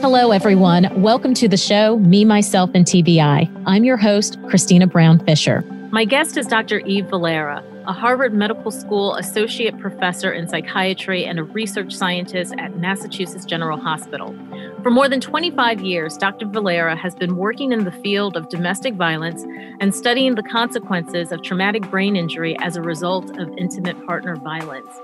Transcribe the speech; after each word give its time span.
Hello, 0.00 0.30
everyone. 0.30 1.02
Welcome 1.02 1.34
to 1.34 1.46
the 1.46 1.58
show, 1.58 1.98
Me, 1.98 2.24
Myself, 2.24 2.70
and 2.72 2.86
TBI. 2.86 3.64
I'm 3.66 3.84
your 3.84 3.98
host, 3.98 4.38
Christina 4.48 4.86
Brown 4.86 5.22
Fisher. 5.26 5.60
My 5.92 6.06
guest 6.06 6.38
is 6.38 6.46
Dr. 6.46 6.78
Eve 6.80 7.04
Valera, 7.10 7.62
a 7.86 7.92
Harvard 7.92 8.32
Medical 8.32 8.70
School 8.70 9.14
associate 9.16 9.78
professor 9.78 10.32
in 10.32 10.48
psychiatry 10.48 11.26
and 11.26 11.38
a 11.38 11.42
research 11.42 11.94
scientist 11.94 12.54
at 12.56 12.78
Massachusetts 12.78 13.44
General 13.44 13.78
Hospital. 13.78 14.34
For 14.82 14.90
more 14.90 15.06
than 15.06 15.20
25 15.20 15.82
years, 15.82 16.16
Dr. 16.16 16.46
Valera 16.46 16.96
has 16.96 17.14
been 17.14 17.36
working 17.36 17.70
in 17.70 17.84
the 17.84 17.92
field 17.92 18.38
of 18.38 18.48
domestic 18.48 18.94
violence 18.94 19.44
and 19.80 19.94
studying 19.94 20.34
the 20.34 20.42
consequences 20.42 21.30
of 21.30 21.42
traumatic 21.42 21.90
brain 21.90 22.16
injury 22.16 22.56
as 22.60 22.74
a 22.74 22.80
result 22.80 23.38
of 23.38 23.50
intimate 23.58 24.02
partner 24.06 24.34
violence. 24.36 24.98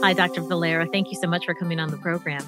Hi, 0.00 0.12
Dr. 0.12 0.42
Valera. 0.42 0.86
Thank 0.86 1.10
you 1.10 1.18
so 1.20 1.26
much 1.26 1.44
for 1.44 1.54
coming 1.54 1.80
on 1.80 1.90
the 1.90 1.96
program. 1.96 2.42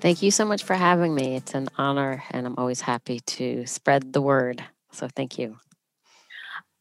Thank 0.00 0.22
you 0.22 0.30
so 0.30 0.44
much 0.44 0.62
for 0.62 0.74
having 0.74 1.12
me. 1.12 1.34
It's 1.34 1.52
an 1.52 1.68
honor, 1.76 2.22
and 2.30 2.46
I'm 2.46 2.54
always 2.56 2.80
happy 2.80 3.18
to 3.18 3.66
spread 3.66 4.12
the 4.12 4.22
word. 4.22 4.62
So, 4.92 5.08
thank 5.08 5.36
you. 5.36 5.58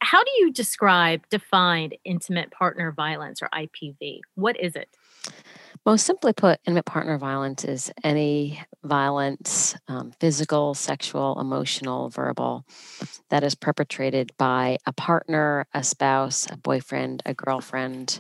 How 0.02 0.24
do 0.24 0.30
you 0.38 0.52
describe, 0.52 1.28
define 1.30 1.94
intimate 2.06 2.52
partner 2.52 2.92
violence 2.92 3.42
or 3.42 3.50
IPV? 3.54 4.20
What 4.36 4.60
is 4.60 4.76
it? 4.76 4.88
Most 5.84 6.06
simply 6.06 6.32
put, 6.32 6.60
intimate 6.68 6.86
partner 6.86 7.18
violence 7.18 7.66
is 7.66 7.92
any 8.04 8.62
violence, 8.84 9.76
um, 9.88 10.12
physical, 10.20 10.76
sexual, 10.76 11.40
emotional, 11.42 12.10
verbal, 12.10 12.66
that 13.30 13.44
is 13.44 13.56
perpetrated 13.56 14.32
by 14.38 14.78
a 14.86 14.94
partner, 14.94 15.66
a 15.74 15.84
spouse, 15.84 16.48
a 16.52 16.56
boyfriend, 16.56 17.24
a 17.26 17.34
girlfriend, 17.34 18.20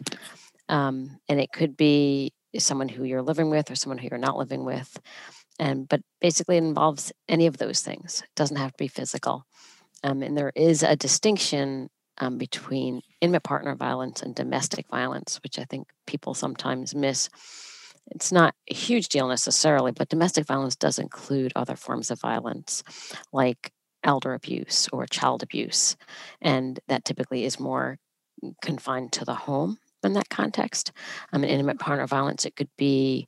um, 0.70 1.20
and 1.30 1.40
it 1.40 1.52
could 1.54 1.78
be 1.78 2.34
someone 2.58 2.90
who 2.90 3.04
you're 3.04 3.22
living 3.22 3.50
with 3.50 3.72
or 3.72 3.76
someone 3.76 3.98
who 3.98 4.08
you're 4.12 4.20
not 4.20 4.38
living 4.38 4.64
with 4.66 5.00
and 5.60 5.88
but 5.88 6.02
basically 6.22 6.58
it 6.58 6.64
involves 6.64 7.12
any 7.30 7.48
of 7.48 7.58
those 7.58 7.82
things. 7.82 8.22
It 8.24 8.30
doesn't 8.36 8.58
have 8.58 8.72
to 8.72 8.78
be 8.78 8.88
physical 8.88 9.46
um, 10.04 10.22
and 10.22 10.38
there 10.38 10.52
is 10.56 10.84
a 10.84 10.96
distinction 10.96 11.90
um, 12.20 12.38
between 12.38 13.02
intimate 13.22 13.44
partner 13.44 13.76
violence 13.76 14.22
and 14.22 14.36
domestic 14.36 14.88
violence 14.90 15.40
which 15.44 15.58
i 15.60 15.64
think 15.66 15.88
people 16.08 16.34
sometimes 16.34 16.94
miss. 16.96 17.30
It's 18.12 18.32
not 18.32 18.54
a 18.70 18.74
huge 18.74 19.10
deal 19.10 19.28
necessarily 19.28 19.92
but 19.92 20.10
domestic 20.10 20.46
violence 20.46 20.76
does 20.76 21.00
include 21.00 21.54
other 21.56 21.76
forms 21.76 22.12
of 22.12 22.20
violence 22.22 22.84
like 23.32 23.72
elder 24.04 24.34
abuse 24.34 24.90
or 24.94 25.06
child 25.08 25.44
abuse 25.44 25.96
and 26.42 26.80
that 26.88 27.06
typically 27.06 27.46
is 27.46 27.60
more 27.60 27.98
confined 28.62 29.14
to 29.14 29.26
the 29.26 29.36
home 29.36 29.78
in 30.04 30.14
that 30.14 30.30
context. 30.30 30.92
Um, 31.32 31.44
an 31.44 31.50
intimate 31.50 31.80
partner 31.80 32.08
violence, 32.08 32.46
it 32.46 32.56
could 32.56 32.70
be 32.78 33.28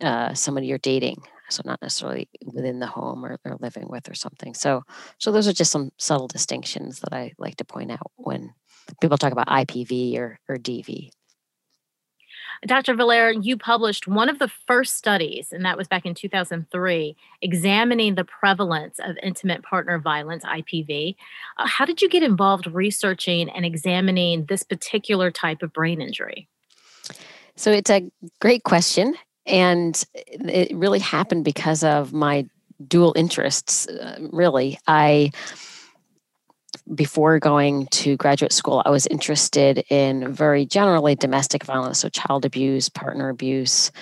uh, 0.00 0.34
somebody 0.34 0.66
you're 0.66 0.78
dating, 0.78 1.22
so 1.48 1.62
not 1.64 1.82
necessarily 1.82 2.28
within 2.44 2.78
the 2.78 2.86
home 2.86 3.24
or, 3.24 3.38
or 3.44 3.56
living 3.60 3.88
with 3.88 4.08
or 4.08 4.14
something. 4.14 4.54
So, 4.54 4.82
so 5.18 5.32
those 5.32 5.48
are 5.48 5.52
just 5.52 5.72
some 5.72 5.90
subtle 5.98 6.28
distinctions 6.28 7.00
that 7.00 7.12
I 7.12 7.32
like 7.38 7.56
to 7.56 7.64
point 7.64 7.90
out 7.90 8.10
when 8.16 8.54
people 9.00 9.18
talk 9.18 9.32
about 9.32 9.48
IPV 9.48 10.16
or, 10.18 10.38
or 10.48 10.56
DV. 10.56 11.10
Dr. 12.66 12.94
Valera, 12.94 13.34
you 13.34 13.56
published 13.56 14.06
one 14.06 14.28
of 14.28 14.38
the 14.38 14.48
first 14.66 14.96
studies, 14.96 15.48
and 15.50 15.64
that 15.64 15.78
was 15.78 15.88
back 15.88 16.04
in 16.04 16.14
2003, 16.14 17.16
examining 17.40 18.16
the 18.16 18.24
prevalence 18.24 18.98
of 19.02 19.16
intimate 19.22 19.62
partner 19.62 19.98
violence, 19.98 20.44
IPV. 20.44 21.16
Uh, 21.56 21.66
how 21.66 21.86
did 21.86 22.02
you 22.02 22.08
get 22.08 22.22
involved 22.22 22.66
researching 22.66 23.48
and 23.48 23.64
examining 23.64 24.44
this 24.44 24.62
particular 24.62 25.30
type 25.30 25.62
of 25.62 25.72
brain 25.72 26.02
injury? 26.02 26.48
So 27.56 27.70
it's 27.72 27.90
a 27.90 28.10
great 28.40 28.64
question. 28.64 29.14
And 29.46 30.02
it 30.14 30.74
really 30.76 30.98
happened 30.98 31.44
because 31.44 31.82
of 31.82 32.12
my 32.12 32.46
dual 32.86 33.14
interests, 33.16 33.88
uh, 33.88 34.18
really. 34.32 34.78
I 34.86 35.32
before 36.94 37.38
going 37.38 37.86
to 37.88 38.16
graduate 38.16 38.52
school, 38.52 38.82
I 38.84 38.90
was 38.90 39.06
interested 39.06 39.84
in 39.90 40.32
very 40.32 40.66
generally 40.66 41.14
domestic 41.14 41.64
violence, 41.64 42.00
so 42.00 42.08
child 42.08 42.44
abuse, 42.44 42.88
partner 42.88 43.28
abuse, 43.28 43.92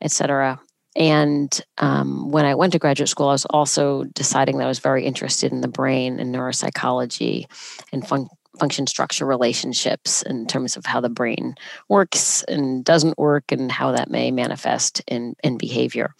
etc. 0.00 0.60
And 0.96 1.60
um, 1.78 2.30
when 2.30 2.44
I 2.44 2.54
went 2.54 2.72
to 2.72 2.78
graduate 2.78 3.08
school, 3.08 3.28
I 3.28 3.32
was 3.32 3.46
also 3.46 4.04
deciding 4.14 4.58
that 4.58 4.64
I 4.64 4.68
was 4.68 4.80
very 4.80 5.04
interested 5.04 5.52
in 5.52 5.60
the 5.60 5.68
brain 5.68 6.20
and 6.20 6.34
neuropsychology 6.34 7.46
and 7.92 8.06
fun- 8.06 8.28
function 8.58 8.86
structure 8.86 9.24
relationships 9.24 10.22
in 10.22 10.46
terms 10.46 10.76
of 10.76 10.84
how 10.84 11.00
the 11.00 11.08
brain 11.08 11.54
works 11.88 12.42
and 12.44 12.84
doesn't 12.84 13.18
work 13.18 13.50
and 13.50 13.72
how 13.72 13.92
that 13.92 14.10
may 14.10 14.30
manifest 14.30 15.00
in, 15.06 15.34
in 15.42 15.56
behavior. 15.56 16.14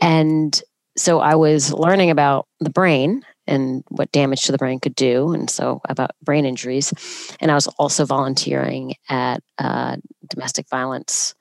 And 0.00 0.60
so 0.96 1.20
I 1.20 1.36
was 1.36 1.72
learning 1.72 2.10
about 2.10 2.48
the 2.58 2.70
brain 2.70 3.22
and 3.46 3.82
what 3.88 4.12
damage 4.12 4.42
to 4.42 4.52
the 4.52 4.58
brain 4.58 4.78
could 4.80 4.94
do, 4.94 5.32
and 5.32 5.50
so 5.50 5.80
about 5.88 6.12
brain 6.22 6.44
injuries. 6.44 6.92
And 7.40 7.50
I 7.50 7.54
was 7.54 7.66
also 7.78 8.04
volunteering 8.04 8.94
at 9.08 9.42
a 9.58 9.98
domestic 10.28 10.68
violence 10.68 11.34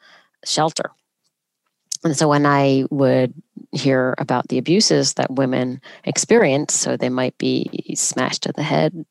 shelter. 0.44 0.92
And 2.04 2.18
so 2.18 2.28
when 2.28 2.48
I 2.48 2.86
would 2.90 3.34
hear 3.72 4.16
about 4.18 4.48
the 4.48 4.58
abuses 4.58 5.14
that 5.14 5.32
women 5.32 5.80
experience, 6.04 6.74
so 6.74 6.98
they 6.98 7.10
might 7.10 7.38
be 7.38 7.94
smashed 7.96 8.46
in 8.48 8.54
the 8.56 8.64
head 8.64 9.06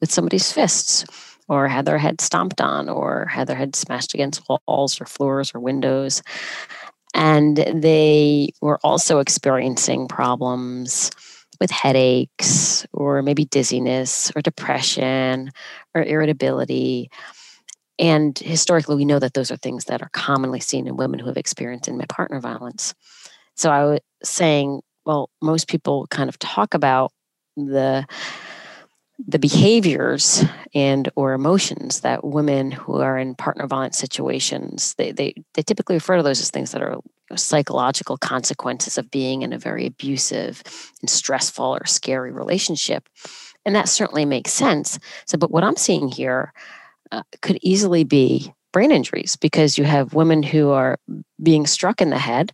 with 0.00 0.12
somebody's 0.12 0.52
fists, 0.52 1.04
or 1.48 1.68
had 1.68 1.86
their 1.86 1.98
head 1.98 2.20
stomped 2.20 2.60
on, 2.60 2.88
or 2.88 3.26
had 3.26 3.46
their 3.46 3.56
head 3.56 3.74
smashed 3.74 4.12
against 4.14 4.42
walls 4.66 5.00
or 5.00 5.06
floors 5.06 5.52
or 5.54 5.60
windows. 5.60 6.22
And 7.14 7.56
they 7.56 8.50
were 8.60 8.78
also 8.84 9.20
experiencing 9.20 10.08
problems 10.08 11.10
with 11.60 11.70
headaches 11.70 12.86
or 12.92 13.22
maybe 13.22 13.44
dizziness 13.46 14.32
or 14.34 14.42
depression 14.42 15.50
or 15.94 16.02
irritability. 16.02 17.10
And 17.98 18.38
historically, 18.38 18.96
we 18.96 19.04
know 19.04 19.18
that 19.18 19.34
those 19.34 19.50
are 19.50 19.56
things 19.56 19.84
that 19.84 20.02
are 20.02 20.10
commonly 20.12 20.60
seen 20.60 20.86
in 20.86 20.96
women 20.96 21.20
who 21.20 21.26
have 21.26 21.36
experienced 21.36 21.88
intimate 21.88 22.08
partner 22.08 22.40
violence. 22.40 22.94
So 23.54 23.70
I 23.70 23.84
was 23.84 24.00
saying, 24.22 24.80
well, 25.06 25.30
most 25.40 25.68
people 25.68 26.06
kind 26.10 26.28
of 26.28 26.38
talk 26.38 26.74
about 26.74 27.12
the 27.56 28.04
the 29.18 29.38
behaviors 29.38 30.44
and 30.74 31.08
or 31.14 31.34
emotions 31.34 32.00
that 32.00 32.24
women 32.24 32.70
who 32.70 33.00
are 33.00 33.16
in 33.16 33.34
partner 33.34 33.66
violence 33.66 33.96
situations 33.96 34.94
they, 34.98 35.12
they 35.12 35.34
they 35.54 35.62
typically 35.62 35.94
refer 35.94 36.16
to 36.16 36.22
those 36.22 36.40
as 36.40 36.50
things 36.50 36.72
that 36.72 36.82
are 36.82 36.98
psychological 37.36 38.16
consequences 38.16 38.98
of 38.98 39.10
being 39.10 39.42
in 39.42 39.52
a 39.52 39.58
very 39.58 39.86
abusive 39.86 40.62
and 41.00 41.08
stressful 41.08 41.64
or 41.64 41.86
scary 41.86 42.32
relationship. 42.32 43.08
And 43.64 43.74
that 43.74 43.88
certainly 43.88 44.24
makes 44.24 44.52
sense. 44.52 44.98
So 45.26 45.38
but 45.38 45.50
what 45.50 45.64
i'm 45.64 45.76
seeing 45.76 46.08
here 46.08 46.52
uh, 47.12 47.22
could 47.40 47.58
easily 47.62 48.04
be 48.04 48.52
brain 48.72 48.90
injuries 48.90 49.36
because 49.36 49.78
you 49.78 49.84
have 49.84 50.14
women 50.14 50.42
who 50.42 50.70
are 50.70 50.98
being 51.42 51.66
struck 51.66 52.00
in 52.02 52.10
the 52.10 52.18
head 52.18 52.52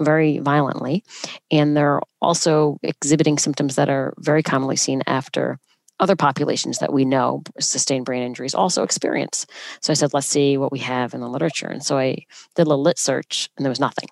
very 0.00 0.38
violently 0.38 1.02
and 1.50 1.76
they're 1.76 2.00
also 2.20 2.78
exhibiting 2.82 3.38
symptoms 3.38 3.76
that 3.76 3.88
are 3.88 4.12
very 4.18 4.42
commonly 4.42 4.76
seen 4.76 5.02
after 5.06 5.58
other 6.00 6.16
populations 6.16 6.78
that 6.78 6.92
we 6.92 7.04
know 7.04 7.42
sustained 7.60 8.04
brain 8.04 8.22
injuries 8.22 8.54
also 8.54 8.82
experience. 8.82 9.46
So 9.80 9.92
I 9.92 9.94
said, 9.94 10.12
let's 10.12 10.26
see 10.26 10.56
what 10.56 10.72
we 10.72 10.80
have 10.80 11.14
in 11.14 11.20
the 11.20 11.28
literature. 11.28 11.68
And 11.68 11.84
so 11.84 11.96
I 11.98 12.24
did 12.56 12.66
a 12.66 12.68
little 12.68 12.82
lit 12.82 12.98
search 12.98 13.48
and 13.56 13.64
there 13.64 13.70
was 13.70 13.80
nothing. 13.80 14.08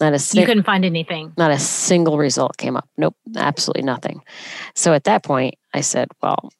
Not 0.00 0.12
a 0.12 0.38
you 0.38 0.46
couldn't 0.46 0.64
find 0.64 0.84
anything. 0.84 1.32
Not 1.36 1.50
a 1.50 1.58
single 1.58 2.18
result 2.18 2.56
came 2.56 2.76
up. 2.76 2.88
Nope, 2.96 3.16
absolutely 3.36 3.82
nothing. 3.82 4.22
So 4.74 4.94
at 4.94 5.04
that 5.04 5.24
point, 5.24 5.56
I 5.74 5.80
said, 5.80 6.08
well, 6.22 6.50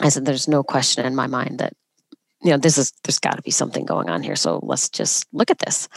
I 0.00 0.08
said, 0.08 0.24
there's 0.24 0.48
no 0.48 0.62
question 0.62 1.04
in 1.04 1.14
my 1.14 1.26
mind 1.26 1.58
that 1.58 1.74
you 2.42 2.50
know 2.50 2.58
this 2.58 2.78
is 2.78 2.92
there's 3.02 3.18
got 3.18 3.36
to 3.36 3.42
be 3.42 3.50
something 3.50 3.86
going 3.86 4.10
on 4.10 4.22
here 4.22 4.36
so 4.36 4.60
let's 4.62 4.90
just 4.90 5.26
look 5.32 5.50
at 5.50 5.58
this 5.60 5.88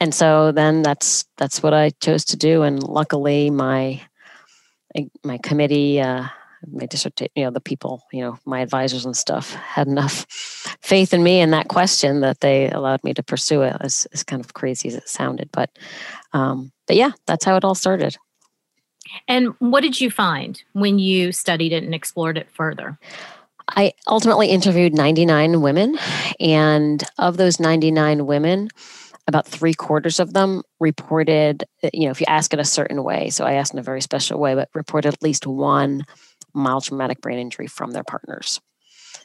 and 0.00 0.14
so 0.14 0.52
then 0.52 0.82
that's 0.82 1.24
that's 1.38 1.62
what 1.62 1.72
i 1.72 1.88
chose 2.02 2.26
to 2.26 2.36
do 2.36 2.62
and 2.62 2.82
luckily 2.82 3.48
my 3.48 4.00
my 5.24 5.38
committee 5.38 5.98
uh, 5.98 6.26
my 6.66 6.86
dissertation, 6.86 7.32
you 7.36 7.44
know, 7.44 7.50
the 7.50 7.60
people, 7.60 8.02
you 8.12 8.20
know, 8.20 8.38
my 8.44 8.60
advisors 8.60 9.04
and 9.04 9.16
stuff 9.16 9.54
had 9.54 9.86
enough 9.86 10.26
faith 10.80 11.14
in 11.14 11.22
me 11.22 11.40
and 11.40 11.52
that 11.52 11.68
question 11.68 12.20
that 12.20 12.40
they 12.40 12.70
allowed 12.70 13.02
me 13.04 13.14
to 13.14 13.22
pursue 13.22 13.62
it. 13.62 13.76
As, 13.80 14.06
as 14.12 14.24
kind 14.24 14.44
of 14.44 14.54
crazy 14.54 14.88
as 14.88 14.94
it 14.94 15.08
sounded, 15.08 15.50
but, 15.52 15.70
um, 16.32 16.72
but 16.86 16.96
yeah, 16.96 17.12
that's 17.26 17.44
how 17.44 17.56
it 17.56 17.64
all 17.64 17.74
started. 17.74 18.16
And 19.26 19.54
what 19.58 19.80
did 19.80 20.00
you 20.00 20.10
find 20.10 20.62
when 20.72 20.98
you 20.98 21.32
studied 21.32 21.72
it 21.72 21.82
and 21.82 21.94
explored 21.94 22.36
it 22.36 22.50
further? 22.50 22.98
I 23.76 23.92
ultimately 24.06 24.48
interviewed 24.48 24.94
99 24.94 25.60
women, 25.60 25.98
and 26.40 27.04
of 27.18 27.36
those 27.36 27.60
99 27.60 28.26
women, 28.26 28.70
about 29.26 29.46
three 29.46 29.74
quarters 29.74 30.18
of 30.18 30.32
them 30.32 30.62
reported, 30.80 31.64
you 31.92 32.06
know, 32.06 32.10
if 32.10 32.20
you 32.20 32.26
ask 32.28 32.52
in 32.54 32.60
a 32.60 32.64
certain 32.64 33.04
way, 33.04 33.28
so 33.28 33.44
I 33.44 33.54
asked 33.54 33.74
in 33.74 33.78
a 33.78 33.82
very 33.82 34.00
special 34.00 34.40
way, 34.40 34.54
but 34.54 34.70
reported 34.74 35.12
at 35.12 35.22
least 35.22 35.46
one 35.46 36.06
mild 36.54 36.84
traumatic 36.84 37.20
brain 37.20 37.38
injury 37.38 37.66
from 37.66 37.92
their 37.92 38.04
partners. 38.04 38.60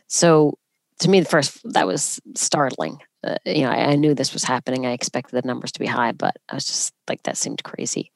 So 0.07 0.57
to 0.99 1.09
me, 1.09 1.19
the 1.19 1.29
first 1.29 1.59
that 1.73 1.87
was 1.87 2.19
startling. 2.35 2.99
uh, 3.23 3.35
you 3.45 3.63
know, 3.63 3.71
I, 3.71 3.91
I, 3.91 3.95
knew 3.95 4.13
this 4.13 4.33
was 4.33 4.43
happening. 4.43 4.85
I 4.85 4.91
expected 4.91 5.35
the 5.35 5.47
numbers 5.47 5.71
to 5.73 5.79
be 5.79 5.85
high, 5.85 6.11
but 6.11 6.35
I 6.49 6.55
was 6.55 6.65
just 6.65 6.93
like, 7.07 7.23
that 7.23 7.37
seemed 7.37 7.63
crazy. 7.63 8.11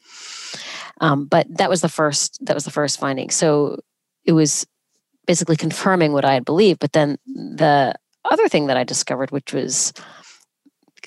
Um, 1.01 1.25
but 1.25 1.48
that 1.57 1.69
was 1.69 1.81
the 1.81 1.89
first. 1.89 2.45
That 2.45 2.56
was 2.56 2.65
the 2.65 2.71
first 2.71 3.00
finding. 3.00 3.30
So 3.30 3.80
it 4.25 4.33
was 4.33 4.65
basically 5.25 5.56
confirming 5.56 6.13
what 6.13 6.25
I 6.25 6.33
had 6.33 6.45
believed. 6.45 6.80
But 6.80 6.94
then 6.94 7.18
the 7.25 7.94
other 8.25 8.48
thing 8.48 8.68
that 8.68 8.77
I 8.77 8.83
discovered, 8.83 9.31
which 9.31 9.54
was 9.54 9.94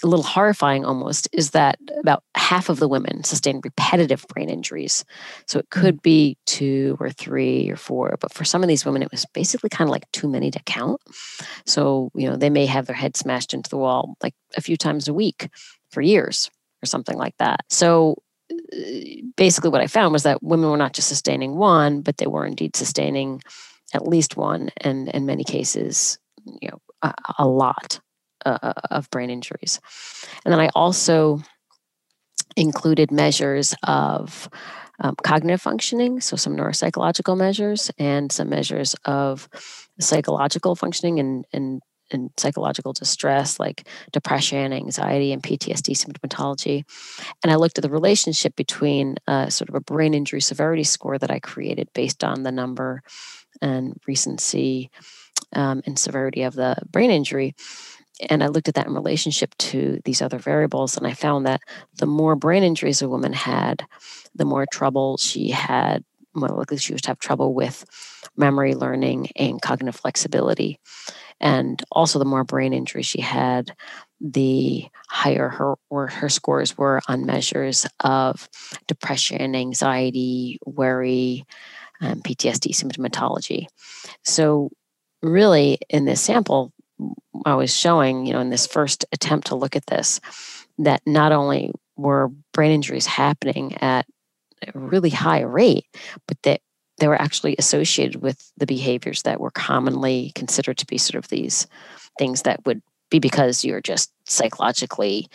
a 0.02 0.06
little 0.06 0.24
horrifying 0.24 0.84
almost, 0.84 1.28
is 1.32 1.50
that 1.50 1.78
about 1.98 2.24
half 2.36 2.68
of 2.68 2.78
the 2.78 2.88
women 2.88 3.24
sustained 3.24 3.64
repetitive 3.64 4.24
brain 4.28 4.48
injuries. 4.48 5.04
So 5.46 5.58
it 5.58 5.70
could 5.70 5.98
mm. 5.98 6.02
be 6.02 6.38
two 6.46 6.96
or 7.00 7.10
three 7.10 7.70
or 7.70 7.76
four, 7.76 8.16
but 8.20 8.32
for 8.32 8.44
some 8.44 8.62
of 8.62 8.68
these 8.68 8.84
women, 8.84 9.02
it 9.02 9.10
was 9.10 9.26
basically 9.32 9.68
kind 9.70 9.88
of 9.88 9.92
like 9.92 10.10
too 10.12 10.28
many 10.28 10.50
to 10.50 10.60
count. 10.64 11.00
So, 11.66 12.10
you 12.14 12.28
know, 12.28 12.36
they 12.36 12.50
may 12.50 12.66
have 12.66 12.86
their 12.86 12.96
head 12.96 13.16
smashed 13.16 13.54
into 13.54 13.70
the 13.70 13.76
wall 13.76 14.16
like 14.22 14.34
a 14.56 14.60
few 14.60 14.76
times 14.76 15.08
a 15.08 15.14
week 15.14 15.48
for 15.90 16.00
years 16.00 16.50
or 16.82 16.86
something 16.86 17.16
like 17.16 17.36
that. 17.38 17.60
So 17.68 18.16
uh, 18.50 18.76
basically, 19.36 19.70
what 19.70 19.80
I 19.80 19.86
found 19.86 20.12
was 20.12 20.22
that 20.24 20.42
women 20.42 20.70
were 20.70 20.76
not 20.76 20.92
just 20.92 21.08
sustaining 21.08 21.56
one, 21.56 22.00
but 22.00 22.16
they 22.16 22.26
were 22.26 22.46
indeed 22.46 22.76
sustaining 22.76 23.42
at 23.92 24.06
least 24.06 24.36
one, 24.36 24.70
and 24.82 25.08
in 25.08 25.26
many 25.26 25.42
cases, 25.42 26.18
you 26.46 26.68
know, 26.68 26.80
a, 27.02 27.12
a 27.38 27.46
lot 27.46 28.00
uh, 28.46 28.58
uh, 28.62 28.72
of 28.90 29.10
brain 29.10 29.30
injuries. 29.30 29.80
And 30.44 30.52
then 30.52 30.60
I 30.60 30.68
also 30.74 31.40
included 32.56 33.10
measures 33.10 33.74
of 33.84 34.48
um, 35.00 35.16
cognitive 35.22 35.62
functioning, 35.62 36.20
so 36.20 36.36
some 36.36 36.56
neuropsychological 36.56 37.36
measures, 37.36 37.90
and 37.98 38.30
some 38.30 38.50
measures 38.50 38.94
of 39.04 39.48
psychological 39.98 40.74
functioning 40.76 41.18
and, 41.18 41.46
and, 41.52 41.80
and 42.10 42.30
psychological 42.36 42.92
distress, 42.92 43.58
like 43.58 43.88
depression, 44.12 44.72
anxiety, 44.72 45.32
and 45.32 45.42
PTSD 45.42 45.96
symptomatology. 45.96 46.84
And 47.42 47.50
I 47.50 47.56
looked 47.56 47.78
at 47.78 47.82
the 47.82 47.90
relationship 47.90 48.56
between 48.56 49.16
uh, 49.26 49.48
sort 49.48 49.70
of 49.70 49.74
a 49.74 49.80
brain 49.80 50.12
injury 50.12 50.40
severity 50.40 50.84
score 50.84 51.18
that 51.18 51.30
I 51.30 51.38
created 51.38 51.88
based 51.94 52.22
on 52.22 52.42
the 52.42 52.52
number 52.52 53.02
and 53.62 53.98
recency 54.06 54.90
um, 55.54 55.82
and 55.86 55.98
severity 55.98 56.42
of 56.42 56.54
the 56.54 56.76
brain 56.90 57.10
injury. 57.10 57.54
And 58.28 58.42
I 58.42 58.48
looked 58.48 58.68
at 58.68 58.74
that 58.74 58.86
in 58.86 58.94
relationship 58.94 59.54
to 59.58 60.00
these 60.04 60.20
other 60.20 60.38
variables, 60.38 60.96
and 60.96 61.06
I 61.06 61.14
found 61.14 61.46
that 61.46 61.60
the 61.96 62.06
more 62.06 62.36
brain 62.36 62.62
injuries 62.62 63.02
a 63.02 63.08
woman 63.08 63.32
had, 63.32 63.84
the 64.34 64.44
more 64.44 64.66
trouble 64.66 65.16
she 65.16 65.50
had, 65.50 66.04
more 66.34 66.48
likely 66.48 66.76
she 66.76 66.92
would 66.92 67.06
have 67.06 67.18
trouble 67.18 67.54
with 67.54 67.84
memory, 68.36 68.74
learning, 68.74 69.28
and 69.36 69.60
cognitive 69.60 69.96
flexibility. 69.96 70.78
And 71.40 71.82
also, 71.90 72.18
the 72.18 72.24
more 72.26 72.44
brain 72.44 72.72
injury 72.72 73.02
she 73.02 73.20
had, 73.20 73.72
the 74.20 74.86
higher 75.08 75.48
her 75.48 75.74
or 75.88 76.08
her 76.08 76.28
scores 76.28 76.76
were 76.76 77.00
on 77.08 77.24
measures 77.24 77.86
of 78.00 78.48
depression, 78.86 79.54
anxiety, 79.56 80.58
worry, 80.66 81.46
um, 82.02 82.20
PTSD 82.20 82.74
symptomatology. 82.74 83.66
So, 84.22 84.70
really, 85.22 85.78
in 85.88 86.04
this 86.04 86.20
sample, 86.20 86.72
I 87.44 87.54
was 87.54 87.74
showing, 87.74 88.26
you 88.26 88.32
know, 88.32 88.40
in 88.40 88.50
this 88.50 88.66
first 88.66 89.04
attempt 89.12 89.48
to 89.48 89.54
look 89.54 89.76
at 89.76 89.86
this, 89.86 90.20
that 90.78 91.02
not 91.06 91.32
only 91.32 91.72
were 91.96 92.28
brain 92.52 92.72
injuries 92.72 93.06
happening 93.06 93.76
at 93.82 94.06
a 94.66 94.78
really 94.78 95.10
high 95.10 95.40
rate, 95.40 95.86
but 96.26 96.40
that 96.42 96.60
they 96.98 97.08
were 97.08 97.20
actually 97.20 97.56
associated 97.58 98.22
with 98.22 98.52
the 98.58 98.66
behaviors 98.66 99.22
that 99.22 99.40
were 99.40 99.50
commonly 99.50 100.32
considered 100.34 100.76
to 100.78 100.86
be 100.86 100.98
sort 100.98 101.22
of 101.22 101.28
these 101.30 101.66
things 102.18 102.42
that 102.42 102.64
would 102.66 102.82
be 103.10 103.18
because 103.18 103.64
you're 103.64 103.80
just 103.80 104.12
psychologically, 104.28 105.26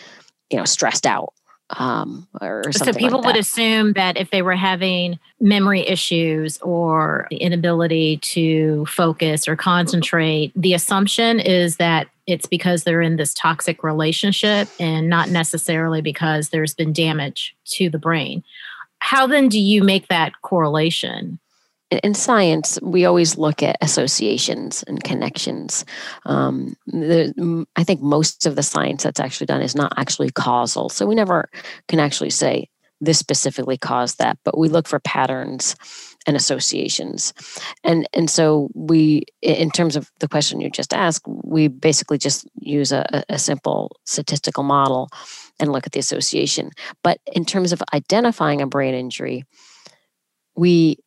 you 0.51 0.57
know, 0.57 0.65
stressed 0.65 1.05
out 1.05 1.33
um, 1.71 2.27
or 2.41 2.71
so 2.71 2.93
people 2.93 3.19
like 3.19 3.25
would 3.25 3.37
assume 3.37 3.93
that 3.93 4.17
if 4.17 4.29
they 4.29 4.41
were 4.41 4.55
having 4.55 5.17
memory 5.39 5.81
issues 5.81 6.59
or 6.59 7.27
the 7.31 7.37
inability 7.37 8.17
to 8.17 8.85
focus 8.85 9.47
or 9.47 9.55
concentrate 9.55 10.51
the 10.55 10.73
assumption 10.73 11.39
is 11.39 11.77
that 11.77 12.07
it's 12.27 12.45
because 12.45 12.83
they're 12.83 13.01
in 13.01 13.15
this 13.15 13.33
toxic 13.33 13.83
relationship 13.83 14.67
and 14.79 15.09
not 15.09 15.29
necessarily 15.29 16.01
because 16.01 16.49
there's 16.49 16.73
been 16.73 16.93
damage 16.93 17.55
to 17.65 17.89
the 17.89 17.99
brain. 17.99 18.43
How 18.99 19.27
then 19.27 19.49
do 19.49 19.59
you 19.59 19.83
make 19.83 20.07
that 20.07 20.33
correlation 20.41 21.39
in 22.03 22.13
science, 22.13 22.79
we 22.81 23.05
always 23.05 23.37
look 23.37 23.61
at 23.61 23.77
associations 23.81 24.83
and 24.83 25.03
connections. 25.03 25.85
Um, 26.25 26.75
the, 26.87 27.65
I 27.75 27.83
think 27.83 28.01
most 28.01 28.45
of 28.45 28.55
the 28.55 28.63
science 28.63 29.03
that's 29.03 29.19
actually 29.19 29.47
done 29.47 29.61
is 29.61 29.75
not 29.75 29.93
actually 29.97 30.31
causal. 30.31 30.89
So 30.89 31.05
we 31.05 31.15
never 31.15 31.49
can 31.87 31.99
actually 31.99 32.31
say 32.31 32.69
this 33.01 33.19
specifically 33.19 33.77
caused 33.77 34.17
that, 34.19 34.37
but 34.43 34.57
we 34.57 34.69
look 34.69 34.87
for 34.87 34.99
patterns 34.99 35.75
and 36.25 36.35
associations. 36.35 37.33
And, 37.83 38.07
and 38.13 38.29
so 38.29 38.69
we, 38.73 39.25
in 39.41 39.69
terms 39.69 39.95
of 39.95 40.09
the 40.19 40.27
question 40.27 40.61
you 40.61 40.69
just 40.69 40.93
asked, 40.93 41.25
we 41.27 41.67
basically 41.67 42.17
just 42.17 42.47
use 42.59 42.91
a, 42.91 43.23
a 43.29 43.37
simple 43.37 43.97
statistical 44.05 44.63
model 44.63 45.09
and 45.59 45.71
look 45.71 45.85
at 45.85 45.91
the 45.91 45.99
association. 45.99 46.71
But 47.03 47.19
in 47.31 47.45
terms 47.45 47.71
of 47.73 47.83
identifying 47.93 48.61
a 48.61 48.67
brain 48.67 48.95
injury, 48.95 49.43
we 50.55 50.97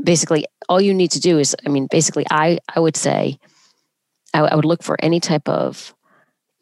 basically 0.00 0.46
all 0.68 0.80
you 0.80 0.94
need 0.94 1.10
to 1.10 1.20
do 1.20 1.38
is 1.38 1.56
i 1.66 1.68
mean 1.68 1.86
basically 1.90 2.24
i 2.30 2.58
i 2.74 2.80
would 2.80 2.96
say 2.96 3.38
I, 4.34 4.40
I, 4.40 4.54
would 4.54 4.64
look 4.64 4.82
for 4.82 4.96
any 5.02 5.20
type 5.20 5.46
of 5.48 5.94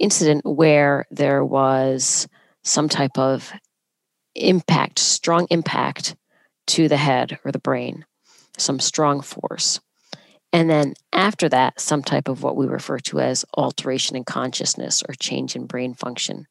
incident 0.01 0.45
where 0.45 1.07
there 1.11 1.45
was 1.45 2.27
some 2.65 2.89
type 2.89 3.17
of 3.17 3.53
impact 4.35 4.99
strong 4.99 5.47
impact 5.51 6.17
to 6.69 6.89
the 6.89 6.97
head 6.97 7.39
or 7.45 7.53
the 7.53 7.59
brain 7.59 8.05
some 8.61 8.79
strong 8.79 9.21
force. 9.21 9.81
And 10.53 10.69
then 10.69 10.95
after 11.13 11.49
that 11.49 11.81
some 11.81 12.03
type 12.03 12.29
of 12.29 12.43
what 12.43 12.57
we 12.57 12.67
refer 12.67 12.99
to 12.99 13.21
as 13.21 13.45
alteration 13.55 14.17
in 14.17 14.25
consciousness 14.25 15.03
or 15.09 15.15
change 15.15 15.57
in 15.57 15.67
brain 15.67 15.95
function 15.95 16.47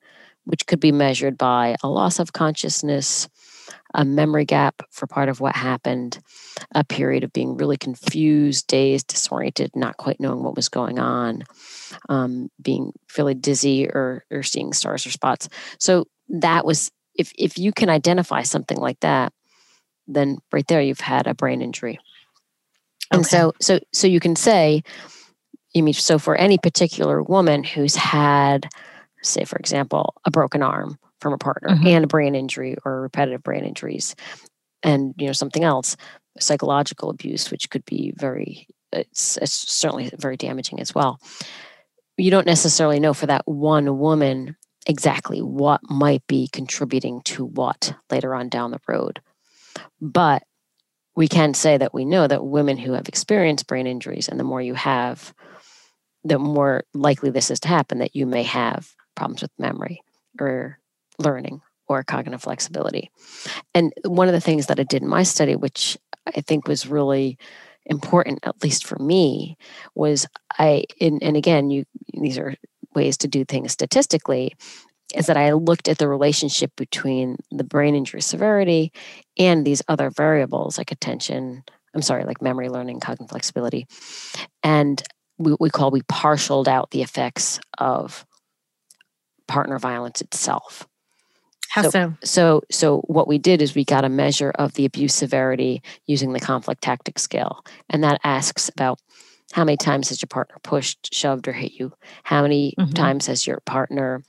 which 0.46 0.66
could 0.66 0.80
be 0.80 0.92
measured 0.92 1.38
by 1.38 1.75
a 1.84 1.90
loss 1.90 2.18
of 2.18 2.34
consciousness 2.34 3.28
a 3.94 4.06
memory 4.06 4.45
gap 4.45 4.83
for 4.91 5.07
part 5.07 5.30
of 5.30 5.39
what 5.39 5.56
happened, 5.56 6.19
a 6.75 6.83
period 6.83 7.24
of 7.24 7.33
being 7.33 7.57
really 7.57 7.77
confused, 7.77 8.68
dazed, 8.68 9.07
disoriented, 9.07 9.71
not 9.75 9.97
quite 9.97 10.19
knowing 10.19 10.44
what 10.44 10.56
was 10.56 10.69
going 10.69 11.00
on, 11.00 11.44
um, 12.07 12.50
being 12.62 12.94
really 13.18 13.33
dizzy 13.33 13.88
or, 13.88 14.25
or 14.30 14.44
seeing 14.44 14.74
stars 14.74 15.06
or 15.06 15.12
spots. 15.12 15.50
So 15.80 16.06
that 16.30 16.65
was, 16.65 16.91
if, 17.15 17.31
if 17.38 17.58
you 17.58 17.72
can 17.72 17.89
identify 17.89 18.43
something 18.43 18.77
like 18.77 19.00
that, 19.00 19.34
then 20.08 20.38
right 20.51 20.67
there 20.67 20.81
you've 20.81 21.00
had 21.00 21.27
a 21.27 21.34
brain 21.34 21.62
injury. 21.62 22.00
And 23.12 23.22
okay. 23.22 23.29
so, 23.29 23.53
so, 23.60 23.79
so 23.91 24.08
you 24.08 24.19
can 24.19 24.36
say, 24.36 24.84
you 25.74 25.84
mean, 25.84 25.93
so 25.93 26.19
for 26.19 26.36
any 26.36 26.58
particular 26.58 27.24
woman 27.24 27.63
who's 27.63 27.96
had, 27.96 28.69
say, 29.24 29.46
for 29.46 29.58
example, 29.58 30.13
a 30.25 30.31
broken 30.31 30.62
arm 30.62 30.98
from 31.22 31.34
a 31.34 31.38
partner 31.38 31.70
mm-hmm. 31.70 31.88
and 31.88 32.04
a 32.04 32.08
brain 32.08 32.36
injury 32.36 32.76
or 32.86 33.02
repetitive 33.02 33.44
brain 33.44 33.64
injuries 33.64 34.16
and 34.84 35.14
you 35.18 35.28
know 35.28 35.34
something 35.34 35.64
else 35.64 35.96
psychological 36.40 37.10
abuse 37.10 37.52
which 37.52 37.70
could 37.70 37.86
be 37.86 38.14
very 38.16 38.68
it's, 38.92 39.38
it's 39.38 39.54
certainly 39.54 40.10
very 40.18 40.38
damaging 40.38 40.80
as 40.80 40.96
well 40.96 41.20
you 42.18 42.32
don't 42.32 42.48
necessarily 42.48 43.00
know 43.00 43.14
for 43.14 43.28
that 43.28 43.48
one 43.48 44.00
woman 44.00 44.56
exactly 44.88 45.42
what 45.42 45.82
might 45.90 46.26
be 46.28 46.48
contributing 46.52 47.22
to 47.24 47.46
what 47.46 47.94
later 48.10 48.34
on 48.34 48.50
down 48.50 48.72
the 48.72 48.80
road 48.88 49.22
but 50.02 50.44
we 51.16 51.28
can 51.28 51.54
say 51.54 51.78
that 51.78 51.94
we 51.94 52.06
know 52.06 52.28
that 52.28 52.46
women 52.46 52.78
who 52.78 52.94
have 52.94 53.10
experienced 53.10 53.68
brain 53.68 53.86
injuries 53.86 54.30
and 54.30 54.40
the 54.40 54.46
more 54.46 54.62
you 54.62 54.74
have 54.74 55.34
the 56.24 56.40
more 56.40 56.84
likely 56.94 57.30
this 57.30 57.52
is 57.52 57.60
to 57.60 57.68
happen 57.68 58.00
that 58.00 58.16
you 58.16 58.26
may 58.26 58.44
have 58.44 58.94
problems 59.16 59.42
with 59.42 59.52
memory 59.58 60.02
or 60.40 60.80
learning 61.20 61.62
or 61.88 62.04
cognitive 62.04 62.42
flexibility. 62.42 63.12
And 63.74 63.94
one 64.06 64.28
of 64.28 64.34
the 64.34 64.42
things 64.42 64.68
that 64.68 64.80
I 64.80 64.84
did 64.84 65.02
in 65.02 65.10
my 65.10 65.24
study, 65.24 65.56
which 65.56 65.98
I 66.36 66.42
think 66.42 66.68
was 66.68 66.88
really 66.88 67.38
important, 67.86 68.40
at 68.44 68.64
least 68.64 68.86
for 68.86 68.98
me, 69.00 69.58
was 69.96 70.28
I, 70.58 70.86
and, 71.02 71.22
and 71.24 71.36
again, 71.36 71.70
you 71.70 71.86
these 72.14 72.38
are 72.38 72.56
ways 72.96 73.18
to 73.18 73.28
do 73.28 73.46
things 73.46 73.72
statistically, 73.72 74.56
is 75.16 75.26
that 75.26 75.38
I 75.38 75.54
looked 75.54 75.88
at 75.88 75.98
the 75.98 76.08
relationship 76.08 76.72
between 76.76 77.38
the 77.52 77.64
brain 77.64 77.96
injury 77.96 78.22
severity 78.22 78.92
and 79.38 79.66
these 79.66 79.82
other 79.88 80.12
variables 80.12 80.78
like 80.78 80.92
attention, 80.92 81.64
I'm 81.96 82.02
sorry, 82.02 82.26
like 82.26 82.42
memory, 82.42 82.70
learning, 82.70 83.00
cognitive 83.00 83.32
flexibility. 83.32 83.88
And 84.62 85.02
we, 85.40 85.56
we 85.60 85.70
call, 85.70 85.90
we 85.90 86.02
partialed 86.02 86.68
out 86.68 86.92
the 86.92 87.02
effects 87.02 87.60
of 87.80 88.26
partner 89.48 89.80
violence 89.80 90.22
itself. 90.22 90.88
How 91.70 91.84
so, 91.84 91.90
so? 91.90 92.14
So, 92.24 92.64
so 92.72 92.98
what 93.02 93.28
we 93.28 93.38
did 93.38 93.62
is 93.62 93.76
we 93.76 93.86
got 93.86 94.04
a 94.04 94.10
measure 94.10 94.52
of 94.52 94.74
the 94.74 94.86
abuse 94.86 95.14
severity 95.14 95.82
using 96.08 96.34
the 96.34 96.40
conflict 96.40 96.82
tactic 96.82 97.20
scale, 97.20 97.64
and 97.90 98.04
that 98.04 98.20
asks 98.24 98.70
about 98.70 99.00
how 99.54 99.64
many 99.64 99.78
times 99.78 100.10
has 100.10 100.22
your 100.22 100.28
partner 100.28 100.58
pushed, 100.64 101.14
shoved, 101.14 101.48
or 101.48 101.54
hit 101.54 101.74
you? 101.74 101.94
How 102.24 102.42
many 102.42 102.74
mm-hmm. 102.78 102.94
times 102.94 103.28
has 103.28 103.48
your 103.48 103.60
partner 103.62 104.24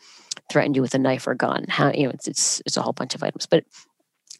threatened 0.50 0.76
you 0.76 0.82
with 0.82 0.94
a 0.94 0.98
knife 0.98 1.26
or 1.26 1.34
gun? 1.34 1.66
How 1.68 1.92
you 1.92 2.04
know 2.04 2.10
it's 2.10 2.28
it's 2.28 2.62
it's 2.66 2.76
a 2.76 2.82
whole 2.82 2.92
bunch 2.92 3.14
of 3.14 3.22
items, 3.22 3.46
but 3.46 3.64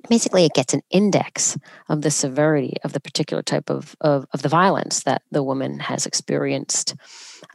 basically 0.09 0.45
it 0.45 0.55
gets 0.55 0.73
an 0.73 0.83
index 0.91 1.59
of 1.89 2.03
the 2.03 2.11
severity 2.11 2.77
of 2.85 2.93
the 2.93 3.01
particular 3.01 3.43
type 3.43 3.69
of 3.69 3.95
of, 4.01 4.27
of 4.33 4.43
the 4.43 4.49
violence 4.49 5.03
that 5.03 5.23
the 5.31 5.43
woman 5.43 5.79
has 5.81 6.07
experienced 6.07 6.95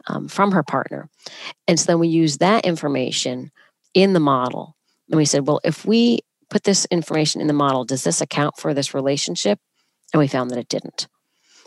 um, 0.08 0.28
from 0.28 0.52
her 0.52 0.62
partner, 0.62 1.08
and 1.66 1.80
so 1.80 1.86
then 1.86 1.98
we 1.98 2.08
use 2.08 2.38
that 2.38 2.64
information 2.64 3.50
in 3.94 4.12
the 4.12 4.20
model, 4.20 4.75
and 5.10 5.16
we 5.16 5.24
said, 5.24 5.46
well, 5.46 5.60
if 5.64 5.84
we 5.84 6.20
put 6.50 6.64
this 6.64 6.86
information 6.90 7.40
in 7.40 7.46
the 7.46 7.52
model, 7.52 7.84
does 7.84 8.04
this 8.04 8.20
account 8.20 8.56
for 8.56 8.74
this 8.74 8.94
relationship? 8.94 9.58
And 10.12 10.20
we 10.20 10.28
found 10.28 10.50
that 10.50 10.58
it 10.58 10.68
didn't. 10.68 11.08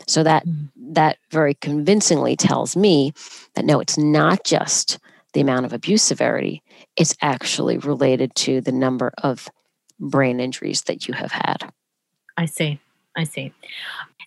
So 0.06 0.22
that 0.22 0.46
mm-hmm. 0.46 0.92
that 0.94 1.18
very 1.30 1.54
convincingly 1.54 2.36
tells 2.36 2.76
me 2.76 3.12
that 3.54 3.64
no, 3.64 3.80
it's 3.80 3.98
not 3.98 4.44
just 4.44 4.98
the 5.32 5.40
amount 5.40 5.66
of 5.66 5.72
abuse 5.72 6.02
severity, 6.02 6.62
it's 6.96 7.14
actually 7.22 7.78
related 7.78 8.34
to 8.34 8.60
the 8.60 8.72
number 8.72 9.12
of 9.22 9.48
brain 10.00 10.40
injuries 10.40 10.82
that 10.82 11.06
you 11.06 11.14
have 11.14 11.30
had. 11.30 11.70
I 12.36 12.46
see. 12.46 12.80
I 13.16 13.24
see. 13.24 13.52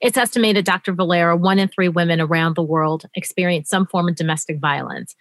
It's 0.02 0.18
estimated, 0.18 0.66
Dr. 0.66 0.94
Valera, 0.94 1.36
one 1.36 1.60
in 1.60 1.68
three 1.68 1.88
women 1.88 2.22
around 2.22 2.56
the 2.56 2.64
world 2.64 3.06
experience 3.16 3.70
some 3.70 3.88
form 3.88 4.08
of 4.08 4.16
domestic 4.16 4.60
violence, 4.60 5.16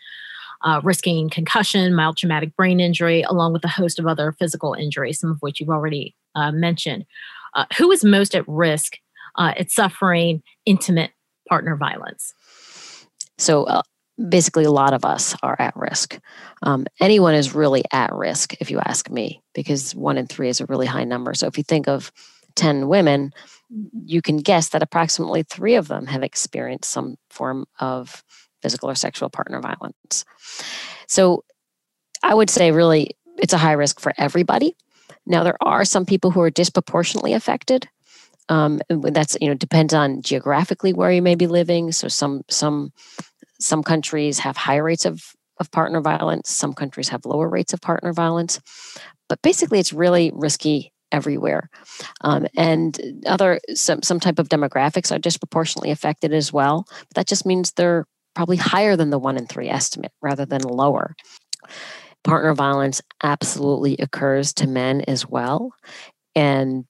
uh, 0.65 0.81
risking 0.83 1.29
concussion, 1.31 1.95
mild 1.95 2.17
traumatic 2.17 2.55
brain 2.57 2.81
injury, 2.81 3.23
along 3.23 3.53
with 3.53 3.65
a 3.65 3.69
host 3.69 3.99
of 3.99 4.07
other 4.07 4.33
physical 4.33 4.75
injuries, 4.75 5.21
some 5.21 5.31
of 5.31 5.39
which 5.41 5.61
you've 5.61 5.71
already 5.71 6.15
uh, 6.35 6.53
mentioned. 6.53 7.05
Uh, 7.55 7.67
who 7.77 7.91
is 7.91 8.05
most 8.05 8.35
at 8.35 8.47
risk 8.49 8.99
uh, 9.37 9.53
at 9.57 9.71
suffering 9.71 10.43
intimate 10.65 11.11
partner 11.49 11.77
violence? 11.77 12.33
So, 13.39 13.65
uh, 13.65 13.83
basically, 14.29 14.65
a 14.65 14.71
lot 14.71 14.95
of 14.95 15.05
us 15.05 15.37
are 15.43 15.57
at 15.59 15.77
risk. 15.77 16.19
Um, 16.63 16.87
anyone 17.01 17.35
is 17.35 17.55
really 17.55 17.83
at 17.93 18.13
risk, 18.13 18.55
if 18.61 18.71
you 18.71 18.79
ask 18.79 19.11
me, 19.11 19.43
because 19.55 19.95
one 19.95 20.17
in 20.17 20.27
three 20.27 20.49
is 20.49 20.61
a 20.61 20.67
really 20.67 20.87
high 20.87 21.05
number. 21.05 21.35
So, 21.35 21.47
if 21.47 21.59
you 21.59 21.65
think 21.65 21.89
of 21.89 22.13
10 22.57 22.89
women, 22.89 23.33
you 24.05 24.23
can 24.23 24.37
guess 24.37 24.71
that 24.71 24.83
approximately 24.83 25.43
three 25.43 25.75
of 25.75 25.89
them 25.89 26.07
have 26.07 26.23
experienced 26.23 26.91
some 26.91 27.17
form 27.31 27.67
of 27.81 28.23
physical 28.63 28.89
or 28.89 28.95
sexual 28.95 29.31
partner 29.31 29.61
violence. 29.61 30.25
So, 31.07 31.45
I 32.23 32.35
would 32.35 32.51
say, 32.51 32.71
really, 32.71 33.17
it's 33.39 33.53
a 33.53 33.59
high 33.59 33.73
risk 33.73 34.01
for 34.01 34.13
everybody. 34.17 34.77
Now, 35.27 35.43
there 35.43 35.57
are 35.61 35.85
some 35.85 36.07
people 36.07 36.31
who 36.31 36.41
are 36.41 36.51
disproportionately 36.51 37.33
affected. 37.33 37.89
Um, 38.49 38.81
that's 38.89 39.37
you 39.41 39.49
know 39.49 39.55
depends 39.55 39.95
on 39.95 40.23
geographically 40.23 40.93
where 40.93 41.13
you 41.13 41.23
may 41.23 41.35
be 41.35 41.47
living. 41.47 41.93
So 41.93 42.09
some 42.09 42.43
some 42.49 42.93
some 43.61 43.83
countries 43.83 44.41
have 44.41 44.57
higher 44.57 44.83
rates 44.83 45.05
of 45.05 45.33
of 45.59 45.71
partner 45.71 46.01
violence. 46.01 46.51
Some 46.51 46.75
countries 46.75 47.09
have 47.11 47.25
lower 47.25 47.49
rates 47.49 47.73
of 47.73 47.81
partner 47.81 48.13
violence. 48.13 48.61
But 49.29 49.41
basically, 49.43 49.79
it's 49.79 49.93
really 49.93 50.31
risky 50.35 50.93
everywhere. 51.13 51.71
Um, 52.23 52.47
and 52.57 53.25
other 53.27 53.61
some 53.75 54.03
some 54.03 54.21
type 54.21 54.39
of 54.39 54.49
demographics 54.49 55.15
are 55.15 55.19
disproportionately 55.19 55.91
affected 55.91 56.33
as 56.33 56.53
well. 56.53 56.85
But 56.89 57.15
that 57.15 57.27
just 57.29 57.47
means 57.47 57.73
they're 57.73 58.07
probably 58.35 58.57
higher 58.57 58.97
than 58.97 59.11
the 59.11 59.19
one 59.19 59.37
in 59.37 59.47
three 59.47 59.69
estimate 59.69 60.13
rather 60.23 60.47
than 60.47 60.63
lower 60.63 61.15
partner 62.25 62.55
violence 62.55 63.01
absolutely 63.23 63.97
occurs 63.99 64.53
to 64.55 64.67
men 64.67 65.03
as 65.03 65.27
well. 65.29 65.73
And, 66.35 66.85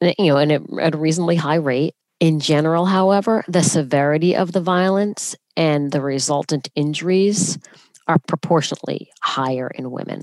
eh, 0.00 0.14
you 0.18 0.26
know, 0.26 0.36
and 0.36 0.52
at 0.80 0.94
a 0.94 0.98
reasonably 0.98 1.36
high 1.36 1.56
rate. 1.56 1.94
In 2.20 2.40
general, 2.40 2.86
however, 2.86 3.44
the 3.48 3.62
severity 3.62 4.36
of 4.36 4.52
the 4.52 4.60
violence 4.60 5.34
and 5.56 5.90
the 5.90 6.00
resultant 6.00 6.68
injuries 6.74 7.58
are 8.06 8.18
proportionately 8.28 9.10
higher 9.22 9.68
in 9.68 9.90
women. 9.90 10.22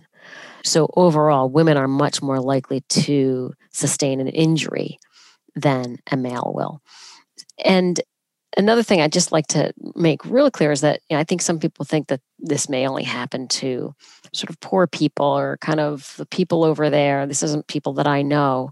So, 0.63 0.89
overall, 0.95 1.49
women 1.49 1.77
are 1.77 1.87
much 1.87 2.21
more 2.21 2.39
likely 2.39 2.81
to 2.89 3.53
sustain 3.71 4.19
an 4.19 4.29
injury 4.29 4.99
than 5.55 5.97
a 6.09 6.17
male 6.17 6.53
will. 6.55 6.81
And 7.63 7.99
another 8.57 8.83
thing 8.83 9.01
I'd 9.01 9.13
just 9.13 9.31
like 9.31 9.47
to 9.47 9.73
make 9.95 10.25
really 10.25 10.51
clear 10.51 10.71
is 10.71 10.81
that 10.81 11.01
you 11.09 11.15
know, 11.15 11.21
I 11.21 11.23
think 11.23 11.41
some 11.41 11.59
people 11.59 11.85
think 11.85 12.07
that 12.07 12.21
this 12.39 12.69
may 12.69 12.87
only 12.87 13.03
happen 13.03 13.47
to 13.47 13.93
sort 14.33 14.49
of 14.49 14.59
poor 14.59 14.87
people 14.87 15.25
or 15.25 15.57
kind 15.57 15.79
of 15.79 16.13
the 16.17 16.25
people 16.25 16.63
over 16.63 16.89
there. 16.89 17.25
This 17.25 17.43
isn't 17.43 17.67
people 17.67 17.93
that 17.93 18.07
I 18.07 18.21
know. 18.21 18.71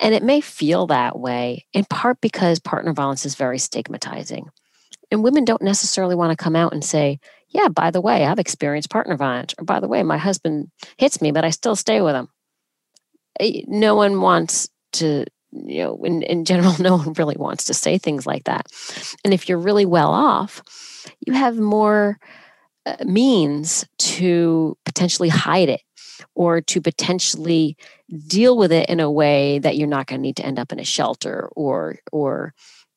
And 0.00 0.14
it 0.14 0.22
may 0.22 0.40
feel 0.40 0.86
that 0.88 1.18
way 1.18 1.66
in 1.72 1.84
part 1.86 2.20
because 2.20 2.60
partner 2.60 2.92
violence 2.92 3.26
is 3.26 3.34
very 3.34 3.58
stigmatizing. 3.58 4.48
And 5.10 5.24
women 5.24 5.44
don't 5.44 5.62
necessarily 5.62 6.14
want 6.14 6.30
to 6.30 6.42
come 6.42 6.54
out 6.54 6.72
and 6.72 6.84
say, 6.84 7.18
yeah, 7.48 7.68
by 7.68 7.90
the 7.90 8.00
way, 8.00 8.24
I've 8.24 8.38
experienced 8.38 8.90
partner 8.90 9.16
violence. 9.16 9.54
Or 9.58 9.64
by 9.64 9.80
the 9.80 9.88
way, 9.88 10.02
my 10.02 10.18
husband 10.18 10.70
hits 10.98 11.20
me, 11.20 11.32
but 11.32 11.44
I 11.44 11.50
still 11.50 11.76
stay 11.76 12.00
with 12.00 12.14
him. 12.14 12.28
Eh, 13.40 13.62
no 13.66 13.94
one 13.94 14.20
wants 14.20 14.68
to 14.94 15.24
you 15.52 15.82
know, 15.82 16.02
in, 16.04 16.22
in 16.22 16.44
general, 16.44 16.74
no 16.78 16.96
one 16.96 17.12
really 17.14 17.36
wants 17.36 17.64
to 17.64 17.74
say 17.74 17.98
things 17.98 18.26
like 18.26 18.44
that. 18.44 18.66
And 19.24 19.32
if 19.32 19.48
you're 19.48 19.58
really 19.58 19.86
well 19.86 20.10
off, 20.10 20.62
you 21.26 21.32
have 21.32 21.58
more 21.58 22.18
uh, 22.86 22.96
means 23.04 23.86
to 23.98 24.76
potentially 24.84 25.28
hide 25.28 25.68
it 25.68 25.82
or 26.34 26.60
to 26.60 26.80
potentially 26.80 27.76
deal 28.26 28.56
with 28.56 28.72
it 28.72 28.88
in 28.88 29.00
a 29.00 29.10
way 29.10 29.58
that 29.58 29.76
you're 29.76 29.88
not 29.88 30.06
going 30.06 30.20
to 30.20 30.22
need 30.22 30.36
to 30.36 30.44
end 30.44 30.58
up 30.58 30.72
in 30.72 30.80
a 30.80 30.84
shelter 30.84 31.48
or 31.54 31.98
or 32.12 32.54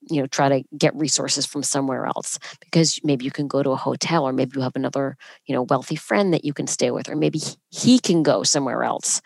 you 0.10 0.20
know 0.20 0.28
try 0.28 0.50
to 0.50 0.64
get 0.78 0.96
resources 0.96 1.46
from 1.46 1.62
somewhere 1.62 2.06
else 2.06 2.40
because 2.60 3.00
maybe 3.04 3.24
you 3.24 3.32
can 3.32 3.48
go 3.48 3.62
to 3.62 3.72
a 3.72 3.76
hotel 3.76 4.28
or 4.28 4.34
maybe 4.34 4.54
you 4.56 4.62
have 4.62 4.76
another 4.76 5.16
you 5.46 5.54
know 5.54 5.64
wealthy 5.64 5.96
friend 5.96 6.34
that 6.34 6.46
you 6.46 6.54
can 6.54 6.66
stay 6.66 6.90
with 6.90 7.10
or 7.10 7.16
maybe 7.16 7.40
he 7.70 8.00
can 8.00 8.24
go 8.24 8.44
somewhere 8.44 8.84
else 8.84 9.22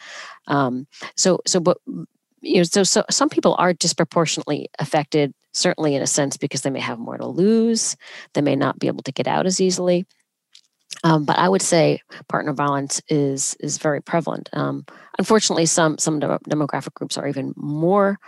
um, 0.48 0.86
so 1.16 1.40
so 1.46 1.60
but 1.60 1.78
you 2.46 2.58
know, 2.58 2.64
so, 2.64 2.84
so 2.84 3.04
some 3.10 3.30
people 3.30 3.56
are 3.58 3.74
disproportionately 3.74 4.70
affected, 4.80 5.34
certainly 5.54 5.96
in 5.96 6.02
a 6.02 6.08
sense, 6.08 6.38
because 6.38 6.62
they 6.62 6.70
may 6.70 6.80
have 6.80 7.00
more 7.00 7.18
to 7.18 7.26
lose. 7.26 7.98
They 8.34 8.42
may 8.42 8.56
not 8.56 8.80
be 8.80 8.88
able 8.88 9.04
to 9.04 9.12
get 9.12 9.28
out 9.28 9.46
as 9.46 9.60
easily. 9.60 10.06
Um, 11.04 11.26
but 11.26 11.38
I 11.38 11.50
would 11.50 11.62
say 11.62 12.00
partner 12.30 12.54
violence 12.54 13.02
is 13.10 13.56
is 13.60 13.78
very 13.78 14.02
prevalent. 14.02 14.50
Um, 14.54 14.86
unfortunately, 15.18 15.66
some 15.66 15.98
some 15.98 16.20
demographic 16.20 16.94
groups 16.94 17.18
are 17.18 17.28
even 17.28 17.54
more 17.58 18.20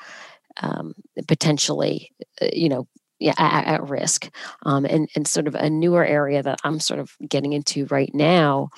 um, 0.61 0.93
potentially, 1.27 2.11
uh, 2.41 2.47
you 2.51 2.67
know, 2.67 2.87
yeah, 3.19 3.33
at, 3.37 3.65
at 3.67 3.89
risk. 3.89 4.29
Um, 4.63 4.85
and 4.85 5.07
and 5.15 5.27
sort 5.27 5.47
of 5.47 5.55
a 5.55 5.69
newer 5.69 6.05
area 6.05 6.43
that 6.43 6.59
I'm 6.63 6.79
sort 6.79 6.99
of 6.99 7.15
getting 7.27 7.53
into 7.53 7.85
right 7.85 8.13
now 8.13 8.69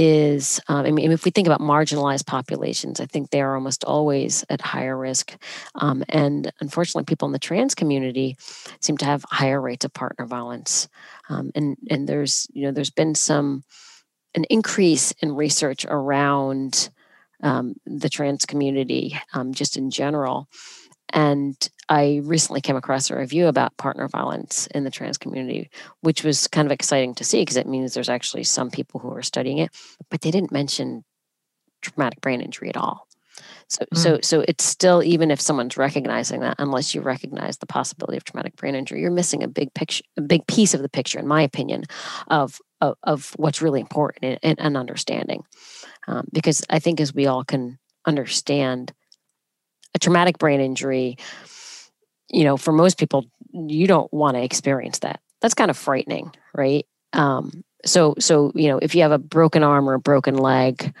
is, 0.00 0.60
um, 0.68 0.86
I 0.86 0.92
mean, 0.92 1.10
if 1.10 1.24
we 1.24 1.32
think 1.32 1.48
about 1.48 1.60
marginalized 1.60 2.24
populations, 2.24 3.00
I 3.00 3.06
think 3.06 3.30
they 3.30 3.40
are 3.40 3.56
almost 3.56 3.82
always 3.82 4.44
at 4.48 4.60
higher 4.60 4.96
risk. 4.96 5.36
Um, 5.74 6.04
and 6.08 6.52
unfortunately, 6.60 7.02
people 7.02 7.26
in 7.26 7.32
the 7.32 7.40
trans 7.40 7.74
community 7.74 8.36
seem 8.80 8.96
to 8.98 9.04
have 9.04 9.24
higher 9.28 9.60
rates 9.60 9.84
of 9.84 9.92
partner 9.92 10.24
violence. 10.24 10.88
Um, 11.28 11.50
and 11.56 11.76
and 11.90 12.08
there's 12.08 12.46
you 12.52 12.62
know 12.62 12.70
there's 12.70 12.90
been 12.90 13.16
some 13.16 13.64
an 14.36 14.44
increase 14.44 15.12
in 15.20 15.34
research 15.34 15.84
around 15.88 16.90
um, 17.42 17.74
the 17.84 18.08
trans 18.08 18.46
community 18.46 19.18
um, 19.34 19.52
just 19.52 19.76
in 19.76 19.90
general. 19.90 20.48
And 21.12 21.56
I 21.88 22.20
recently 22.24 22.60
came 22.60 22.76
across 22.76 23.10
a 23.10 23.16
review 23.16 23.46
about 23.46 23.76
partner 23.76 24.08
violence 24.08 24.66
in 24.68 24.84
the 24.84 24.90
trans 24.90 25.18
community, 25.18 25.70
which 26.00 26.22
was 26.22 26.46
kind 26.48 26.66
of 26.66 26.72
exciting 26.72 27.14
to 27.14 27.24
see 27.24 27.40
because 27.40 27.56
it 27.56 27.66
means 27.66 27.94
there's 27.94 28.08
actually 28.08 28.44
some 28.44 28.70
people 28.70 29.00
who 29.00 29.10
are 29.12 29.22
studying 29.22 29.58
it, 29.58 29.70
but 30.10 30.20
they 30.20 30.30
didn't 30.30 30.52
mention 30.52 31.04
traumatic 31.80 32.20
brain 32.20 32.40
injury 32.40 32.68
at 32.68 32.76
all. 32.76 33.06
So, 33.68 33.84
mm. 33.84 33.98
so, 33.98 34.18
so 34.22 34.44
it's 34.48 34.64
still 34.64 35.02
even 35.02 35.30
if 35.30 35.40
someone's 35.40 35.76
recognizing 35.76 36.40
that, 36.40 36.56
unless 36.58 36.94
you 36.94 37.00
recognize 37.00 37.58
the 37.58 37.66
possibility 37.66 38.16
of 38.16 38.24
traumatic 38.24 38.56
brain 38.56 38.74
injury, 38.74 39.00
you're 39.00 39.10
missing 39.10 39.42
a 39.42 39.48
big 39.48 39.72
picture, 39.74 40.04
a 40.16 40.22
big 40.22 40.46
piece 40.46 40.74
of 40.74 40.82
the 40.82 40.88
picture, 40.88 41.18
in 41.18 41.26
my 41.26 41.42
opinion, 41.42 41.84
of 42.28 42.58
of, 42.80 42.96
of 43.02 43.32
what's 43.36 43.60
really 43.60 43.80
important 43.80 44.38
and, 44.42 44.58
and 44.60 44.76
understanding. 44.76 45.42
Um, 46.06 46.28
because 46.32 46.64
I 46.70 46.78
think 46.78 47.00
as 47.00 47.12
we 47.12 47.26
all 47.26 47.44
can 47.44 47.78
understand, 48.06 48.92
a 49.94 49.98
traumatic 49.98 50.38
brain 50.38 50.60
injury 50.60 51.16
you 52.30 52.44
know, 52.44 52.56
for 52.56 52.72
most 52.72 52.98
people, 52.98 53.24
you 53.52 53.86
don't 53.86 54.12
want 54.12 54.36
to 54.36 54.42
experience 54.42 55.00
that. 55.00 55.20
That's 55.40 55.54
kind 55.54 55.70
of 55.70 55.76
frightening, 55.76 56.32
right? 56.54 56.86
Um, 57.12 57.64
so, 57.84 58.14
so 58.18 58.52
you 58.54 58.68
know, 58.68 58.78
if 58.78 58.94
you 58.94 59.02
have 59.02 59.12
a 59.12 59.18
broken 59.18 59.62
arm 59.62 59.88
or 59.88 59.94
a 59.94 60.00
broken 60.00 60.36
leg, 60.36 60.94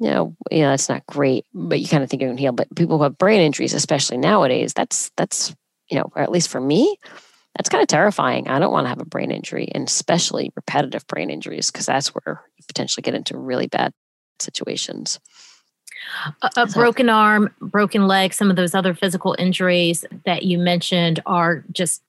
you 0.00 0.10
know, 0.10 0.36
you 0.50 0.60
know 0.60 0.70
that's 0.70 0.88
not 0.88 1.06
great, 1.06 1.44
but 1.54 1.80
you 1.80 1.88
kind 1.88 2.04
of 2.04 2.10
think 2.10 2.22
you 2.22 2.28
can 2.28 2.38
heal. 2.38 2.52
But 2.52 2.74
people 2.76 2.98
who 2.98 3.04
have 3.04 3.18
brain 3.18 3.40
injuries, 3.40 3.74
especially 3.74 4.18
nowadays, 4.18 4.72
that's 4.74 5.10
that's 5.16 5.54
you 5.90 5.98
know, 5.98 6.10
or 6.14 6.22
at 6.22 6.30
least 6.30 6.48
for 6.50 6.60
me, 6.60 6.96
that's 7.56 7.68
kind 7.68 7.82
of 7.82 7.88
terrifying. 7.88 8.48
I 8.48 8.58
don't 8.58 8.72
want 8.72 8.84
to 8.84 8.90
have 8.90 9.00
a 9.00 9.06
brain 9.06 9.30
injury, 9.30 9.68
and 9.74 9.88
especially 9.88 10.52
repetitive 10.54 11.06
brain 11.06 11.30
injuries, 11.30 11.70
because 11.70 11.86
that's 11.86 12.08
where 12.08 12.42
you 12.56 12.64
potentially 12.66 13.02
get 13.02 13.14
into 13.14 13.36
really 13.38 13.66
bad 13.66 13.92
situations. 14.38 15.18
A, 16.42 16.50
a 16.56 16.66
broken 16.66 17.08
arm, 17.08 17.54
broken 17.60 18.06
leg, 18.06 18.32
some 18.32 18.50
of 18.50 18.56
those 18.56 18.74
other 18.74 18.94
physical 18.94 19.34
injuries 19.38 20.04
that 20.24 20.44
you 20.44 20.58
mentioned 20.58 21.20
are 21.26 21.64
just 21.72 22.02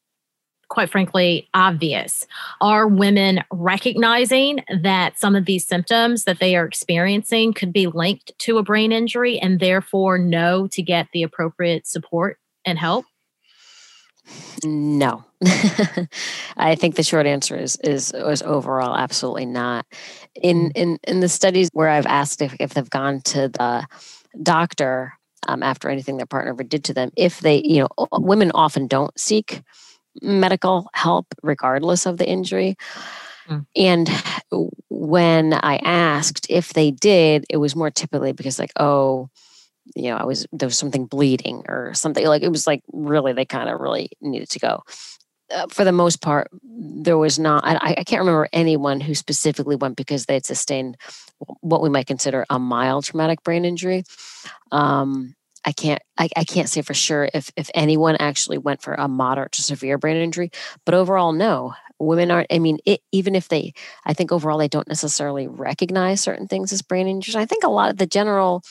quite 0.70 0.90
frankly 0.90 1.50
obvious. 1.54 2.28
Are 2.62 2.88
women 2.88 3.44
recognizing 3.52 4.64
that 4.82 5.20
some 5.20 5.36
of 5.36 5.46
these 5.46 5.66
symptoms 5.68 6.24
that 6.24 6.40
they 6.40 6.56
are 6.56 6.66
experiencing 6.66 7.54
could 7.54 7.74
be 7.74 7.88
linked 7.88 8.32
to 8.40 8.58
a 8.58 8.64
brain 8.64 8.92
injury 8.92 9.40
and 9.40 9.60
therefore 9.60 10.18
know 10.18 10.68
to 10.72 10.82
get 10.82 11.08
the 11.12 11.24
appropriate 11.24 11.88
support 11.88 12.38
and 12.66 12.78
help 12.78 13.06
no 14.64 15.24
i 16.58 16.76
think 16.76 16.96
the 16.96 17.04
short 17.04 17.26
answer 17.26 17.56
is 17.56 17.78
is 17.78 18.12
is 18.14 18.42
overall 18.42 18.96
absolutely 18.96 19.46
not 19.46 19.86
in 20.36 20.70
mm. 20.70 20.72
in 20.76 21.00
in 21.04 21.20
the 21.20 21.30
studies 21.30 21.70
where 21.74 21.90
i've 21.90 22.06
asked 22.06 22.42
if, 22.42 22.56
if 22.60 22.74
they've 22.74 22.90
gone 22.90 23.22
to 23.22 23.48
the 23.48 23.86
doctor 24.44 25.14
um, 25.48 25.64
after 25.64 25.90
anything 25.90 26.18
their 26.18 26.26
partner 26.26 26.52
ever 26.52 26.64
did 26.64 26.84
to 26.84 26.94
them 26.94 27.12
if 27.16 27.40
they 27.40 27.62
you 27.64 27.82
know 27.82 28.08
women 28.12 28.52
often 28.54 28.88
don't 28.88 29.18
seek 29.20 29.62
medical 30.22 30.90
help 30.94 31.28
regardless 31.42 32.06
of 32.06 32.18
the 32.18 32.28
injury 32.28 32.76
mm. 33.48 33.66
and 33.76 34.10
when 34.90 35.54
i 35.54 35.78
asked 35.78 36.46
if 36.50 36.74
they 36.74 36.92
did 36.92 37.46
it 37.50 37.58
was 37.58 37.76
more 37.76 37.90
typically 37.90 38.34
because 38.34 38.60
like 38.60 38.74
oh 38.78 39.30
you 39.96 40.10
know 40.10 40.18
i 40.18 40.26
was 40.26 40.46
there 40.52 40.68
was 40.68 40.78
something 40.78 41.06
bleeding 41.06 41.64
or 41.68 41.94
something 41.94 42.26
like 42.26 42.44
it 42.44 42.52
was 42.52 42.68
like 42.68 42.84
really 42.92 43.34
they 43.34 43.46
kind 43.46 43.70
of 43.70 43.80
really 43.80 44.10
needed 44.22 44.50
to 44.50 44.60
go 44.60 44.84
uh, 45.54 45.66
for 45.68 45.84
the 45.84 45.92
most 45.92 46.22
part 46.22 46.50
there 46.64 47.18
was 47.18 47.40
not 47.40 47.66
I, 47.66 47.96
I 47.98 48.04
can't 48.04 48.20
remember 48.20 48.48
anyone 48.54 49.02
who 49.02 49.16
specifically 49.16 49.76
went 49.76 49.98
because 49.98 50.26
they 50.26 50.36
had 50.36 50.46
sustained 50.46 50.98
what 51.62 51.82
we 51.82 51.90
might 51.90 52.08
consider 52.08 52.46
a 52.50 52.60
mild 52.60 53.06
traumatic 53.06 53.44
brain 53.44 53.66
injury. 53.66 54.04
Um, 54.72 55.36
I 55.66 55.72
can't 55.72 56.02
I, 56.18 56.30
I 56.38 56.44
can't 56.44 56.70
say 56.70 56.82
for 56.82 56.94
sure 56.94 57.30
if 57.34 57.52
if 57.58 57.70
anyone 57.74 58.16
actually 58.18 58.58
went 58.58 58.82
for 58.82 58.94
a 58.94 59.08
moderate 59.08 59.52
to 59.54 59.64
severe 59.64 59.98
brain 59.98 60.18
injury, 60.18 60.52
but 60.86 60.96
overall, 60.96 61.34
no. 61.34 61.74
Women 62.02 62.32
aren't. 62.32 62.48
I 62.50 62.60
mean, 62.60 62.78
it, 62.86 63.02
even 63.12 63.36
if 63.36 63.50
they, 63.50 63.74
I 64.06 64.14
think 64.14 64.32
overall 64.32 64.58
they 64.58 64.70
don't 64.70 64.88
necessarily 64.88 65.50
recognize 65.50 66.22
certain 66.22 66.48
things 66.48 66.72
as 66.72 66.82
brain 66.82 67.10
injuries. 67.10 67.36
I 67.36 67.44
think 67.46 67.66
a 67.66 67.70
lot 67.70 67.90
of 67.90 67.98
the 67.98 68.06
general 68.08 68.64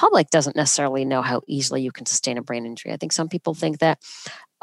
public 0.00 0.30
doesn't 0.30 0.56
necessarily 0.56 1.04
know 1.04 1.20
how 1.20 1.42
easily 1.46 1.82
you 1.82 1.92
can 1.92 2.06
sustain 2.06 2.38
a 2.38 2.42
brain 2.42 2.64
injury. 2.64 2.90
I 2.90 2.96
think 2.96 3.12
some 3.12 3.28
people 3.28 3.52
think 3.52 3.80
that, 3.80 3.98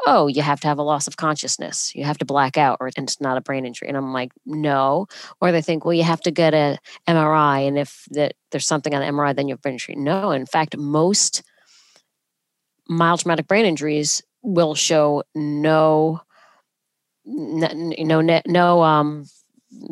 oh, 0.04 0.26
you 0.26 0.42
have 0.42 0.58
to 0.62 0.66
have 0.66 0.78
a 0.78 0.82
loss 0.82 1.06
of 1.06 1.16
consciousness, 1.16 1.94
you 1.94 2.02
have 2.02 2.18
to 2.18 2.24
black 2.24 2.58
out, 2.58 2.78
or 2.80 2.88
it's 2.88 3.20
not 3.20 3.36
a 3.36 3.40
brain 3.40 3.64
injury. 3.64 3.86
And 3.86 3.96
I'm 3.96 4.12
like, 4.12 4.32
no. 4.44 5.06
Or 5.40 5.52
they 5.52 5.62
think, 5.62 5.84
well, 5.84 5.94
you 5.94 6.02
have 6.02 6.20
to 6.22 6.32
get 6.32 6.54
a 6.54 6.76
MRI, 7.06 7.68
and 7.68 7.78
if 7.78 8.04
that 8.10 8.34
there's 8.50 8.66
something 8.66 8.92
on 8.96 9.00
the 9.00 9.06
MRI, 9.06 9.36
then 9.36 9.46
you 9.46 9.52
have 9.52 9.62
brain 9.62 9.74
injury. 9.74 9.94
No, 9.94 10.32
in 10.32 10.44
fact, 10.44 10.76
most 10.76 11.44
mild 12.88 13.20
traumatic 13.20 13.46
brain 13.46 13.64
injuries 13.64 14.20
will 14.42 14.74
show 14.74 15.22
no, 15.36 16.20
you 17.24 18.04
know, 18.04 18.20
no, 18.20 18.40
no, 18.44 18.82
um, 18.82 19.24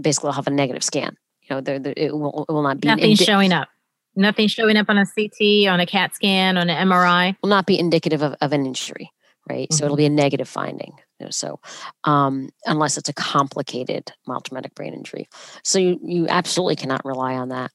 basically, 0.00 0.26
will 0.26 0.32
have 0.32 0.48
a 0.48 0.50
negative 0.50 0.82
scan. 0.82 1.16
You 1.42 1.54
know, 1.54 1.60
there, 1.60 1.80
it, 1.96 2.12
will, 2.12 2.46
it 2.48 2.52
will 2.52 2.64
not 2.64 2.80
be 2.80 2.88
nothing 2.88 3.10
indi- 3.10 3.24
showing 3.24 3.52
up. 3.52 3.68
Nothing 4.16 4.48
showing 4.48 4.76
up 4.76 4.88
on 4.88 4.98
a 4.98 5.04
CT, 5.04 5.68
on 5.68 5.80
a 5.80 5.86
CAT 5.86 6.14
scan, 6.14 6.56
on 6.56 6.70
an 6.70 6.88
MRI. 6.88 7.36
Will 7.42 7.50
not 7.50 7.66
be 7.66 7.78
indicative 7.78 8.22
of, 8.22 8.34
of 8.40 8.52
an 8.52 8.66
injury 8.66 9.10
right? 9.48 9.68
Mm-hmm. 9.68 9.74
So 9.74 9.84
it'll 9.84 9.96
mm-hmm. 9.96 10.02
be 10.02 10.06
a 10.06 10.10
negative 10.10 10.48
finding. 10.48 10.92
You 11.18 11.26
know, 11.26 11.30
so 11.30 11.60
um, 12.04 12.50
unless 12.66 12.98
it's 12.98 13.08
a 13.08 13.14
complicated 13.14 14.12
mild 14.26 14.44
traumatic 14.44 14.74
brain 14.74 14.92
injury, 14.92 15.28
so 15.64 15.78
you 15.78 15.98
you 16.02 16.26
absolutely 16.28 16.76
cannot 16.76 17.04
rely 17.04 17.34
on 17.34 17.48
that. 17.50 17.70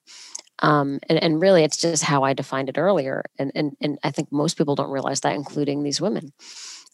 Um, 0.60 1.00
and, 1.10 1.21
and 1.24 1.41
really, 1.41 1.63
it's 1.63 1.77
just 1.77 2.03
how 2.03 2.24
I 2.24 2.33
defined 2.33 2.69
it 2.69 2.77
earlier, 2.77 3.24
and 3.39 3.51
and 3.55 3.75
and 3.81 3.98
I 4.03 4.12
think 4.12 4.31
most 4.31 4.57
people 4.57 4.75
don't 4.75 4.91
realize 4.91 5.21
that, 5.21 5.36
including 5.36 5.83
these 5.83 6.00
women. 6.00 6.33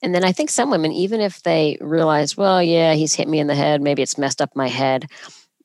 And 0.01 0.13
then 0.13 0.23
I 0.23 0.31
think 0.31 0.51
some 0.51 0.69
women, 0.69 0.91
even 0.91 1.21
if 1.21 1.41
they 1.41 1.77
realize, 1.81 2.37
well, 2.37 2.61
yeah, 2.61 2.93
he's 2.93 3.15
hit 3.15 3.27
me 3.27 3.39
in 3.39 3.47
the 3.47 3.55
head, 3.55 3.81
maybe 3.81 4.03
it's 4.03 4.17
messed 4.17 4.41
up 4.41 4.55
my 4.55 4.67
head. 4.67 5.07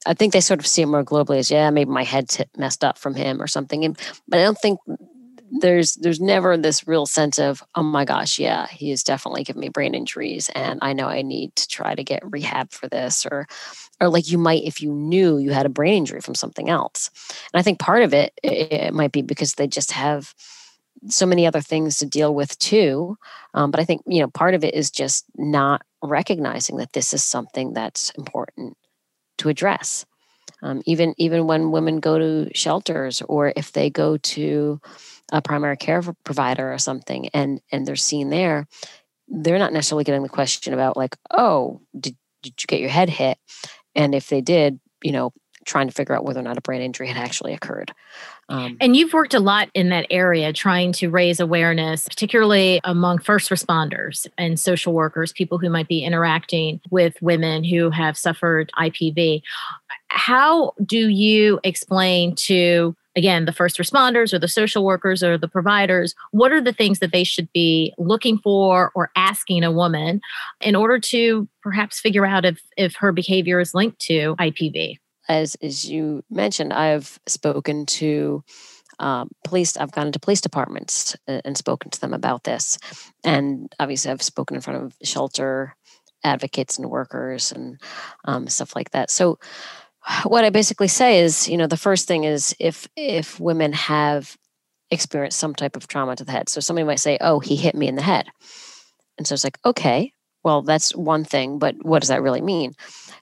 I 0.07 0.15
think 0.15 0.33
they 0.33 0.41
sort 0.41 0.61
of 0.61 0.67
see 0.67 0.83
it 0.83 0.87
more 0.87 1.05
globally 1.05 1.39
as, 1.39 1.51
yeah, 1.51 1.71
maybe 1.71 1.91
my 1.91 2.05
head's 2.05 2.41
messed 2.57 2.85
up 2.85 2.99
from 2.99 3.15
him 3.15 3.41
or 3.41 3.47
something. 3.47 3.85
And, 3.85 3.99
but 4.29 4.41
I 4.41 4.45
don't 4.45 4.59
think 4.59 4.81
there's 5.53 5.95
there's 5.97 6.21
never 6.21 6.57
this 6.57 6.89
real 6.89 7.05
sense 7.05 7.39
of 7.39 7.63
oh 7.75 7.83
my 7.83 8.05
gosh 8.05 8.39
yeah 8.39 8.67
he 8.69 8.89
has 8.89 9.03
definitely 9.03 9.45
given 9.45 9.61
me 9.61 9.69
brain 9.69 9.95
injuries 9.95 10.51
and 10.55 10.79
i 10.81 10.95
know 10.95 11.09
i 11.09 11.21
need 11.21 11.55
to 11.55 11.69
try 11.69 11.95
to 11.95 12.03
get 12.03 12.23
rehab 12.33 12.73
for 12.73 12.89
this. 12.89 13.27
Or 13.27 13.47
or 14.01 14.09
like 14.09 14.31
you 14.31 14.39
might 14.39 14.65
if 14.65 14.81
you 14.81 14.93
knew 14.93 15.39
you 15.39 15.53
had 15.53 15.67
a 15.67 15.71
brain 15.71 15.95
injury 15.95 16.21
from 16.21 16.35
something 16.35 16.71
else. 16.71 17.11
And 17.53 17.61
i 17.61 17.63
think 17.63 17.79
part 17.79 18.03
of 18.03 18.15
it 18.15 18.33
it 18.43 18.95
might 18.95 19.13
be 19.13 19.23
because 19.23 19.55
they 19.55 19.67
just 19.67 19.93
have 19.93 20.35
so 21.09 21.27
many 21.27 21.47
other 21.47 21.61
things 21.61 21.99
to 21.99 22.07
deal 22.07 22.35
with 22.35 22.59
too. 22.59 23.19
Um, 23.55 23.71
but 23.71 23.81
i 23.81 23.85
think 23.85 24.03
you 24.07 24.21
know 24.21 24.29
part 24.29 24.55
of 24.55 24.65
it 24.65 24.75
is 24.75 24.91
just 24.91 25.27
not 25.37 25.83
recognizing 26.03 26.79
that 26.79 26.95
this 26.95 27.13
is 27.13 27.23
something 27.23 27.75
that's 27.75 28.11
important 28.11 28.77
to 29.39 29.49
address. 29.49 30.05
Um, 30.63 30.83
even 30.87 31.15
even 31.19 31.47
when 31.47 31.73
women 31.73 31.99
go 31.99 32.19
to 32.19 32.51
shelters 32.55 33.21
or 33.23 33.53
if 33.57 33.73
they 33.73 33.91
go 33.91 34.17
to 34.17 34.81
a 35.33 35.43
primary 35.43 35.77
care 35.77 36.03
provider 36.25 36.73
or 36.73 36.79
something 36.79 37.29
and 37.35 37.61
and 37.73 37.87
they're 37.87 37.97
seen 37.97 38.31
there 38.31 38.67
they're 39.29 39.59
not 39.59 39.73
necessarily 39.73 40.05
getting 40.05 40.23
the 40.23 40.29
question 40.29 40.73
about 40.73 40.97
like 40.97 41.17
oh 41.33 41.81
did, 41.99 42.17
did 42.43 42.55
you 42.61 42.67
get 42.69 42.81
your 42.81 42.91
head 42.91 43.09
hit? 43.09 43.39
And 43.97 44.15
if 44.15 44.29
they 44.29 44.41
did 44.41 44.79
you 45.03 45.11
know 45.11 45.33
trying 45.65 45.89
to 45.89 45.95
figure 45.95 46.15
out 46.15 46.25
whether 46.25 46.41
or 46.41 46.45
not 46.45 46.59
a 46.59 46.63
brain 46.63 46.83
injury 46.83 47.09
had 47.09 47.17
actually 47.17 47.55
occurred 47.55 47.93
um, 48.49 48.77
and 48.81 48.97
you've 48.97 49.13
worked 49.13 49.35
a 49.35 49.41
lot 49.41 49.69
in 49.75 49.89
that 49.89 50.07
area 50.11 50.53
trying 50.53 50.93
to 50.93 51.09
raise 51.09 51.41
awareness 51.41 52.09
particularly 52.09 52.81
among 52.85 53.19
first 53.19 53.51
responders 53.51 54.27
and 54.39 54.59
social 54.59 54.93
workers 54.93 55.33
people 55.33 55.59
who 55.59 55.71
might 55.71 55.89
be 55.89 56.05
interacting 56.05 56.81
with 56.91 57.21
women 57.23 57.65
who 57.65 57.91
have 57.91 58.17
suffered 58.17 58.71
ipv 58.79 59.43
how 60.09 60.73
do 60.85 61.09
you 61.09 61.59
explain 61.65 62.35
to 62.35 62.95
again 63.17 63.45
the 63.45 63.53
first 63.53 63.79
responders 63.79 64.33
or 64.33 64.39
the 64.39 64.49
social 64.49 64.85
workers 64.85 65.23
or 65.23 65.37
the 65.37 65.49
providers 65.49 66.15
what 66.31 66.53
are 66.53 66.61
the 66.61 66.73
things 66.73 66.99
that 66.99 67.13
they 67.13 67.25
should 67.25 67.51
be 67.53 67.93
looking 67.99 68.39
for 68.39 68.91
or 68.95 69.11
asking 69.17 69.65
a 69.65 69.73
woman 69.73 70.21
in 70.61 70.75
order 70.75 70.99
to 70.99 71.49
perhaps 71.63 72.01
figure 72.01 72.27
out 72.27 72.45
if 72.45 72.61
if 72.77 72.97
her 72.97 73.13
behavior 73.13 73.61
is 73.61 73.75
linked 73.75 73.99
to 73.99 74.35
ipv 74.37 74.99
as 75.29 75.57
as 75.57 75.89
you 75.89 76.23
mentioned 76.31 76.73
i've 76.73 77.19
spoken 77.27 77.87
to 77.87 78.43
um, 78.99 79.31
police 79.45 79.77
i've 79.77 79.93
gone 79.93 80.07
into 80.07 80.21
police 80.21 80.41
departments 80.41 81.17
and 81.27 81.57
spoken 81.57 81.91
to 81.91 82.01
them 82.01 82.13
about 82.15 82.45
this. 82.45 82.79
And 83.25 83.73
obviously 83.81 84.11
i've 84.11 84.23
spoken 84.23 84.57
in 84.57 84.61
front 84.61 84.85
of 84.85 84.95
shelter 85.03 85.75
advocates 86.25 86.79
and 86.79 86.91
workers 86.91 87.53
and 87.53 87.81
um, 88.25 88.47
stuff 88.49 88.77
like 88.77 88.91
that. 88.91 89.11
So 89.11 89.39
what 90.25 90.45
I 90.45 90.51
basically 90.51 90.89
say 90.89 91.21
is, 91.21 91.49
you 91.49 91.57
know, 91.57 91.67
the 91.67 91.77
first 91.77 92.09
thing 92.09 92.25
is 92.25 92.55
if 92.59 92.89
if 92.97 93.39
women 93.39 93.73
have 93.73 94.37
experienced 94.91 95.39
some 95.39 95.55
type 95.55 95.77
of 95.77 95.87
trauma 95.87 96.17
to 96.17 96.25
the 96.25 96.33
head. 96.33 96.49
So 96.49 96.61
somebody 96.61 96.85
might 96.85 97.01
say, 97.01 97.19
"Oh, 97.21 97.41
he 97.41 97.57
hit 97.57 97.75
me 97.75 97.89
in 97.89 97.95
the 97.95 98.03
head," 98.03 98.27
and 99.17 99.27
so 99.27 99.35
it's 99.35 99.45
like, 99.45 99.59
okay, 99.65 100.13
well, 100.45 100.63
that's 100.63 100.95
one 100.95 101.25
thing, 101.25 101.59
but 101.59 101.77
what 101.83 102.01
does 102.01 102.09
that 102.09 102.23
really 102.23 102.41
mean? 102.43 102.73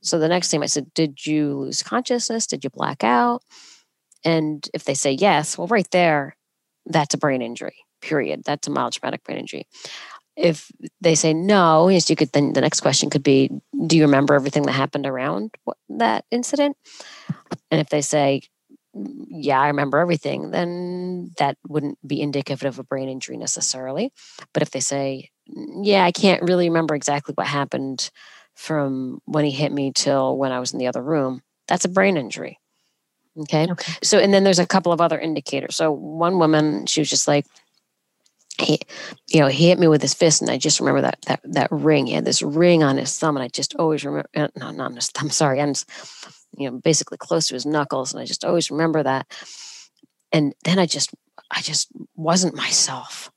So 0.02 0.18
the 0.18 0.28
next 0.28 0.50
thing 0.50 0.62
I 0.62 0.66
said, 0.66 0.92
"Did 0.94 1.26
you 1.26 1.58
lose 1.58 1.82
consciousness? 1.82 2.46
Did 2.46 2.64
you 2.64 2.70
black 2.70 3.04
out?" 3.04 3.42
And 4.24 4.68
if 4.74 4.84
they 4.84 4.94
say 4.94 5.12
yes, 5.12 5.58
well, 5.58 5.68
right 5.68 5.90
there, 5.90 6.36
that's 6.86 7.14
a 7.14 7.18
brain 7.18 7.42
injury. 7.42 7.76
Period. 8.02 8.42
That's 8.44 8.68
a 8.68 8.70
mild 8.70 8.94
traumatic 8.94 9.24
brain 9.24 9.38
injury 9.38 9.66
if 10.40 10.70
they 11.00 11.14
say 11.14 11.34
no, 11.34 11.88
yes, 11.88 12.08
you 12.08 12.16
could 12.16 12.32
then 12.32 12.52
the 12.52 12.60
next 12.60 12.80
question 12.80 13.10
could 13.10 13.22
be, 13.22 13.50
do 13.86 13.96
you 13.96 14.04
remember 14.04 14.34
everything 14.34 14.62
that 14.62 14.72
happened 14.72 15.06
around 15.06 15.54
that 15.88 16.24
incident? 16.30 16.76
And 17.70 17.80
if 17.80 17.88
they 17.90 18.00
say, 18.00 18.42
yeah, 18.94 19.60
I 19.60 19.68
remember 19.68 19.98
everything, 19.98 20.50
then 20.50 21.30
that 21.38 21.56
wouldn't 21.68 21.98
be 22.06 22.20
indicative 22.20 22.64
of 22.64 22.78
a 22.78 22.84
brain 22.84 23.08
injury 23.08 23.36
necessarily. 23.36 24.12
But 24.52 24.62
if 24.62 24.70
they 24.70 24.80
say, 24.80 25.30
yeah, 25.82 26.04
I 26.04 26.12
can't 26.12 26.42
really 26.42 26.68
remember 26.68 26.94
exactly 26.94 27.34
what 27.34 27.46
happened 27.46 28.10
from 28.54 29.20
when 29.24 29.44
he 29.44 29.50
hit 29.50 29.72
me 29.72 29.92
till 29.94 30.36
when 30.36 30.52
I 30.52 30.60
was 30.60 30.72
in 30.72 30.78
the 30.78 30.86
other 30.86 31.02
room, 31.02 31.42
that's 31.66 31.84
a 31.84 31.88
brain 31.88 32.16
injury. 32.16 32.58
Okay. 33.38 33.66
okay. 33.70 33.92
So, 34.02 34.18
and 34.18 34.34
then 34.34 34.44
there's 34.44 34.58
a 34.58 34.66
couple 34.66 34.92
of 34.92 35.00
other 35.00 35.18
indicators. 35.18 35.76
So, 35.76 35.92
one 35.92 36.38
woman, 36.38 36.86
she 36.86 37.00
was 37.00 37.08
just 37.08 37.28
like, 37.28 37.46
he, 38.58 38.80
you 39.28 39.40
know, 39.40 39.46
he 39.46 39.68
hit 39.68 39.78
me 39.78 39.88
with 39.88 40.02
his 40.02 40.12
fist, 40.12 40.42
and 40.42 40.50
I 40.50 40.58
just 40.58 40.80
remember 40.80 41.00
that 41.02 41.22
that 41.26 41.40
that 41.44 41.68
ring. 41.70 42.06
He 42.06 42.12
had 42.12 42.26
this 42.26 42.42
ring 42.42 42.82
on 42.82 42.98
his 42.98 43.18
thumb, 43.18 43.36
and 43.36 43.44
I 43.44 43.48
just 43.48 43.74
always 43.76 44.04
remember. 44.04 44.28
Uh, 44.36 44.48
no, 44.56 44.70
not 44.72 44.90
on 44.90 44.96
his 44.96 45.08
thumb. 45.08 45.30
Sorry, 45.30 45.60
and 45.60 45.82
you 46.56 46.70
know, 46.70 46.78
basically 46.78 47.16
close 47.16 47.48
to 47.48 47.54
his 47.54 47.64
knuckles, 47.64 48.12
and 48.12 48.20
I 48.20 48.26
just 48.26 48.44
always 48.44 48.70
remember 48.70 49.02
that. 49.02 49.26
And 50.32 50.54
then 50.64 50.78
I 50.78 50.86
just, 50.86 51.10
I 51.50 51.60
just 51.60 51.88
wasn't 52.14 52.54
myself. 52.54 53.30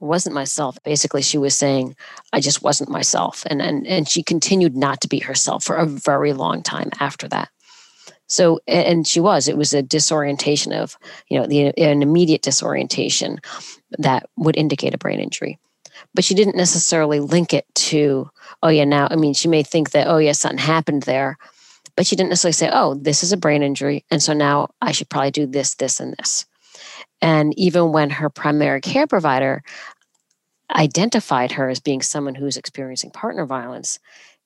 Wasn't 0.00 0.34
myself. 0.34 0.78
Basically, 0.84 1.22
she 1.22 1.38
was 1.38 1.54
saying, 1.54 1.96
I 2.32 2.40
just 2.40 2.62
wasn't 2.62 2.90
myself, 2.90 3.44
and 3.50 3.60
and 3.60 3.86
and 3.86 4.08
she 4.08 4.22
continued 4.22 4.76
not 4.76 5.00
to 5.00 5.08
be 5.08 5.18
herself 5.18 5.64
for 5.64 5.76
a 5.76 5.86
very 5.86 6.32
long 6.32 6.62
time 6.62 6.90
after 7.00 7.28
that. 7.28 7.48
So, 8.30 8.60
and 8.66 9.06
she 9.06 9.20
was, 9.20 9.48
it 9.48 9.56
was 9.56 9.72
a 9.72 9.80
disorientation 9.80 10.74
of, 10.74 10.98
you 11.30 11.40
know, 11.40 11.46
the, 11.46 11.72
an 11.78 12.02
immediate 12.02 12.42
disorientation 12.42 13.38
that 13.98 14.28
would 14.36 14.54
indicate 14.54 14.92
a 14.94 14.98
brain 14.98 15.18
injury. 15.18 15.58
but 16.14 16.24
she 16.24 16.34
didn't 16.34 16.56
necessarily 16.56 17.20
link 17.20 17.52
it 17.52 17.66
to, 17.74 18.30
oh, 18.62 18.68
yeah, 18.68 18.84
now, 18.84 19.08
I 19.10 19.16
mean, 19.16 19.34
she 19.34 19.48
may 19.48 19.62
think 19.62 19.90
that, 19.90 20.06
oh, 20.06 20.18
yeah, 20.18 20.32
something 20.32 20.58
happened 20.58 21.04
there, 21.04 21.38
but 21.96 22.06
she 22.06 22.16
didn't 22.16 22.30
necessarily 22.30 22.52
say, 22.52 22.70
oh, 22.72 22.94
this 22.94 23.22
is 23.22 23.32
a 23.32 23.36
brain 23.36 23.62
injury. 23.62 24.04
And 24.10 24.22
so 24.22 24.32
now 24.32 24.70
I 24.80 24.92
should 24.92 25.08
probably 25.08 25.30
do 25.30 25.46
this, 25.46 25.74
this, 25.74 26.00
and 26.00 26.14
this. 26.18 26.46
And 27.20 27.58
even 27.58 27.92
when 27.92 28.10
her 28.10 28.30
primary 28.30 28.80
care 28.80 29.06
provider 29.06 29.62
identified 30.74 31.52
her 31.52 31.68
as 31.68 31.80
being 31.80 32.02
someone 32.02 32.34
who's 32.34 32.56
experiencing 32.56 33.10
partner 33.10 33.46
violence, 33.46 33.98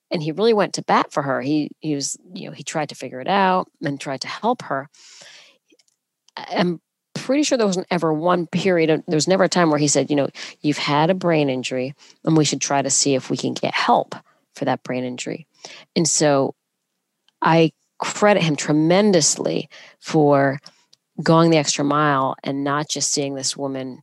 and 0.09 0.21
he 0.21 0.31
really 0.31 0.53
went 0.53 0.73
to 0.73 0.83
bat 0.83 1.11
for 1.11 1.23
her. 1.23 1.41
He 1.41 1.71
he 1.79 1.95
was, 1.95 2.17
you 2.33 2.47
know, 2.47 2.53
he 2.53 2.63
tried 2.63 2.89
to 2.89 2.95
figure 2.95 3.19
it 3.19 3.27
out 3.27 3.69
and 3.81 3.99
tried 3.99 4.21
to 4.21 4.27
help 4.27 4.61
her. 4.63 4.89
I'm 6.37 6.81
pretty 7.13 7.43
sure 7.43 7.57
there 7.57 7.67
wasn't 7.67 7.87
ever 7.91 8.13
one 8.13 8.47
period 8.47 8.89
of, 8.89 9.03
there 9.07 9.15
was 9.15 9.27
never 9.27 9.43
a 9.43 9.49
time 9.49 9.69
where 9.69 9.79
he 9.79 9.87
said, 9.87 10.09
you 10.09 10.15
know, 10.15 10.29
you've 10.61 10.77
had 10.77 11.09
a 11.09 11.15
brain 11.15 11.49
injury 11.49 11.93
and 12.25 12.35
we 12.35 12.45
should 12.45 12.61
try 12.61 12.81
to 12.81 12.89
see 12.89 13.15
if 13.15 13.29
we 13.29 13.37
can 13.37 13.53
get 13.53 13.73
help 13.73 14.15
for 14.55 14.65
that 14.65 14.83
brain 14.83 15.03
injury. 15.03 15.47
And 15.95 16.07
so 16.07 16.55
I 17.41 17.71
credit 17.99 18.43
him 18.43 18.55
tremendously 18.55 19.69
for 19.99 20.59
going 21.21 21.51
the 21.51 21.57
extra 21.57 21.83
mile 21.83 22.35
and 22.43 22.63
not 22.63 22.89
just 22.89 23.11
seeing 23.11 23.35
this 23.35 23.55
woman, 23.55 24.01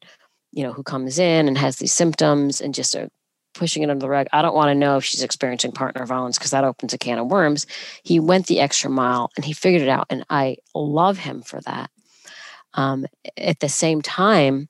you 0.53 0.63
know, 0.63 0.73
who 0.73 0.83
comes 0.83 1.19
in 1.19 1.49
and 1.49 1.59
has 1.59 1.77
these 1.77 1.93
symptoms 1.93 2.61
and 2.61 2.75
just 2.75 2.95
a 2.95 3.11
pushing 3.55 3.83
it 3.83 3.91
under 3.91 4.01
the 4.01 4.09
rug. 4.09 4.29
I 4.33 4.43
don't 4.43 4.55
want 4.55 4.69
to 4.69 4.75
know 4.75 4.97
if 4.97 5.05
she's 5.05 5.23
experiencing 5.23 5.73
partner 5.73 6.07
violence 6.07 6.39
because 6.39 6.53
that 6.53 6.65
opens 6.65 6.95
a 6.95 6.99
can 6.99 7.19
of 7.19 7.27
worms. 7.27 7.67
He 8.05 8.21
went 8.21 8.47
the 8.47 8.61
extra 8.61 8.89
mile 8.91 9.31
and 9.37 9.45
he 9.45 9.53
figured 9.53 9.83
it 9.83 9.89
out. 9.89 10.07
And 10.09 10.25
I 10.31 10.59
love 10.75 11.19
him 11.19 11.43
for 11.43 11.61
that. 11.63 11.91
Um, 12.75 13.07
at 13.37 13.59
the 13.59 13.69
same 13.69 14.01
time, 14.01 14.69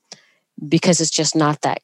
because 0.67 1.01
it's 1.01 1.11
just 1.11 1.37
not 1.37 1.61
that 1.61 1.83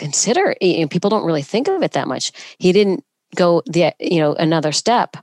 consider 0.00 0.56
you 0.60 0.80
know, 0.80 0.88
people 0.88 1.10
don't 1.10 1.24
really 1.24 1.42
think 1.42 1.68
of 1.68 1.82
it 1.82 1.92
that 1.92 2.08
much. 2.08 2.32
He 2.58 2.72
didn't 2.72 3.04
go 3.34 3.62
the 3.66 3.92
you 3.98 4.20
know 4.20 4.34
another 4.34 4.72
step. 4.72 5.16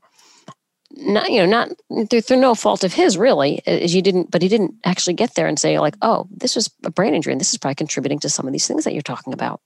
Not 0.98 1.32
you 1.32 1.40
know 1.40 1.46
not 1.46 2.10
through, 2.10 2.22
through 2.22 2.40
no 2.40 2.56
fault 2.56 2.84
of 2.84 2.94
his 2.94 3.18
really. 3.18 3.62
is 3.66 3.96
you 3.96 4.02
didn't, 4.02 4.32
but 4.32 4.42
he 4.42 4.48
didn't 4.48 4.76
actually 4.84 5.14
get 5.14 5.36
there 5.36 5.48
and 5.48 5.58
say 5.58 5.80
like, 5.80 5.96
oh, 6.02 6.28
this 6.32 6.56
was 6.56 6.70
a 6.84 6.92
brain 6.92 7.16
injury 7.16 7.34
and 7.34 7.40
this 7.40 7.54
is 7.54 7.60
probably 7.60 7.76
contributing 7.76 8.20
to 8.20 8.30
some 8.30 8.46
of 8.46 8.54
these 8.54 8.68
things 8.68 8.84
that 8.84 8.94
you're 8.94 9.02
talking 9.02 9.34
about. 9.34 9.62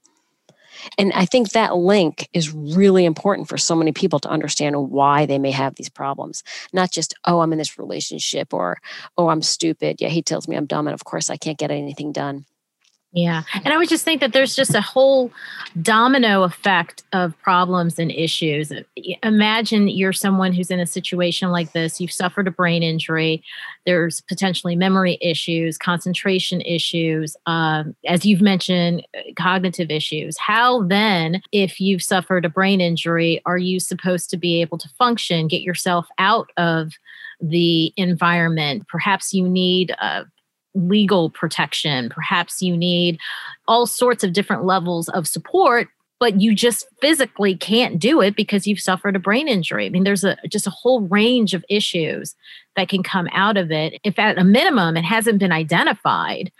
And 0.98 1.12
I 1.14 1.26
think 1.26 1.52
that 1.52 1.76
link 1.76 2.30
is 2.34 2.54
really 2.54 3.06
important 3.06 3.50
for 3.50 3.58
so 3.58 3.76
many 3.76 3.92
people 3.92 4.20
to 4.20 4.30
understand 4.30 4.92
why 4.92 5.26
they 5.26 5.40
may 5.40 5.52
have 5.52 5.76
these 5.76 5.90
problems. 5.90 6.44
Not 6.74 6.92
just, 6.92 7.14
oh, 7.26 7.42
I'm 7.42 7.52
in 7.52 7.58
this 7.58 7.80
relationship 7.80 8.54
or, 8.54 8.78
oh, 9.18 9.30
I'm 9.30 9.42
stupid. 9.42 9.98
Yeah, 10.00 10.10
he 10.10 10.22
tells 10.22 10.48
me 10.48 10.56
I'm 10.56 10.68
dumb 10.68 10.88
and 10.88 10.94
of 10.94 11.04
course 11.04 11.30
I 11.30 11.38
can't 11.38 11.58
get 11.58 11.72
anything 11.72 12.12
done. 12.12 12.46
Yeah. 13.15 13.43
And 13.63 13.73
I 13.73 13.78
would 13.78 13.88
just 13.88 14.04
think 14.04 14.19
that 14.19 14.34
there's 14.34 14.58
just 14.58 14.75
a 14.75 14.82
whole 14.82 15.32
domino 15.82 16.43
effect 16.43 17.04
of 17.13 17.34
problems 17.41 17.97
and 17.97 18.12
issues. 18.12 18.73
Imagine 19.23 19.88
you're 19.88 20.12
someone 20.12 20.51
who's 20.51 20.69
in 20.69 20.82
a 20.82 20.86
situation 20.86 21.49
like 21.49 21.71
this, 21.71 22.01
you've 22.01 22.12
suffered 22.12 22.45
a 22.45 22.51
brain 22.51 22.84
injury, 22.84 23.41
there's 23.86 24.19
potentially 24.19 24.75
memory 24.75 25.17
issues, 25.21 25.78
concentration 25.78 26.60
issues, 26.60 27.38
um, 27.45 27.95
as 28.06 28.25
you've 28.25 28.41
mentioned, 28.41 29.08
cognitive 29.38 29.89
issues. 29.89 30.38
How 30.38 30.84
then, 30.84 31.41
if 31.54 31.80
you've 31.80 32.04
suffered 32.04 32.43
a 32.43 32.49
brain 32.49 32.82
injury, 32.82 33.41
are 33.45 33.58
you 33.58 33.80
supposed 33.80 34.30
to 34.32 34.38
be 34.38 34.60
able 34.60 34.78
to 34.80 34.89
function, 34.89 35.47
get 35.47 35.62
yourself 35.62 36.06
out 36.17 36.49
of 36.58 36.91
the 37.39 37.93
environment? 37.95 38.89
Perhaps 38.89 39.34
you 39.34 39.47
need 39.47 39.91
a 39.91 40.25
legal 40.76 41.30
protection. 41.30 42.10
Perhaps 42.10 42.62
you 42.62 42.78
need 42.78 43.20
all 43.68 43.88
sorts 43.88 44.24
of 44.24 44.34
different 44.34 44.66
levels 44.66 45.10
of 45.10 45.28
support 45.28 45.88
but 46.20 46.40
you 46.42 46.56
just 46.56 46.88
physically 47.02 47.56
can't 47.56 48.00
do 48.00 48.22
it 48.22 48.36
because 48.36 48.66
you've 48.66 48.80
suffered 48.80 49.16
a 49.16 49.20
brain 49.20 49.48
injury. 49.48 49.86
I 49.86 49.90
mean, 49.90 50.04
there's 50.04 50.24
a 50.24 50.38
just 50.48 50.68
a 50.68 50.72
whole 50.72 51.02
range 51.02 51.54
of 51.54 51.66
issues 51.70 52.36
that 52.76 52.90
can 52.90 53.04
come 53.04 53.28
out 53.34 53.58
of 53.58 53.72
it. 53.72 54.00
If 54.04 54.18
at 54.18 54.38
a 54.38 54.44
minimum 54.44 54.98
it 54.98 55.04
hasn't 55.04 55.40
been 55.40 55.52
identified, 55.52 56.52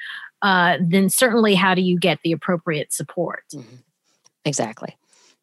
uh, 0.41 0.78
then 0.82 1.10
certainly 1.10 1.56
how 1.56 1.73
do 1.73 1.82
you 1.82 1.97
get 1.97 2.19
the 2.23 2.32
appropriate 2.32 2.91
support? 2.91 3.43
Mm-hmm. 3.54 3.78
Exactly. 4.43 4.95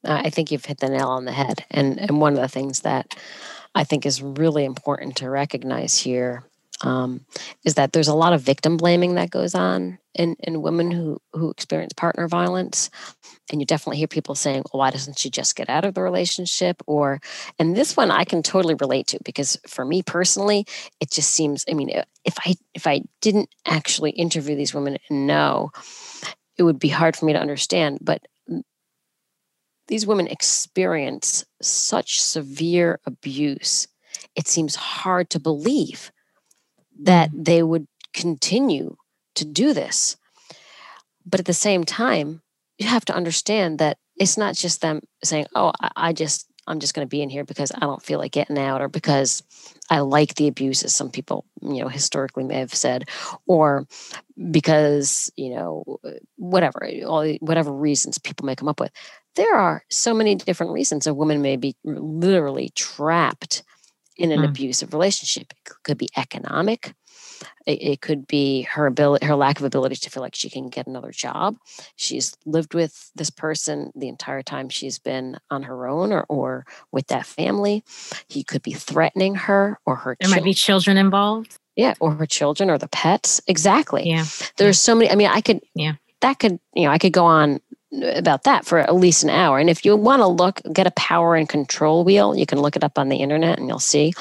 I 0.05 0.31
think 0.31 0.51
you've 0.51 0.65
hit 0.65 0.79
the 0.79 0.89
nail 0.89 1.09
on 1.09 1.25
the 1.25 1.33
head. 1.33 1.65
And 1.71 1.99
and 1.99 2.21
one 2.21 2.35
of 2.35 2.41
the 2.41 2.49
things 2.49 2.81
that 2.81 3.17
I 3.75 3.85
think 3.85 4.05
is 4.05 4.23
really 4.23 4.65
important 4.65 5.17
to 5.17 5.31
recognize 5.31 5.99
here 5.99 6.45
um, 6.83 7.25
is 7.65 7.75
that 7.75 7.93
there's 7.93 8.09
a 8.09 8.15
lot 8.15 8.33
of 8.33 8.43
victim 8.43 8.77
blaming 8.77 9.15
that 9.15 9.31
goes 9.31 9.55
on 9.55 9.99
in, 10.15 10.37
in 10.41 10.63
women 10.63 10.91
who, 10.91 11.21
who 11.33 11.51
experience 11.51 11.93
partner 11.95 12.29
violence. 12.29 12.91
And 13.51 13.61
you 13.61 13.67
definitely 13.67 13.99
hear 13.99 14.09
people 14.09 14.35
saying, 14.35 14.65
well, 14.73 14.81
why 14.81 14.91
doesn't 14.91 15.19
she 15.19 15.31
just 15.31 15.57
get 15.57 15.69
out 15.69 15.85
of 15.85 15.95
the 15.95 16.03
relationship? 16.03 16.83
Or, 16.87 17.21
and 17.59 17.77
this 17.77 17.97
one 17.97 18.11
I 18.11 18.25
can 18.25 18.43
totally 18.43 18.75
relate 18.75 19.07
to 19.09 19.19
because 19.25 19.59
for 19.67 19.85
me 19.85 20.03
personally, 20.03 20.67
it 21.01 21.11
just 21.11 21.31
seems, 21.31 21.65
I 21.71 21.75
mean, 21.75 21.91
if 22.25 22.35
I, 22.45 22.55
if 22.75 22.87
I 22.87 23.03
didn't 23.21 23.49
actually 23.67 24.11
interview 24.11 24.57
these 24.57 24.75
women 24.75 24.99
and 25.09 25.27
know, 25.27 25.71
it 26.59 26.65
would 26.65 26.79
be 26.79 26.89
hard 26.89 27.17
for 27.17 27.25
me 27.25 27.33
to 27.33 27.41
understand. 27.41 27.99
But 28.03 28.27
these 29.89 30.07
women 30.07 30.27
experience 30.27 31.45
such 31.61 32.21
severe 32.21 33.01
abuse. 33.05 33.89
It 34.37 34.47
seems 34.49 34.75
hard 34.75 35.31
to 35.31 35.41
believe 35.41 36.13
that 37.01 37.31
they 37.33 37.63
would 37.63 37.87
continue 38.13 38.97
to 39.35 39.45
do 39.45 39.73
this. 39.73 40.17
But 41.25 41.41
at 41.41 41.47
the 41.47 41.55
same 41.55 41.85
time, 41.85 42.43
you 42.79 42.87
have 42.87 43.05
to 43.07 43.15
understand 43.15 43.79
that 43.79 43.99
it's 44.17 44.37
not 44.37 44.55
just 44.55 44.81
them 44.81 45.01
saying, 45.25 45.47
oh, 45.55 45.73
I, 45.97 46.13
just, 46.13 46.49
I'm 46.67 46.81
just 46.81 46.95
going 46.95 47.07
to 47.07 47.11
be 47.11 47.23
in 47.23 47.31
here 47.31 47.45
because 47.45 47.73
I 47.75 47.81
don't 47.81 48.03
feel 48.03 48.19
like 48.19 48.33
getting 48.33 48.59
out 48.59 48.81
or 48.81 48.89
because 48.89 49.43
I 49.89 50.01
like 50.01 50.35
the 50.35 50.49
abuse, 50.49 50.83
as 50.83 50.95
some 50.95 51.11
people, 51.11 51.45
you 51.61 51.83
know, 51.83 51.89
historically 51.89 52.45
may 52.45 52.59
have 52.59 52.75
said, 52.75 53.09
or 53.47 53.87
because, 54.51 55.31
you 55.37 55.55
know, 55.55 55.99
whatever, 56.37 56.89
all 57.07 57.33
whatever 57.41 57.73
reasons 57.73 58.19
people 58.19 58.47
may 58.47 58.57
come 58.57 58.69
up 58.69 58.81
with. 58.81 58.93
There 59.35 59.55
are 59.55 59.85
so 59.91 60.13
many 60.13 60.35
different 60.35 60.73
reasons 60.73 61.07
a 61.07 61.15
woman 61.15 61.41
may 61.41 61.57
be 61.57 61.75
literally 61.85 62.71
trapped 62.75 63.63
in 64.17 64.33
an 64.33 64.41
mm. 64.41 64.49
abusive 64.49 64.93
relationship. 64.93 65.53
It 65.53 65.73
could 65.83 65.99
be 65.99 66.09
economic. 66.17 66.95
It, 67.67 67.83
it, 67.83 68.01
could 68.01 68.27
be 68.27 68.63
her 68.63 68.87
ability, 68.87 69.27
her 69.27 69.35
lack 69.35 69.59
of 69.59 69.65
ability 69.65 69.97
to 69.97 70.11
feel 70.11 70.23
like 70.23 70.35
she 70.35 70.51
can 70.51 70.69
get 70.69 70.87
another 70.87 71.11
job. 71.11 71.57
She's 71.97 72.37
lived 72.47 72.75
with 72.75 73.11
this 73.15 73.31
person 73.31 73.93
the 73.95 74.09
entire 74.09 74.43
time 74.43 74.69
she's 74.69 74.99
been 74.99 75.39
on 75.51 75.65
her 75.65 75.87
own 75.87 76.13
or, 76.13 76.25
or 76.29 76.65
with 76.93 77.09
that 77.09 77.27
family. 77.27 77.85
He 78.29 78.45
could 78.45 78.63
be 78.63 78.73
threatening 78.73 79.35
her 79.35 79.79
or 79.87 79.97
her. 79.97 80.17
There 80.21 80.31
might 80.31 80.45
be 80.45 80.55
children 80.55 80.97
involved. 80.97 81.59
Yeah, 81.75 81.95
or 82.01 82.13
her 82.15 82.27
children 82.27 82.69
or 82.69 82.77
the 82.77 82.89
pets. 82.89 83.41
Exactly. 83.47 84.07
Yeah. 84.07 84.25
There's 84.59 84.77
yeah. 84.77 84.87
so 84.87 84.95
many. 84.95 85.11
I 85.11 85.15
mean, 85.15 85.29
I 85.29 85.41
could. 85.41 85.61
Yeah. 85.75 85.95
That 86.21 86.39
could, 86.39 86.61
you 86.75 86.85
know, 86.85 86.91
I 86.91 86.99
could 86.99 87.13
go 87.13 87.25
on 87.25 87.61
about 88.01 88.45
that 88.45 88.65
for 88.65 88.79
at 88.79 88.95
least 88.95 89.23
an 89.23 89.31
hour. 89.31 89.59
And 89.59 89.69
if 89.69 89.85
you 89.85 89.95
want 89.97 90.21
to 90.21 90.27
look, 90.27 90.61
get 90.73 90.87
a 90.87 90.93
power 90.93 91.37
and 91.37 91.49
control 91.49 92.05
wheel, 92.05 92.35
you 92.35 92.47
can 92.47 92.61
look 92.61 92.77
it 92.77 92.85
up 92.85 92.99
on 92.99 93.09
the 93.09 93.19
internet 93.19 93.59
and 93.59 93.69
you'll 93.69 93.79
see. 93.79 94.15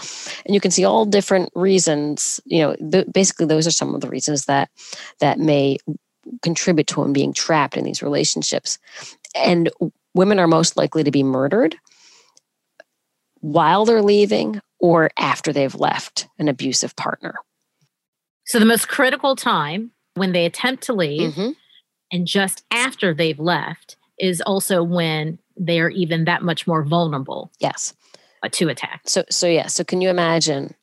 And 0.46 0.54
you 0.54 0.60
can 0.60 0.72
see 0.72 0.84
all 0.84 1.06
different 1.06 1.52
reasons, 1.56 2.42
you 2.46 2.60
know, 2.60 2.76
th- 2.76 3.08
basically 3.12 3.46
those 3.46 3.68
are 3.68 3.72
some 3.72 3.96
of 3.96 4.02
the 4.02 4.10
reasons 4.10 4.46
that 4.46 4.70
that 5.20 5.40
may 5.40 5.78
contribute 6.42 6.88
to 6.88 7.02
them 7.02 7.14
being 7.14 7.34
trapped 7.34 7.78
in 7.78 7.86
these 7.86 8.04
relationships. 8.04 8.78
And 9.36 9.70
women 10.14 10.40
are 10.40 10.48
most 10.48 10.76
likely 10.76 11.04
to 11.04 11.12
be 11.12 11.24
murdered 11.24 11.78
while 13.40 13.86
they're 13.86 14.04
leaving 14.04 14.62
or 14.80 15.12
after 15.18 15.54
they've 15.54 15.76
left 15.76 16.28
an 16.38 16.48
abusive 16.48 16.96
partner. 16.96 17.36
So 18.46 18.60
the 18.60 18.66
most 18.66 18.90
critical 18.90 19.36
time 19.36 19.92
when 20.16 20.34
they 20.34 20.46
attempt 20.46 20.84
to 20.84 20.94
leave 20.94 21.34
mm-hmm 21.34 21.52
and 22.12 22.28
just 22.28 22.64
after 22.72 23.14
they've 23.14 23.40
left 23.40 23.98
is 24.20 24.42
also 24.42 24.84
when 24.84 25.40
they're 25.58 25.90
even 25.90 26.26
that 26.26 26.44
much 26.44 26.68
more 26.68 26.84
vulnerable 26.84 27.52
yes. 27.60 27.94
uh, 28.44 28.50
to 28.52 28.70
attack. 28.70 29.02
So 29.06 29.24
so 29.30 29.48
yeah 29.48 29.68
so 29.68 29.84
can 29.84 30.02
you 30.02 30.10
imagine 30.10 30.76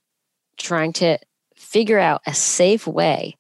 trying 0.57 0.93
to 0.95 1.19
figure 1.55 1.99
out 1.99 2.23
a 2.27 2.35
safe 2.35 2.87
way 2.87 3.37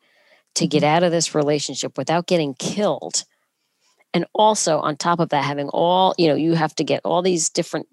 to 0.54 0.66
get 0.66 0.82
mm-hmm. 0.82 0.96
out 0.96 1.02
of 1.02 1.12
this 1.12 1.34
relationship 1.34 1.98
without 1.98 2.26
getting 2.26 2.54
killed? 2.54 3.24
And 4.14 4.24
also 4.34 4.78
on 4.78 4.96
top 4.96 5.20
of 5.20 5.28
that 5.30 5.44
having 5.44 5.68
all 5.68 6.14
you 6.18 6.28
know 6.28 6.34
you 6.34 6.54
have 6.54 6.74
to 6.76 6.84
get 6.84 7.02
all 7.04 7.22
these 7.22 7.50
different 7.50 7.86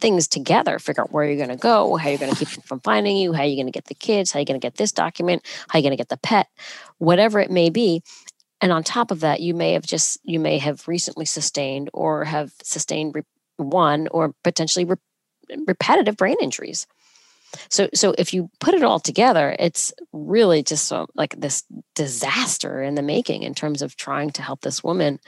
things 0.00 0.26
together 0.26 0.80
figure 0.80 1.04
out 1.04 1.12
where 1.12 1.24
you're 1.24 1.36
going 1.36 1.48
to 1.48 1.56
go 1.56 1.94
how 1.96 2.08
you're 2.08 2.18
going 2.18 2.32
to 2.32 2.36
keep 2.36 2.48
them 2.48 2.62
from 2.62 2.80
finding 2.80 3.16
you 3.16 3.32
how 3.32 3.44
you're 3.44 3.54
going 3.54 3.66
to 3.66 3.72
get 3.72 3.84
the 3.84 3.94
kids 3.94 4.32
how 4.32 4.40
you're 4.40 4.44
going 4.44 4.60
to 4.60 4.64
get 4.64 4.74
this 4.74 4.90
document 4.90 5.46
how 5.68 5.78
you're 5.78 5.84
going 5.84 5.92
to 5.92 5.96
get 5.96 6.08
the 6.08 6.16
pet 6.16 6.48
whatever 6.98 7.38
it 7.38 7.52
may 7.52 7.70
be 7.70 8.02
and 8.62 8.72
on 8.72 8.84
top 8.84 9.10
of 9.10 9.20
that 9.20 9.40
you 9.40 9.52
may 9.52 9.72
have 9.72 9.84
just 9.84 10.18
you 10.22 10.40
may 10.40 10.56
have 10.56 10.86
recently 10.88 11.26
sustained 11.26 11.90
or 11.92 12.24
have 12.24 12.52
sustained 12.62 13.14
one 13.56 14.08
or 14.08 14.34
potentially 14.44 14.84
re- 14.84 14.96
repetitive 15.66 16.16
brain 16.16 16.36
injuries. 16.40 16.86
So 17.68 17.90
so 17.92 18.14
if 18.16 18.32
you 18.32 18.48
put 18.60 18.74
it 18.74 18.84
all 18.84 19.00
together 19.00 19.54
it's 19.58 19.92
really 20.12 20.62
just 20.62 20.86
so, 20.86 21.06
like 21.14 21.38
this 21.38 21.64
disaster 21.94 22.82
in 22.82 22.94
the 22.94 23.02
making 23.02 23.42
in 23.42 23.54
terms 23.54 23.82
of 23.82 23.96
trying 23.96 24.30
to 24.30 24.42
help 24.42 24.62
this 24.62 24.82
woman 24.82 25.18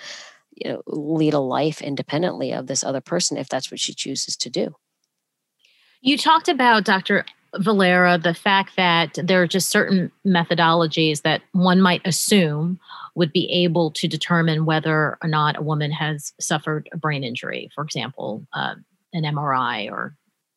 you 0.55 0.71
know 0.71 0.83
lead 0.87 1.35
a 1.35 1.41
life 1.41 1.83
independently 1.83 2.53
of 2.53 2.69
this 2.69 2.85
other 2.85 3.01
person 3.01 3.37
if 3.37 3.49
that's 3.49 3.71
what 3.71 3.81
she 3.81 3.93
chooses 3.93 4.37
to 4.37 4.49
do. 4.49 4.77
You 6.01 6.17
talked 6.17 6.49
about 6.49 6.85
dr 6.85 7.27
valera 7.57 8.19
the 8.19 8.35
fact 8.35 8.77
that 8.77 9.19
there 9.23 9.43
are 9.43 9.47
just 9.47 9.71
certain 9.71 10.11
methodologies 10.27 11.23
that 11.23 11.43
one 11.53 11.81
might 11.81 12.03
assume 12.05 12.81
would 13.15 13.33
be 13.33 13.49
able 13.51 13.91
to 13.93 14.09
determine 14.09 14.65
whether 14.65 15.19
or 15.23 15.29
not 15.29 15.57
a 15.57 15.63
woman 15.63 15.91
has 15.91 16.33
suffered 16.41 16.89
a 16.93 16.97
brain 16.97 17.25
injury 17.25 17.71
for 17.75 17.85
example 17.85 18.47
uh, 18.53 18.75
an 19.13 19.23
mri 19.23 19.91
or 19.91 20.17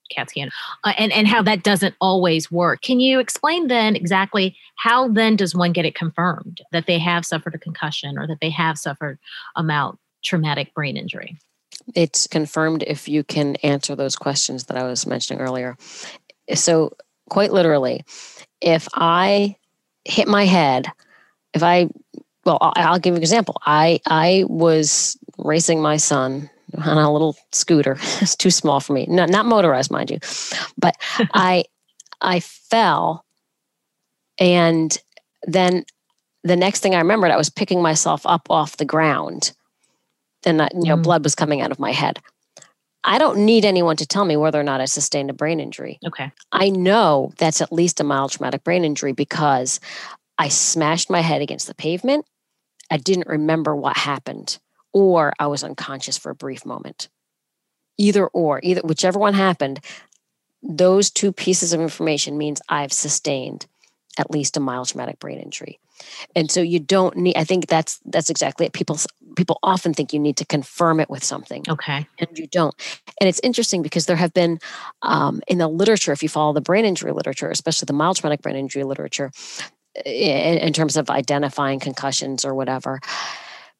CAT 0.09 0.29
scan, 0.29 0.49
uh, 0.83 0.93
and 0.97 1.11
and 1.11 1.27
how 1.27 1.41
that 1.43 1.63
doesn't 1.63 1.95
always 1.99 2.51
work. 2.51 2.81
Can 2.81 2.99
you 2.99 3.19
explain 3.19 3.67
then 3.67 3.95
exactly 3.95 4.55
how 4.77 5.07
then 5.09 5.35
does 5.35 5.55
one 5.55 5.73
get 5.73 5.85
it 5.85 5.95
confirmed 5.95 6.61
that 6.71 6.87
they 6.87 6.99
have 6.99 7.25
suffered 7.25 7.55
a 7.55 7.59
concussion 7.59 8.17
or 8.17 8.27
that 8.27 8.39
they 8.39 8.49
have 8.49 8.77
suffered 8.77 9.19
a 9.55 9.63
mild 9.63 9.97
traumatic 10.23 10.73
brain 10.73 10.97
injury? 10.97 11.37
It's 11.95 12.27
confirmed 12.27 12.83
if 12.87 13.07
you 13.07 13.23
can 13.23 13.55
answer 13.57 13.95
those 13.95 14.15
questions 14.15 14.65
that 14.65 14.77
I 14.77 14.83
was 14.83 15.05
mentioning 15.05 15.41
earlier. 15.41 15.77
So, 16.53 16.95
quite 17.29 17.53
literally, 17.53 18.03
if 18.61 18.87
I 18.93 19.55
hit 20.05 20.27
my 20.27 20.45
head, 20.45 20.87
if 21.53 21.63
I 21.63 21.89
well, 22.47 22.59
I'll 22.61 22.97
give 22.97 23.11
you 23.11 23.17
an 23.17 23.21
example. 23.21 23.61
I 23.65 23.99
I 24.07 24.45
was 24.47 25.17
racing 25.37 25.81
my 25.81 25.97
son 25.97 26.49
on 26.77 26.97
a 26.97 27.11
little 27.11 27.35
scooter. 27.51 27.97
it's 28.21 28.37
too 28.37 28.49
small 28.49 28.79
for 28.79 28.93
me. 28.93 29.05
Not 29.09 29.29
not 29.29 29.45
motorized, 29.45 29.91
mind 29.91 30.09
you. 30.09 30.19
But 30.77 30.95
I 31.33 31.65
I 32.21 32.39
fell 32.39 33.25
and 34.39 34.97
then 35.45 35.83
the 36.43 36.55
next 36.55 36.79
thing 36.79 36.95
I 36.95 36.99
remembered, 36.99 37.31
I 37.31 37.37
was 37.37 37.49
picking 37.49 37.81
myself 37.81 38.25
up 38.25 38.49
off 38.49 38.77
the 38.77 38.85
ground. 38.85 39.51
And 40.45 40.59
you 40.73 40.89
know, 40.89 40.97
mm. 40.97 41.03
blood 41.03 41.25
was 41.25 41.35
coming 41.35 41.59
out 41.59 41.71
of 41.71 41.79
my 41.79 41.91
head. 41.91 42.19
I 43.03 43.17
don't 43.17 43.39
need 43.39 43.65
anyone 43.65 43.97
to 43.97 44.05
tell 44.05 44.23
me 44.23 44.37
whether 44.37 44.59
or 44.59 44.63
not 44.63 44.79
I 44.79 44.85
sustained 44.85 45.29
a 45.29 45.33
brain 45.33 45.59
injury. 45.59 45.99
Okay. 46.05 46.31
I 46.53 46.69
know 46.69 47.33
that's 47.37 47.59
at 47.59 47.73
least 47.73 47.99
a 47.99 48.05
mild 48.05 48.31
traumatic 48.31 48.63
brain 48.63 48.85
injury 48.85 49.11
because 49.11 49.79
I 50.37 50.47
smashed 50.47 51.09
my 51.09 51.21
head 51.21 51.41
against 51.41 51.67
the 51.67 51.75
pavement. 51.75 52.25
I 52.89 52.97
didn't 52.97 53.27
remember 53.27 53.75
what 53.75 53.97
happened 53.97 54.59
or 54.93 55.33
I 55.37 55.47
was 55.47 55.63
unconscious 55.63 56.17
for 56.17 56.29
a 56.29 56.35
brief 56.35 56.65
moment. 56.65 57.09
Either 57.97 58.27
or, 58.27 58.59
either 58.63 58.81
whichever 58.83 59.19
one 59.19 59.33
happened, 59.33 59.79
those 60.61 61.09
two 61.09 61.31
pieces 61.31 61.73
of 61.73 61.81
information 61.81 62.37
means 62.37 62.61
I've 62.69 62.93
sustained 62.93 63.65
at 64.17 64.31
least 64.31 64.57
a 64.57 64.59
mild 64.59 64.87
traumatic 64.89 65.19
brain 65.19 65.39
injury. 65.39 65.79
And 66.35 66.49
so 66.51 66.61
you 66.61 66.79
don't 66.79 67.15
need 67.17 67.37
I 67.37 67.43
think 67.43 67.67
that's 67.67 67.99
that's 68.05 68.29
exactly 68.29 68.65
it. 68.65 68.73
People 68.73 68.99
people 69.35 69.59
often 69.63 69.93
think 69.93 70.13
you 70.13 70.19
need 70.19 70.37
to 70.37 70.45
confirm 70.45 70.99
it 70.99 71.09
with 71.09 71.23
something. 71.23 71.63
Okay. 71.67 72.07
And 72.19 72.27
you 72.37 72.47
don't. 72.47 72.75
And 73.19 73.27
it's 73.27 73.39
interesting 73.43 73.81
because 73.81 74.05
there 74.05 74.15
have 74.15 74.33
been 74.33 74.59
um, 75.01 75.41
in 75.47 75.57
the 75.57 75.67
literature, 75.67 76.11
if 76.11 76.21
you 76.21 76.29
follow 76.29 76.53
the 76.53 76.61
brain 76.61 76.85
injury 76.85 77.11
literature, 77.11 77.49
especially 77.49 77.85
the 77.85 77.93
mild 77.93 78.17
traumatic 78.17 78.41
brain 78.41 78.55
injury 78.55 78.83
literature, 78.83 79.31
in, 80.05 80.57
in 80.57 80.73
terms 80.73 80.97
of 80.97 81.09
identifying 81.09 81.79
concussions 81.79 82.45
or 82.45 82.53
whatever, 82.53 82.99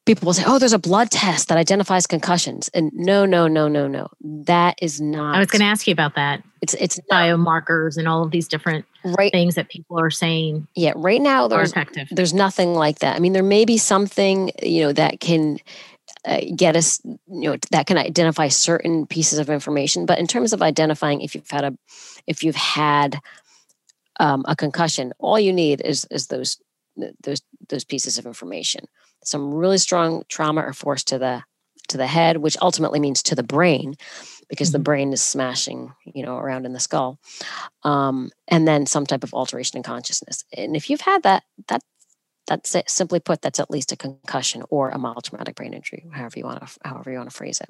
people 0.08 0.26
will 0.26 0.32
say, 0.32 0.42
"Oh, 0.46 0.58
there's 0.58 0.72
a 0.72 0.78
blood 0.78 1.10
test 1.10 1.48
that 1.48 1.58
identifies 1.58 2.06
concussions," 2.06 2.68
and 2.74 2.90
no, 2.94 3.26
no, 3.26 3.46
no, 3.46 3.68
no, 3.68 3.86
no, 3.86 4.08
that 4.22 4.78
is 4.80 5.00
not. 5.00 5.36
I 5.36 5.38
was 5.38 5.48
going 5.48 5.60
to 5.60 5.66
ask 5.66 5.86
you 5.86 5.92
about 5.92 6.14
that. 6.16 6.42
It's 6.62 6.74
it's 6.74 6.98
biomarkers 7.10 7.98
and 7.98 8.08
all 8.08 8.24
of 8.24 8.30
these 8.30 8.48
different 8.48 8.86
right, 9.04 9.30
things 9.30 9.54
that 9.54 9.68
people 9.68 10.00
are 10.00 10.10
saying. 10.10 10.66
Yeah, 10.74 10.94
right 10.96 11.20
now 11.20 11.46
there's 11.46 11.72
effective. 11.72 12.08
there's 12.10 12.34
nothing 12.34 12.74
like 12.74 13.00
that. 13.00 13.16
I 13.16 13.18
mean, 13.18 13.34
there 13.34 13.42
may 13.42 13.64
be 13.64 13.78
something 13.78 14.50
you 14.62 14.82
know 14.82 14.92
that 14.92 15.20
can. 15.20 15.58
Uh, 16.24 16.40
get 16.56 16.74
us 16.74 17.00
you 17.04 17.50
know 17.50 17.56
that 17.70 17.86
can 17.86 17.96
identify 17.96 18.48
certain 18.48 19.06
pieces 19.06 19.38
of 19.38 19.48
information 19.48 20.04
but 20.04 20.18
in 20.18 20.26
terms 20.26 20.52
of 20.52 20.60
identifying 20.60 21.20
if 21.20 21.34
you've 21.34 21.48
had 21.48 21.64
a 21.64 21.78
if 22.26 22.42
you've 22.42 22.56
had 22.56 23.20
um, 24.18 24.44
a 24.48 24.56
concussion 24.56 25.12
all 25.18 25.38
you 25.38 25.52
need 25.52 25.80
is 25.82 26.06
is 26.10 26.26
those 26.28 26.58
those 27.22 27.42
those 27.68 27.84
pieces 27.84 28.18
of 28.18 28.26
information 28.26 28.84
some 29.24 29.52
really 29.54 29.78
strong 29.78 30.24
trauma 30.28 30.62
or 30.62 30.72
force 30.72 31.04
to 31.04 31.18
the 31.18 31.42
to 31.88 31.96
the 31.96 32.06
head 32.06 32.38
which 32.38 32.56
ultimately 32.60 33.00
means 33.00 33.22
to 33.22 33.34
the 33.34 33.42
brain 33.42 33.94
because 34.48 34.68
mm-hmm. 34.68 34.74
the 34.74 34.78
brain 34.80 35.12
is 35.12 35.22
smashing 35.22 35.92
you 36.04 36.24
know 36.24 36.36
around 36.36 36.66
in 36.66 36.72
the 36.72 36.80
skull 36.80 37.18
um, 37.84 38.30
and 38.48 38.66
then 38.66 38.86
some 38.86 39.06
type 39.06 39.24
of 39.24 39.34
alteration 39.34 39.76
in 39.76 39.82
consciousness 39.82 40.44
and 40.56 40.76
if 40.76 40.90
you've 40.90 41.00
had 41.00 41.22
that 41.22 41.44
that 41.68 41.82
that's 42.46 42.74
it. 42.74 42.88
simply 42.88 43.20
put 43.20 43.42
that's 43.42 43.60
at 43.60 43.70
least 43.70 43.92
a 43.92 43.96
concussion 43.96 44.62
or 44.70 44.90
a 44.90 44.98
mild 44.98 45.24
traumatic 45.24 45.54
brain 45.54 45.74
injury 45.74 46.04
however 46.12 46.38
you 46.38 46.44
want 46.44 46.66
to 46.66 46.78
however 46.84 47.10
you 47.10 47.18
want 47.18 47.30
to 47.30 47.36
phrase 47.36 47.60
it 47.60 47.68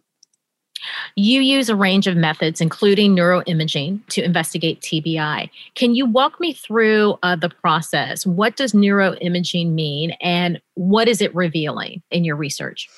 you 1.16 1.40
use 1.40 1.68
a 1.68 1.76
range 1.76 2.06
of 2.06 2.16
methods, 2.16 2.60
including 2.60 3.14
neuroimaging, 3.14 4.06
to 4.08 4.22
investigate 4.22 4.80
TBI. 4.80 5.50
Can 5.74 5.94
you 5.94 6.06
walk 6.06 6.40
me 6.40 6.52
through 6.52 7.18
uh, 7.22 7.36
the 7.36 7.48
process? 7.48 8.26
What 8.26 8.56
does 8.56 8.72
neuroimaging 8.72 9.70
mean, 9.70 10.12
and 10.20 10.60
what 10.74 11.08
is 11.08 11.20
it 11.20 11.34
revealing 11.34 12.02
in 12.10 12.24
your 12.24 12.36
research? 12.36 12.88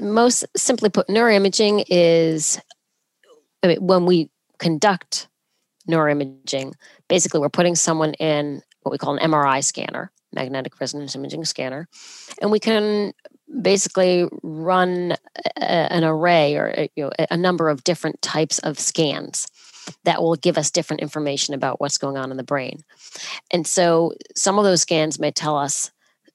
Most 0.00 0.46
simply 0.56 0.88
put, 0.88 1.08
neuroimaging 1.08 1.84
is 1.88 2.60
I 3.62 3.68
mean, 3.68 3.86
when 3.86 4.06
we 4.06 4.30
conduct 4.58 5.28
neuroimaging, 5.88 6.74
basically, 7.08 7.40
we're 7.40 7.48
putting 7.48 7.74
someone 7.74 8.14
in 8.14 8.62
what 8.82 8.92
we 8.92 8.98
call 8.98 9.16
an 9.16 9.30
MRI 9.30 9.62
scanner, 9.62 10.10
magnetic 10.32 10.80
resonance 10.80 11.14
imaging 11.14 11.44
scanner, 11.44 11.88
and 12.40 12.50
we 12.50 12.58
can 12.58 13.12
basically 13.60 14.28
run 14.42 15.16
a, 15.56 15.62
an 15.62 16.04
array 16.04 16.56
or 16.56 16.68
a, 16.76 16.90
you 16.96 17.04
know, 17.04 17.10
a 17.30 17.36
number 17.36 17.68
of 17.68 17.84
different 17.84 18.20
types 18.22 18.58
of 18.60 18.78
scans 18.78 19.46
that 20.04 20.22
will 20.22 20.36
give 20.36 20.56
us 20.56 20.70
different 20.70 21.02
information 21.02 21.54
about 21.54 21.80
what's 21.80 21.98
going 21.98 22.16
on 22.16 22.30
in 22.30 22.36
the 22.36 22.42
brain. 22.42 22.82
And 23.52 23.66
so 23.66 24.12
some 24.34 24.58
of 24.58 24.64
those 24.64 24.82
scans 24.82 25.18
may 25.18 25.30
tell 25.30 25.56
us 25.56 25.90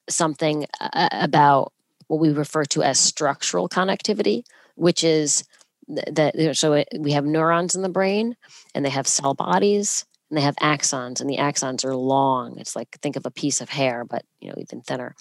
something 0.10 0.66
uh, 0.80 1.10
about 1.12 1.74
what 2.08 2.20
we 2.20 2.32
refer 2.32 2.64
to 2.66 2.84
as 2.84 3.00
structural 3.00 3.68
connectivity, 3.70 4.44
which 4.76 5.04
is 5.04 5.44
that 5.88 6.56
so 6.58 6.84
we 7.00 7.12
have 7.14 7.26
neurons 7.26 7.76
in 7.76 7.82
the 7.82 7.90
brain 7.90 8.36
and 8.76 8.84
they 8.84 8.90
have 8.90 9.08
cell 9.08 9.34
bodies 9.34 10.06
and 10.30 10.38
they 10.38 10.42
have 10.42 10.56
axons 10.58 11.22
and 11.22 11.30
the 11.30 11.38
axons 11.38 11.86
are 11.86 11.96
long 11.96 12.58
it's 12.60 12.76
like 12.76 12.90
think 13.02 13.16
of 13.16 13.26
a 13.26 13.32
piece 13.32 13.62
of 13.62 13.70
hair 13.70 14.04
but 14.04 14.24
you 14.42 14.50
know 14.50 14.56
even 14.58 14.82
thinner 14.82 15.16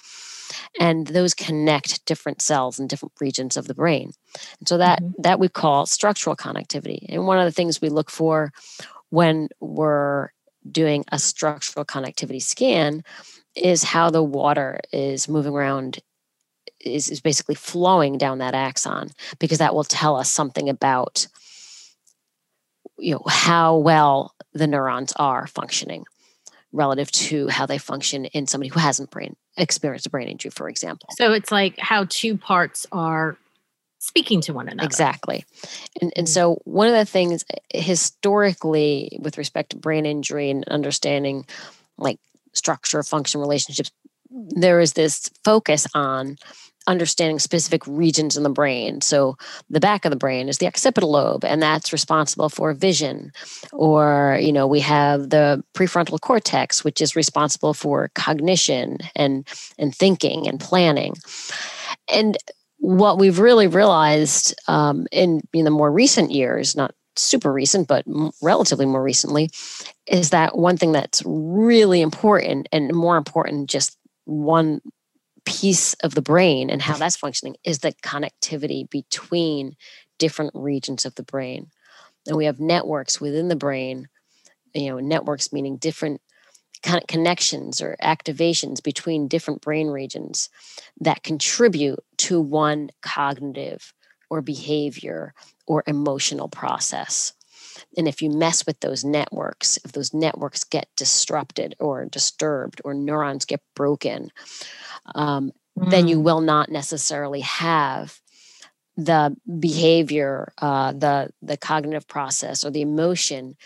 and 0.79 1.09
those 1.09 1.35
connect 1.35 2.05
different 2.05 2.41
cells 2.43 2.79
in 2.79 2.87
different 2.87 3.13
regions 3.21 3.57
of 3.57 3.67
the 3.67 3.75
brain 3.75 4.13
and 4.59 4.69
so 4.69 4.79
that 4.79 5.03
mm-hmm. 5.03 5.23
that 5.23 5.39
we 5.39 5.49
call 5.49 5.87
structural 5.87 6.37
connectivity 6.37 7.05
and 7.09 7.27
one 7.27 7.39
of 7.39 7.45
the 7.45 7.53
things 7.53 7.81
we 7.81 7.89
look 7.89 8.11
for 8.11 8.53
when 9.11 9.49
we're 9.61 10.29
doing 10.71 11.05
a 11.13 11.19
structural 11.19 11.85
connectivity 11.85 12.43
scan 12.43 13.03
is 13.55 13.83
how 13.83 14.11
the 14.11 14.23
water 14.23 14.81
is 14.93 15.29
moving 15.29 15.55
around 15.55 16.01
is, 16.81 17.09
is 17.09 17.21
basically 17.21 17.55
flowing 17.55 18.19
down 18.19 18.39
that 18.39 18.55
axon 18.55 19.11
because 19.39 19.59
that 19.59 19.75
will 19.75 19.85
tell 19.85 20.17
us 20.17 20.31
something 20.31 20.69
about 20.69 21.27
you 22.99 23.13
know 23.13 23.23
how 23.27 23.77
well 23.77 24.35
the 24.53 24.67
neurons 24.67 25.13
are 25.17 25.47
functioning 25.47 26.05
relative 26.73 27.11
to 27.11 27.49
how 27.49 27.67
they 27.67 27.79
function 27.79 28.27
in 28.27 28.47
somebody 28.47 28.69
who 28.69 28.81
hasn't 28.81 29.11
brain 29.11 29.37
experienced 29.57 30.07
a 30.07 30.11
brain 30.11 30.29
injury, 30.29 30.51
for 30.51 30.69
example. 30.69 31.09
So 31.16 31.33
it's 31.33 31.51
like 31.51 31.79
how 31.79 32.07
two 32.09 32.37
parts 32.37 32.87
are 32.92 33.37
speaking 33.99 34.40
to 34.42 34.53
one 34.53 34.69
another. 34.69 34.87
Exactly. 34.87 35.45
And, 36.01 36.12
and 36.16 36.27
mm. 36.27 36.31
so 36.31 36.61
one 36.64 36.87
of 36.88 36.95
the 36.95 37.05
things 37.05 37.45
eh, 37.51 37.81
historically 37.81 39.19
with 39.21 39.38
respect 39.38 39.71
to 39.71 39.77
brain 39.77 40.07
injury 40.07 40.51
and 40.51 40.66
understanding 40.69 41.47
like 41.99 42.19
structure, 42.53 43.03
function, 43.03 43.40
relationships, 43.40 43.90
there 44.31 44.81
is 44.81 44.92
this 44.92 45.31
focus 45.45 45.87
on 45.95 46.37
understanding 46.87 47.38
specific 47.38 47.83
regions 47.87 48.37
in 48.37 48.42
the 48.42 48.51
brain. 48.51 49.01
So 49.01 49.37
the 49.70 49.81
back 49.81 50.05
of 50.05 50.11
the 50.11 50.16
brain 50.16 50.49
is 50.49 50.59
the 50.59 50.66
occipital 50.66 51.11
lobe, 51.11 51.44
and 51.44 51.62
that's 51.62 51.92
responsible 51.92 52.49
for 52.49 52.72
vision. 52.75 53.33
Or, 53.72 54.38
you 54.40 54.53
know, 54.53 54.66
we 54.66 54.81
have 54.81 55.31
the 55.31 55.62
prefrontal 55.75 56.20
cortex, 56.20 56.85
which 56.85 57.01
is 57.01 57.16
responsible 57.16 57.75
for 57.75 58.11
cognition 58.14 58.99
and 59.14 59.46
and 59.79 59.94
thinking 59.94 60.46
and 60.46 60.61
planning. 60.61 61.14
And 62.12 62.37
what 62.79 63.18
we've 63.18 63.38
really 63.38 63.66
realized 63.66 64.55
um, 64.68 65.07
in 65.11 65.40
in 65.53 65.64
the 65.64 65.70
more 65.70 65.90
recent 65.90 66.31
years, 66.31 66.77
not 66.77 66.94
super 67.16 67.53
recent, 67.53 67.88
but 67.88 68.05
relatively 68.42 68.87
more 68.87 69.03
recently, 69.03 69.51
is 70.07 70.31
that 70.31 70.57
one 70.57 70.77
thing 70.77 70.92
that's 70.92 71.22
really 71.25 72.01
important 72.01 72.68
and 72.72 72.92
more 72.94 73.16
important 73.16 73.70
just 73.70 73.99
one 74.27 74.81
piece 75.47 75.95
of 75.95 76.15
the 76.15 76.23
brain 76.23 76.69
and 76.69 76.83
how 76.83 76.97
that's 76.97 77.17
functioning 77.17 77.57
is 77.65 77.79
the 77.79 77.93
connectivity 78.03 78.89
between 78.91 79.77
different 80.19 80.51
regions 80.55 81.07
of 81.07 81.15
the 81.15 81.23
brain. 81.23 81.71
And 82.27 82.37
we 82.37 82.45
have 82.45 82.61
networks 82.61 83.21
within 83.21 83.49
the 83.49 83.57
brain, 83.57 84.09
you 84.75 84.91
know, 84.91 84.99
networks 84.99 85.53
meaning 85.53 85.77
different 85.77 86.21
kind 86.83 87.01
of 87.01 87.07
connections 87.07 87.81
or 87.81 87.97
activations 88.03 88.83
between 88.83 89.29
different 89.29 89.63
brain 89.63 89.89
regions 89.89 90.51
that 91.01 91.23
contribute 91.23 92.01
to 92.19 92.41
one 92.41 92.91
cognitive 93.03 93.95
or 94.29 94.43
behavior 94.43 95.33
or 95.67 95.83
emotional 95.87 96.49
process. 96.49 97.33
And 97.97 98.09
if 98.09 98.23
you 98.23 98.31
mess 98.31 98.67
with 98.67 98.81
those 98.81 99.05
networks, 99.05 99.79
if 99.85 99.93
those 99.93 100.15
networks 100.15 100.65
get 100.65 100.89
disrupted 100.97 101.75
or 101.79 102.05
disturbed 102.07 102.81
or 102.85 102.95
neurons 102.95 103.45
get 103.45 103.61
broken, 103.75 104.31
um, 105.15 105.53
mm. 105.79 105.91
then 105.91 106.09
you 106.09 106.19
mm. 106.19 106.23
will 106.23 106.41
not 106.41 106.71
necessarily 106.71 107.41
have 107.41 108.21
the 108.97 109.37
behavior, 109.61 110.53
uh, 110.59 110.93
the 110.93 111.31
the 111.43 111.57
cognitive 111.57 112.09
process, 112.09 112.65
or 112.65 112.71
the 112.71 112.81
emotion 112.81 113.57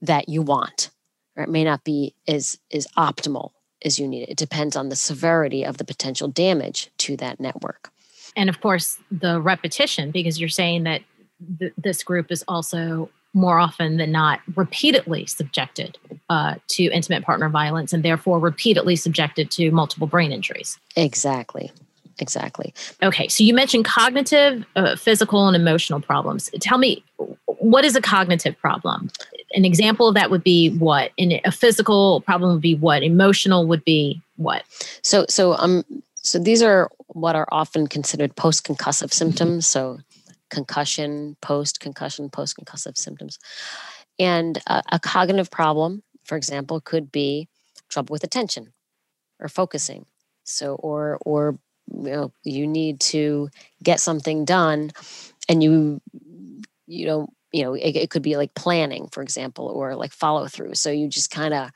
that 0.00 0.28
you 0.28 0.42
want. 0.42 0.90
Or 1.36 1.44
it 1.44 1.50
may 1.50 1.64
not 1.64 1.84
be 1.84 2.14
as 2.26 2.58
as 2.72 2.86
optimal 2.96 3.52
as 3.84 3.98
you 3.98 4.08
need 4.08 4.22
it. 4.22 4.30
It 4.30 4.38
depends 4.38 4.76
on 4.76 4.88
the 4.88 4.96
severity 4.96 5.64
of 5.64 5.76
the 5.78 5.84
potential 5.84 6.28
damage 6.28 6.90
to 6.98 7.16
that 7.18 7.40
network. 7.40 7.90
And 8.36 8.48
of 8.48 8.60
course, 8.60 8.98
the 9.10 9.40
repetition, 9.40 10.10
because 10.10 10.40
you're 10.40 10.48
saying 10.48 10.84
that 10.84 11.02
th- 11.58 11.72
this 11.76 12.02
group 12.02 12.30
is 12.30 12.44
also 12.46 13.10
more 13.32 13.58
often 13.58 13.96
than 13.96 14.10
not 14.10 14.40
repeatedly 14.56 15.26
subjected 15.26 15.96
uh, 16.28 16.54
to 16.68 16.84
intimate 16.84 17.22
partner 17.22 17.48
violence 17.48 17.92
and 17.92 18.02
therefore 18.02 18.38
repeatedly 18.38 18.96
subjected 18.96 19.50
to 19.52 19.70
multiple 19.70 20.06
brain 20.06 20.32
injuries. 20.32 20.78
Exactly. 20.96 21.70
Exactly. 22.18 22.74
Okay. 23.02 23.28
So 23.28 23.44
you 23.44 23.54
mentioned 23.54 23.84
cognitive, 23.84 24.64
uh, 24.76 24.96
physical, 24.96 25.46
and 25.46 25.56
emotional 25.56 26.00
problems. 26.00 26.50
Tell 26.60 26.76
me, 26.76 27.02
what 27.46 27.84
is 27.84 27.96
a 27.96 28.00
cognitive 28.00 28.58
problem? 28.58 29.10
An 29.54 29.64
example 29.64 30.08
of 30.08 30.14
that 30.14 30.30
would 30.30 30.44
be 30.44 30.70
what? 30.76 31.12
And 31.18 31.40
a 31.44 31.50
physical 31.50 32.20
problem 32.22 32.52
would 32.52 32.62
be 32.62 32.74
what? 32.74 33.02
Emotional 33.02 33.66
would 33.66 33.84
be 33.84 34.20
what? 34.36 34.64
So, 35.02 35.24
so 35.28 35.54
um, 35.54 35.84
so 36.16 36.38
these 36.38 36.62
are 36.62 36.90
what 37.08 37.34
are 37.34 37.48
often 37.50 37.86
considered 37.86 38.36
post-concussive 38.36 39.12
symptoms. 39.12 39.66
So 39.66 39.98
concussion, 40.50 41.36
post 41.40 41.80
concussion, 41.80 42.28
post 42.28 42.56
concussive 42.56 42.96
symptoms. 42.96 43.38
And 44.18 44.58
a, 44.66 44.82
a 44.92 45.00
cognitive 45.00 45.50
problem, 45.50 46.02
for 46.24 46.36
example, 46.36 46.80
could 46.80 47.10
be 47.10 47.48
trouble 47.88 48.12
with 48.12 48.24
attention 48.24 48.72
or 49.38 49.48
focusing. 49.48 50.06
So, 50.44 50.74
or, 50.74 51.18
or, 51.24 51.58
you 51.92 52.10
know, 52.10 52.32
you 52.44 52.66
need 52.66 53.00
to 53.00 53.48
get 53.82 54.00
something 54.00 54.44
done 54.44 54.90
and 55.48 55.62
you, 55.62 56.00
you 56.86 57.06
know, 57.06 57.28
you 57.52 57.64
know, 57.64 57.74
it, 57.74 57.96
it 57.96 58.10
could 58.10 58.22
be 58.22 58.36
like 58.36 58.54
planning, 58.54 59.08
for 59.10 59.22
example, 59.22 59.66
or 59.66 59.96
like 59.96 60.12
follow 60.12 60.46
through. 60.46 60.74
So 60.74 60.90
you 60.90 61.08
just 61.08 61.30
kind 61.30 61.54
of, 61.54 61.70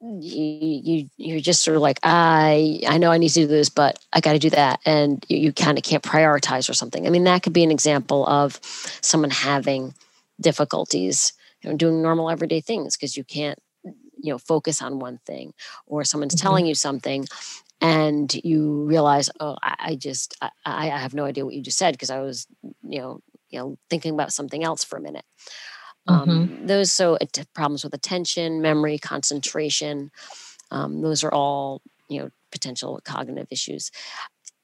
you, 0.00 0.80
you 0.84 1.10
you're 1.16 1.40
just 1.40 1.62
sort 1.62 1.76
of 1.76 1.82
like 1.82 1.98
I 2.02 2.80
I 2.86 2.98
know 2.98 3.10
I 3.10 3.18
need 3.18 3.30
to 3.30 3.40
do 3.40 3.46
this, 3.46 3.68
but 3.68 3.98
I 4.12 4.20
got 4.20 4.32
to 4.32 4.38
do 4.38 4.50
that, 4.50 4.80
and 4.84 5.24
you, 5.28 5.38
you 5.38 5.52
kind 5.52 5.76
of 5.76 5.84
can't 5.84 6.02
prioritize 6.02 6.70
or 6.70 6.74
something. 6.74 7.06
I 7.06 7.10
mean, 7.10 7.24
that 7.24 7.42
could 7.42 7.52
be 7.52 7.64
an 7.64 7.70
example 7.70 8.26
of 8.26 8.60
someone 9.02 9.30
having 9.30 9.94
difficulties, 10.40 11.32
you 11.62 11.70
know, 11.70 11.76
doing 11.76 12.00
normal 12.00 12.30
everyday 12.30 12.60
things 12.60 12.96
because 12.96 13.16
you 13.16 13.24
can't 13.24 13.58
you 13.84 14.32
know 14.32 14.38
focus 14.38 14.80
on 14.82 15.00
one 15.00 15.18
thing, 15.26 15.52
or 15.86 16.04
someone's 16.04 16.34
mm-hmm. 16.34 16.46
telling 16.46 16.66
you 16.66 16.74
something, 16.76 17.26
and 17.80 18.32
you 18.44 18.84
realize, 18.84 19.30
oh, 19.40 19.56
I, 19.62 19.76
I 19.78 19.94
just 19.96 20.36
I, 20.40 20.50
I 20.64 20.86
have 20.86 21.14
no 21.14 21.24
idea 21.24 21.44
what 21.44 21.54
you 21.54 21.62
just 21.62 21.78
said 21.78 21.92
because 21.94 22.10
I 22.10 22.20
was 22.20 22.46
you 22.88 23.00
know 23.00 23.20
you 23.50 23.58
know 23.58 23.78
thinking 23.90 24.14
about 24.14 24.32
something 24.32 24.62
else 24.62 24.84
for 24.84 24.96
a 24.96 25.02
minute. 25.02 25.24
Um, 26.08 26.28
mm-hmm. 26.28 26.66
Those 26.66 26.90
so 26.90 27.18
problems 27.54 27.84
with 27.84 27.94
attention, 27.94 28.62
memory, 28.62 28.98
concentration. 28.98 30.10
Um, 30.70 31.02
those 31.02 31.22
are 31.22 31.32
all 31.32 31.82
you 32.08 32.20
know 32.20 32.30
potential 32.50 33.00
cognitive 33.04 33.46
issues. 33.50 33.90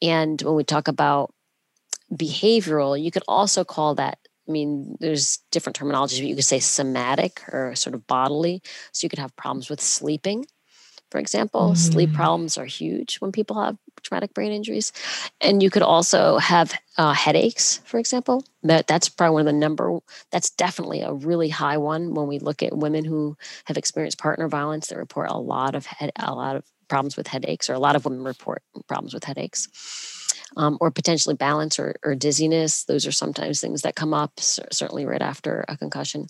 And 0.03 0.41
when 0.43 0.55
we 0.55 0.65
talk 0.65 0.89
about 0.89 1.33
behavioral, 2.13 3.01
you 3.01 3.11
could 3.11 3.25
also 3.29 3.65
call 3.65 3.95
that. 3.97 4.19
I 4.49 4.53
mean, 4.53 4.97
there's 5.01 5.39
different 5.51 5.79
terminologies, 5.79 6.19
but 6.19 6.27
you 6.27 6.35
could 6.35 6.45
say 6.45 6.61
somatic 6.61 7.43
or 7.53 7.75
sort 7.75 7.95
of 7.95 8.07
bodily. 8.07 8.63
So 8.93 9.05
you 9.05 9.09
could 9.09 9.19
have 9.19 9.35
problems 9.37 9.71
with 9.71 9.81
sleeping, 9.81 10.45
for 11.11 11.19
example. 11.19 11.71
Mm. 11.71 11.77
Sleep 11.77 12.13
problems 12.13 12.59
are 12.59 12.67
huge 12.67 13.17
when 13.17 13.33
people 13.33 13.61
have 13.63 13.79
traumatic 14.05 14.35
brain 14.35 14.53
injuries. 14.53 14.93
And 15.41 15.63
you 15.63 15.71
could 15.71 15.83
also 15.83 16.39
have 16.39 16.79
uh, 16.97 17.13
headaches, 17.13 17.81
for 17.85 17.99
example. 17.99 18.45
That 18.63 18.87
that's 18.87 19.09
probably 19.09 19.35
one 19.35 19.41
of 19.41 19.47
the 19.47 19.53
number. 19.53 19.99
That's 20.31 20.51
definitely 20.51 21.01
a 21.01 21.13
really 21.13 21.49
high 21.49 21.79
one 21.79 22.15
when 22.15 22.29
we 22.29 22.39
look 22.39 22.63
at 22.63 22.77
women 22.77 23.05
who 23.05 23.37
have 23.65 23.77
experienced 23.77 24.19
partner 24.19 24.49
violence. 24.49 24.89
That 24.89 24.99
report 24.99 25.31
a 25.31 25.39
lot 25.39 25.75
of 25.75 25.87
head, 25.87 26.13
a 26.19 26.35
lot 26.35 26.57
of 26.57 26.65
problems 26.89 27.17
with 27.17 27.27
headaches, 27.27 27.69
or 27.69 27.75
a 27.75 27.79
lot 27.79 27.97
of 27.97 28.05
women 28.05 28.23
report 28.23 28.63
problems 28.87 29.15
with 29.15 29.25
headaches. 29.25 29.69
Um, 30.57 30.79
or 30.81 30.93
potentially 30.93 31.35
balance 31.35 31.81
or, 31.81 31.97
or, 32.05 32.15
dizziness. 32.15 32.85
Those 32.85 33.09
are 33.09 33.13
sometimes 33.13 33.61
things 33.61 33.83
that 33.83 33.97
come 33.97 34.15
up, 34.15 34.39
certainly 34.39 35.05
right 35.05 35.23
after 35.23 35.65
a 35.67 35.77
concussion. 35.77 36.29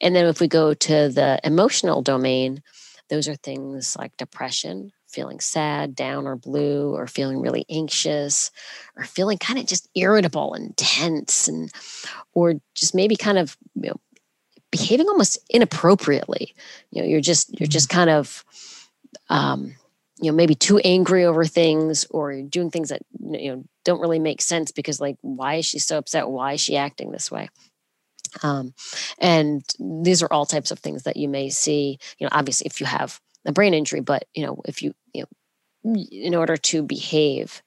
And 0.00 0.16
then 0.16 0.26
if 0.26 0.40
we 0.40 0.48
go 0.48 0.74
to 0.74 1.08
the 1.08 1.38
emotional 1.44 2.02
domain, 2.02 2.64
those 3.08 3.28
are 3.28 3.36
things 3.36 3.96
like 3.96 4.16
depression, 4.16 4.92
feeling 5.16 5.40
sad, 5.40 5.96
down, 5.96 6.26
or 6.26 6.36
blue, 6.36 6.94
or 6.94 7.06
feeling 7.06 7.40
really 7.40 7.64
anxious, 7.70 8.50
or 8.96 9.04
feeling 9.04 9.38
kind 9.38 9.58
of 9.58 9.64
just 9.64 9.88
irritable 9.94 10.52
and 10.52 10.76
tense, 10.76 11.48
and 11.48 11.72
or 12.34 12.56
just 12.74 12.94
maybe 12.94 13.16
kind 13.16 13.38
of 13.38 13.56
you 13.74 13.88
know, 13.88 13.96
behaving 14.70 15.08
almost 15.08 15.38
inappropriately. 15.48 16.54
You 16.90 17.00
know, 17.00 17.08
you're 17.08 17.22
just 17.22 17.58
you're 17.58 17.66
just 17.66 17.88
mm-hmm. 17.88 17.98
kind 17.98 18.10
of 18.10 18.44
um, 19.30 19.74
you 20.20 20.30
know 20.30 20.36
maybe 20.36 20.54
too 20.54 20.78
angry 20.84 21.24
over 21.24 21.46
things, 21.46 22.06
or 22.10 22.32
you're 22.32 22.46
doing 22.46 22.70
things 22.70 22.90
that 22.90 23.00
you 23.18 23.50
know 23.50 23.64
don't 23.86 24.00
really 24.00 24.18
make 24.18 24.42
sense 24.42 24.70
because 24.70 25.00
like 25.00 25.16
why 25.22 25.54
is 25.54 25.64
she 25.64 25.78
so 25.78 25.96
upset? 25.96 26.28
Why 26.28 26.52
is 26.52 26.60
she 26.60 26.76
acting 26.76 27.10
this 27.10 27.30
way? 27.30 27.48
Um, 28.42 28.74
and 29.18 29.64
these 29.78 30.22
are 30.22 30.30
all 30.30 30.44
types 30.44 30.70
of 30.70 30.78
things 30.78 31.04
that 31.04 31.16
you 31.16 31.26
may 31.26 31.48
see. 31.48 31.98
You 32.18 32.26
know, 32.26 32.30
obviously, 32.32 32.66
if 32.66 32.80
you 32.80 32.86
have 32.86 33.18
a 33.46 33.52
brain 33.52 33.74
injury, 33.74 34.00
but 34.00 34.24
you 34.34 34.44
know, 34.44 34.60
if 34.66 34.82
you, 34.82 34.94
you 35.14 35.24
know, 35.84 35.94
in 36.10 36.34
order 36.34 36.56
to 36.56 36.82
behave 36.82 37.62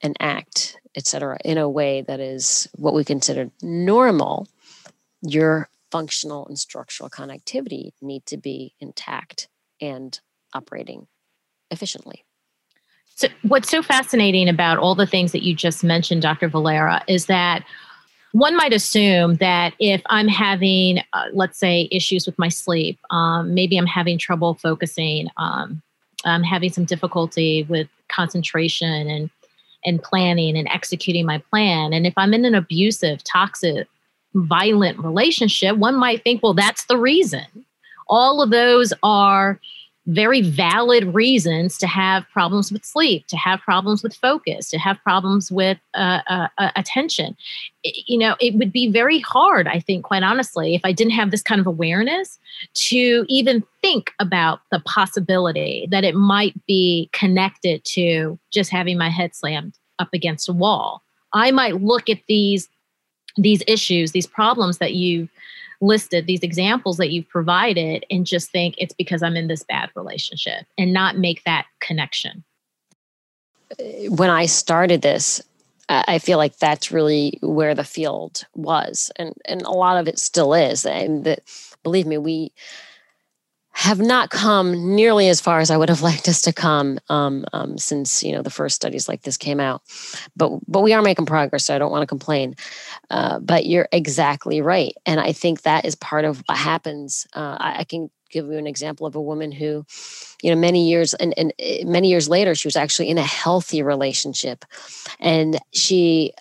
and 0.00 0.16
act, 0.18 0.78
etc., 0.96 1.38
in 1.44 1.58
a 1.58 1.68
way 1.68 2.02
that 2.02 2.20
is 2.20 2.68
what 2.74 2.94
we 2.94 3.04
consider 3.04 3.50
normal, 3.62 4.48
your 5.22 5.68
functional 5.90 6.46
and 6.46 6.58
structural 6.58 7.10
connectivity 7.10 7.90
need 8.00 8.24
to 8.26 8.36
be 8.36 8.74
intact 8.80 9.48
and 9.80 10.20
operating 10.54 11.06
efficiently. 11.70 12.24
So, 13.14 13.28
what's 13.42 13.68
so 13.68 13.82
fascinating 13.82 14.48
about 14.48 14.78
all 14.78 14.94
the 14.94 15.06
things 15.06 15.32
that 15.32 15.42
you 15.42 15.54
just 15.54 15.82
mentioned, 15.82 16.22
Dr. 16.22 16.48
Valera, 16.48 17.02
is 17.08 17.26
that 17.26 17.64
one 18.32 18.56
might 18.56 18.72
assume 18.72 19.36
that 19.36 19.74
if 19.78 20.02
I'm 20.06 20.28
having, 20.28 20.98
uh, 21.12 21.26
let's 21.32 21.58
say, 21.58 21.88
issues 21.90 22.26
with 22.26 22.38
my 22.38 22.48
sleep, 22.48 22.98
um, 23.10 23.54
maybe 23.54 23.76
I'm 23.76 23.86
having 23.86 24.18
trouble 24.18 24.54
focusing, 24.54 25.28
um, 25.36 25.82
I'm 26.24 26.42
having 26.42 26.70
some 26.70 26.84
difficulty 26.84 27.64
with 27.68 27.88
concentration 28.08 29.08
and 29.08 29.30
and 29.84 30.02
planning 30.02 30.58
and 30.58 30.68
executing 30.68 31.24
my 31.24 31.38
plan. 31.50 31.92
And 31.92 32.04
if 32.06 32.12
I'm 32.16 32.34
in 32.34 32.44
an 32.44 32.54
abusive, 32.54 33.22
toxic, 33.22 33.86
violent 34.34 34.98
relationship, 34.98 35.76
one 35.76 35.96
might 35.96 36.24
think, 36.24 36.42
well, 36.42 36.52
that's 36.52 36.84
the 36.86 36.98
reason. 36.98 37.46
All 38.08 38.42
of 38.42 38.50
those 38.50 38.92
are 39.04 39.60
very 40.08 40.40
valid 40.40 41.14
reasons 41.14 41.76
to 41.76 41.86
have 41.86 42.24
problems 42.32 42.72
with 42.72 42.82
sleep, 42.84 43.26
to 43.26 43.36
have 43.36 43.60
problems 43.60 44.02
with 44.02 44.14
focus, 44.14 44.70
to 44.70 44.78
have 44.78 44.96
problems 45.04 45.52
with 45.52 45.78
uh, 45.94 46.20
uh, 46.26 46.48
uh, 46.56 46.70
attention. 46.76 47.36
It, 47.84 48.04
you 48.08 48.18
know, 48.18 48.34
it 48.40 48.54
would 48.54 48.72
be 48.72 48.90
very 48.90 49.18
hard, 49.18 49.68
I 49.68 49.80
think, 49.80 50.06
quite 50.06 50.22
honestly, 50.22 50.74
if 50.74 50.80
I 50.82 50.92
didn't 50.92 51.12
have 51.12 51.30
this 51.30 51.42
kind 51.42 51.60
of 51.60 51.66
awareness 51.66 52.38
to 52.88 53.26
even 53.28 53.62
think 53.82 54.12
about 54.18 54.60
the 54.72 54.80
possibility 54.80 55.86
that 55.90 56.04
it 56.04 56.14
might 56.14 56.54
be 56.66 57.10
connected 57.12 57.84
to 57.84 58.38
just 58.50 58.70
having 58.70 58.96
my 58.96 59.10
head 59.10 59.34
slammed 59.34 59.74
up 59.98 60.08
against 60.14 60.48
a 60.48 60.54
wall. 60.54 61.02
I 61.34 61.50
might 61.50 61.82
look 61.82 62.08
at 62.08 62.20
these 62.28 62.68
these 63.36 63.62
issues, 63.68 64.10
these 64.10 64.26
problems 64.26 64.78
that 64.78 64.94
you 64.94 65.28
listed, 65.80 66.26
these 66.26 66.42
examples 66.42 66.96
that 66.96 67.10
you've 67.10 67.28
provided, 67.28 68.04
and 68.10 68.26
just 68.26 68.50
think 68.50 68.74
it's 68.78 68.94
because 68.94 69.22
I'm 69.22 69.36
in 69.36 69.48
this 69.48 69.62
bad 69.62 69.90
relationship 69.94 70.66
and 70.76 70.92
not 70.92 71.18
make 71.18 71.44
that 71.44 71.66
connection. 71.80 72.44
When 74.08 74.30
I 74.30 74.46
started 74.46 75.02
this, 75.02 75.42
I 75.88 76.18
feel 76.18 76.38
like 76.38 76.58
that's 76.58 76.92
really 76.92 77.38
where 77.42 77.74
the 77.74 77.84
field 77.84 78.44
was, 78.54 79.10
and 79.16 79.34
and 79.46 79.62
a 79.62 79.70
lot 79.70 79.98
of 79.98 80.06
it 80.08 80.18
still 80.18 80.52
is. 80.52 80.84
And 80.84 81.24
that, 81.24 81.40
believe 81.82 82.06
me, 82.06 82.18
we 82.18 82.52
have 83.78 84.00
not 84.00 84.30
come 84.30 84.96
nearly 84.96 85.28
as 85.28 85.40
far 85.40 85.60
as 85.60 85.70
I 85.70 85.76
would 85.76 85.88
have 85.88 86.02
liked 86.10 86.28
us 86.28 86.42
to 86.42 86.52
come 86.52 86.98
um, 87.08 87.44
um, 87.52 87.78
since 87.78 88.24
you 88.24 88.32
know 88.32 88.42
the 88.42 88.50
first 88.50 88.74
studies 88.74 89.08
like 89.08 89.22
this 89.22 89.36
came 89.36 89.60
out. 89.60 89.82
But 90.36 90.50
but 90.66 90.82
we 90.82 90.92
are 90.92 91.02
making 91.02 91.26
progress. 91.26 91.66
So 91.66 91.76
I 91.76 91.78
don't 91.78 91.92
want 91.92 92.02
to 92.02 92.06
complain. 92.06 92.56
Uh, 93.08 93.38
but 93.38 93.66
you're 93.66 93.88
exactly 93.92 94.60
right, 94.60 94.94
and 95.06 95.20
I 95.20 95.32
think 95.32 95.62
that 95.62 95.84
is 95.84 95.94
part 95.94 96.24
of 96.24 96.42
what 96.46 96.58
happens. 96.58 97.26
Uh, 97.34 97.56
I, 97.60 97.78
I, 97.78 97.84
can 97.84 98.10
give 98.30 98.46
you 98.46 98.58
an 98.58 98.66
example 98.66 99.06
of 99.06 99.14
a 99.14 99.22
woman 99.22 99.52
who, 99.52 99.86
you 100.42 100.50
know, 100.50 100.60
many 100.60 100.88
years 100.88 101.14
and, 101.14 101.32
and 101.38 101.52
eh, 101.58 101.84
many 101.86 102.10
years 102.10 102.28
later, 102.28 102.54
she 102.54 102.66
was 102.66 102.76
actually 102.76 103.08
in 103.08 103.16
a 103.16 103.22
healthy 103.22 103.80
relationship. 103.82 104.64
And 105.20 105.58
she 105.72 106.34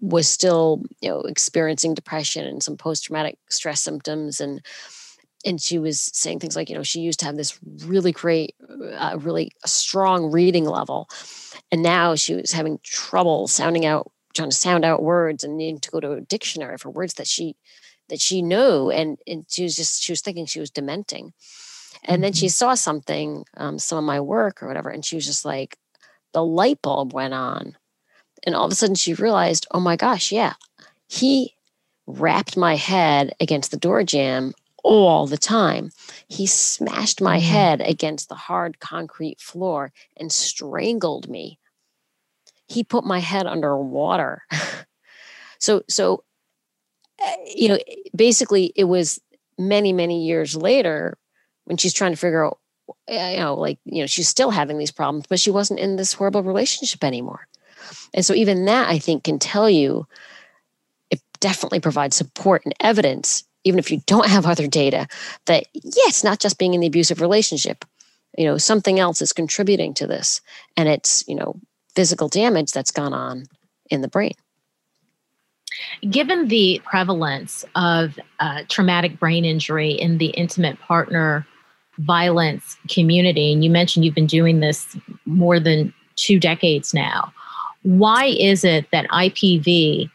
was 0.00 0.28
still, 0.28 0.82
you 1.00 1.08
know, 1.08 1.20
experiencing 1.20 1.94
depression 1.94 2.44
and 2.44 2.62
some 2.62 2.76
post-traumatic 2.76 3.38
stress 3.48 3.82
symptoms. 3.82 4.40
And 4.40 4.60
and 5.44 5.60
she 5.60 5.78
was 5.78 6.10
saying 6.14 6.40
things 6.40 6.56
like, 6.56 6.68
you 6.68 6.76
know, 6.76 6.82
she 6.82 7.00
used 7.00 7.20
to 7.20 7.26
have 7.26 7.36
this 7.36 7.58
really 7.84 8.12
great, 8.12 8.54
uh, 8.96 9.16
really 9.18 9.50
strong 9.66 10.30
reading 10.30 10.64
level. 10.64 11.08
And 11.70 11.82
now 11.82 12.14
she 12.14 12.34
was 12.34 12.52
having 12.52 12.78
trouble 12.82 13.46
sounding 13.46 13.84
out, 13.84 14.10
trying 14.34 14.50
to 14.50 14.56
sound 14.56 14.84
out 14.84 15.02
words 15.02 15.44
and 15.44 15.56
needing 15.56 15.80
to 15.80 15.90
go 15.90 16.00
to 16.00 16.12
a 16.12 16.20
dictionary 16.20 16.78
for 16.78 16.90
words 16.90 17.14
that 17.14 17.26
she 17.26 17.56
that 18.08 18.20
she 18.20 18.42
knew 18.42 18.90
and, 18.90 19.18
and 19.26 19.46
she 19.48 19.62
was 19.62 19.76
just 19.76 20.02
she 20.02 20.12
was 20.12 20.20
thinking 20.20 20.46
she 20.46 20.60
was 20.60 20.70
dementing 20.70 21.32
and 22.04 22.22
then 22.22 22.32
she 22.32 22.46
mm-hmm. 22.46 22.50
saw 22.50 22.74
something 22.74 23.44
um, 23.56 23.78
some 23.78 23.98
of 23.98 24.04
my 24.04 24.20
work 24.20 24.62
or 24.62 24.68
whatever 24.68 24.90
and 24.90 25.04
she 25.04 25.16
was 25.16 25.24
just 25.24 25.44
like 25.44 25.78
the 26.32 26.44
light 26.44 26.82
bulb 26.82 27.12
went 27.12 27.32
on 27.32 27.76
and 28.44 28.54
all 28.54 28.66
of 28.66 28.72
a 28.72 28.74
sudden 28.74 28.94
she 28.94 29.14
realized 29.14 29.66
oh 29.70 29.80
my 29.80 29.96
gosh 29.96 30.32
yeah 30.32 30.52
he 31.08 31.54
rapped 32.06 32.56
my 32.56 32.76
head 32.76 33.34
against 33.40 33.70
the 33.70 33.78
door 33.78 34.02
jamb 34.02 34.52
all 34.84 35.26
the 35.26 35.38
time 35.38 35.90
he 36.28 36.46
smashed 36.46 37.20
my 37.20 37.38
mm-hmm. 37.38 37.52
head 37.52 37.80
against 37.80 38.28
the 38.28 38.34
hard 38.34 38.78
concrete 38.78 39.40
floor 39.40 39.92
and 40.16 40.30
strangled 40.30 41.28
me 41.28 41.58
he 42.68 42.84
put 42.84 43.04
my 43.04 43.18
head 43.18 43.46
under 43.46 43.76
water 43.76 44.42
so 45.58 45.82
so 45.88 46.22
Eh, 47.20 47.36
you 47.54 47.68
know, 47.68 47.78
basically 48.14 48.72
it 48.76 48.84
was 48.84 49.20
many, 49.58 49.92
many 49.92 50.24
years 50.24 50.56
later 50.56 51.16
when 51.64 51.76
she's 51.76 51.94
trying 51.94 52.12
to 52.12 52.16
figure 52.16 52.44
out, 52.44 52.58
eh, 53.08 53.32
you 53.32 53.38
know, 53.38 53.54
like, 53.54 53.78
you 53.84 54.00
know, 54.00 54.06
she's 54.06 54.28
still 54.28 54.50
having 54.50 54.78
these 54.78 54.90
problems, 54.90 55.26
but 55.28 55.40
she 55.40 55.50
wasn't 55.50 55.80
in 55.80 55.96
this 55.96 56.12
horrible 56.12 56.42
relationship 56.42 57.04
anymore. 57.04 57.46
And 58.12 58.24
so 58.24 58.34
even 58.34 58.64
that 58.64 58.88
I 58.88 58.98
think 58.98 59.24
can 59.24 59.38
tell 59.38 59.70
you 59.70 60.06
it 61.10 61.20
definitely 61.40 61.80
provides 61.80 62.16
support 62.16 62.62
and 62.64 62.74
evidence, 62.80 63.44
even 63.64 63.78
if 63.78 63.90
you 63.90 64.02
don't 64.06 64.28
have 64.28 64.46
other 64.46 64.66
data, 64.66 65.06
that 65.46 65.66
it's 65.74 66.22
not 66.22 66.38
just 66.38 66.58
being 66.58 66.74
in 66.74 66.80
the 66.80 66.86
abusive 66.86 67.20
relationship. 67.20 67.84
You 68.36 68.44
know, 68.44 68.58
something 68.58 68.98
else 68.98 69.22
is 69.22 69.32
contributing 69.32 69.94
to 69.94 70.06
this. 70.06 70.40
And 70.76 70.88
it's, 70.88 71.26
you 71.26 71.34
know, 71.34 71.56
physical 71.94 72.28
damage 72.28 72.72
that's 72.72 72.90
gone 72.90 73.14
on 73.14 73.44
in 73.90 74.00
the 74.00 74.08
brain. 74.08 74.32
Given 76.08 76.48
the 76.48 76.80
prevalence 76.84 77.64
of 77.74 78.18
uh, 78.38 78.62
traumatic 78.68 79.18
brain 79.18 79.44
injury 79.44 79.92
in 79.92 80.18
the 80.18 80.28
intimate 80.28 80.78
partner 80.80 81.46
violence 81.98 82.76
community, 82.88 83.52
and 83.52 83.64
you 83.64 83.70
mentioned 83.70 84.04
you've 84.04 84.14
been 84.14 84.26
doing 84.26 84.60
this 84.60 84.96
more 85.24 85.58
than 85.58 85.92
two 86.16 86.38
decades 86.38 86.94
now, 86.94 87.32
why 87.82 88.26
is 88.26 88.64
it 88.64 88.86
that 88.92 89.08
IPV 89.10 90.10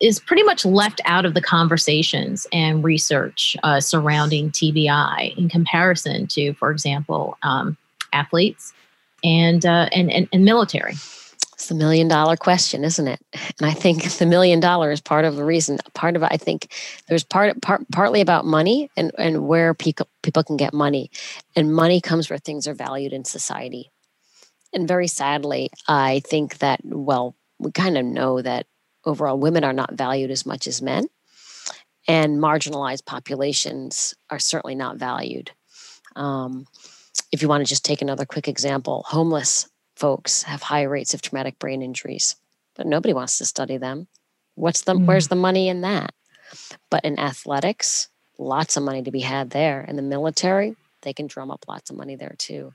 is 0.00 0.18
pretty 0.18 0.42
much 0.42 0.64
left 0.64 1.00
out 1.04 1.24
of 1.24 1.34
the 1.34 1.42
conversations 1.42 2.46
and 2.52 2.82
research 2.82 3.56
uh, 3.62 3.80
surrounding 3.80 4.50
TBI 4.50 5.36
in 5.36 5.48
comparison 5.48 6.26
to, 6.28 6.54
for 6.54 6.70
example, 6.70 7.36
um, 7.42 7.76
athletes 8.12 8.72
and, 9.22 9.66
uh, 9.66 9.88
and, 9.92 10.10
and, 10.10 10.28
and 10.32 10.44
military? 10.44 10.94
It's 11.60 11.68
the 11.68 11.74
million 11.74 12.08
dollar 12.08 12.38
question, 12.38 12.84
isn't 12.84 13.06
it? 13.06 13.20
And 13.58 13.68
I 13.68 13.74
think 13.74 14.02
the 14.04 14.24
million 14.24 14.60
dollar 14.60 14.90
is 14.92 15.02
part 15.02 15.26
of 15.26 15.36
the 15.36 15.44
reason. 15.44 15.78
Part 15.92 16.16
of 16.16 16.22
I 16.22 16.38
think 16.38 16.72
there's 17.06 17.22
part, 17.22 17.60
part 17.60 17.84
partly 17.92 18.22
about 18.22 18.46
money 18.46 18.90
and, 18.96 19.12
and 19.18 19.46
where 19.46 19.74
people 19.74 20.08
people 20.22 20.42
can 20.42 20.56
get 20.56 20.72
money. 20.72 21.10
And 21.54 21.74
money 21.74 22.00
comes 22.00 22.30
where 22.30 22.38
things 22.38 22.66
are 22.66 22.72
valued 22.72 23.12
in 23.12 23.26
society. 23.26 23.90
And 24.72 24.88
very 24.88 25.06
sadly, 25.06 25.68
I 25.86 26.22
think 26.24 26.58
that, 26.58 26.80
well, 26.82 27.34
we 27.58 27.72
kind 27.72 27.98
of 27.98 28.06
know 28.06 28.40
that 28.40 28.66
overall 29.04 29.38
women 29.38 29.64
are 29.64 29.72
not 29.72 29.94
valued 29.94 30.30
as 30.30 30.46
much 30.46 30.66
as 30.66 30.82
men. 30.82 31.06
And 32.08 32.38
marginalized 32.38 33.04
populations 33.04 34.14
are 34.30 34.38
certainly 34.38 34.74
not 34.74 34.96
valued. 34.96 35.52
Um, 36.16 36.66
if 37.32 37.42
you 37.42 37.48
want 37.48 37.64
to 37.64 37.68
just 37.68 37.84
take 37.84 38.02
another 38.02 38.24
quick 38.24 38.48
example, 38.48 39.04
homeless 39.06 39.68
folks 39.96 40.42
have 40.44 40.62
high 40.62 40.82
rates 40.82 41.14
of 41.14 41.22
traumatic 41.22 41.58
brain 41.58 41.82
injuries, 41.82 42.36
but 42.74 42.86
nobody 42.86 43.12
wants 43.12 43.38
to 43.38 43.44
study 43.44 43.76
them. 43.76 44.08
What's 44.54 44.82
the 44.82 44.94
mm. 44.94 45.06
where's 45.06 45.28
the 45.28 45.36
money 45.36 45.68
in 45.68 45.82
that? 45.82 46.12
But 46.90 47.04
in 47.04 47.18
athletics, 47.18 48.08
lots 48.38 48.76
of 48.76 48.82
money 48.82 49.02
to 49.02 49.10
be 49.10 49.20
had 49.20 49.50
there. 49.50 49.82
In 49.82 49.96
the 49.96 50.02
military, 50.02 50.74
they 51.02 51.12
can 51.12 51.26
drum 51.26 51.50
up 51.50 51.66
lots 51.68 51.90
of 51.90 51.96
money 51.96 52.16
there 52.16 52.34
too. 52.38 52.72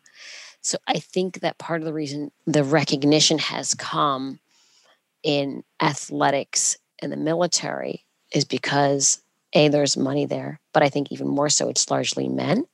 So 0.61 0.77
I 0.87 0.99
think 0.99 1.41
that 1.41 1.57
part 1.57 1.81
of 1.81 1.85
the 1.85 1.93
reason 1.93 2.31
the 2.45 2.63
recognition 2.63 3.37
has 3.37 3.73
come 3.73 4.39
in 5.25 5.63
athletics 5.81 6.77
and 7.01 7.11
the 7.11 7.17
military 7.17 8.05
is 8.31 8.45
because 8.45 9.21
a 9.53 9.67
there's 9.69 9.97
money 9.97 10.25
there, 10.25 10.59
but 10.73 10.83
I 10.83 10.89
think 10.89 11.11
even 11.11 11.27
more 11.27 11.49
so 11.49 11.69
it's 11.69 11.89
largely 11.89 12.29
men 12.29 12.65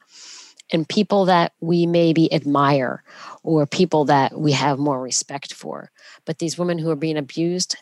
and 0.71 0.87
people 0.87 1.25
that 1.25 1.53
we 1.59 1.85
maybe 1.85 2.31
admire 2.33 3.03
or 3.43 3.65
people 3.65 4.05
that 4.05 4.39
we 4.39 4.51
have 4.53 4.79
more 4.79 5.01
respect 5.01 5.53
for. 5.53 5.91
But 6.25 6.39
these 6.39 6.57
women 6.57 6.77
who 6.77 6.89
are 6.89 6.95
being 6.95 7.17
abused, 7.17 7.75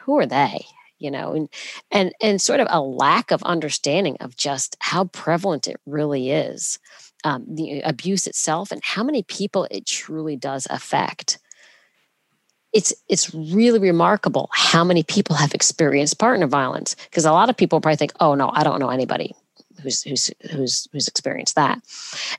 who 0.00 0.18
are 0.18 0.26
they? 0.26 0.66
You 0.98 1.10
know, 1.10 1.34
and 1.34 1.48
and 1.90 2.12
and 2.22 2.40
sort 2.40 2.60
of 2.60 2.68
a 2.70 2.80
lack 2.80 3.30
of 3.30 3.42
understanding 3.42 4.16
of 4.20 4.34
just 4.36 4.76
how 4.80 5.04
prevalent 5.04 5.68
it 5.68 5.78
really 5.84 6.30
is, 6.30 6.78
um, 7.22 7.44
the 7.46 7.80
abuse 7.80 8.26
itself, 8.26 8.72
and 8.72 8.80
how 8.82 9.04
many 9.04 9.22
people 9.22 9.68
it 9.70 9.84
truly 9.84 10.36
does 10.36 10.66
affect. 10.70 11.38
It's 12.76 12.92
it's 13.08 13.34
really 13.34 13.78
remarkable 13.78 14.50
how 14.52 14.84
many 14.84 15.02
people 15.02 15.34
have 15.36 15.54
experienced 15.54 16.18
partner 16.18 16.46
violence 16.46 16.94
because 17.08 17.24
a 17.24 17.32
lot 17.32 17.48
of 17.48 17.56
people 17.56 17.80
probably 17.80 17.96
think, 17.96 18.12
oh 18.20 18.34
no, 18.34 18.50
I 18.52 18.64
don't 18.64 18.80
know 18.80 18.90
anybody 18.90 19.34
who's 19.82 20.02
who's 20.02 20.30
who's 20.50 20.88
who's 20.92 21.06
experienced 21.06 21.54
that 21.54 21.78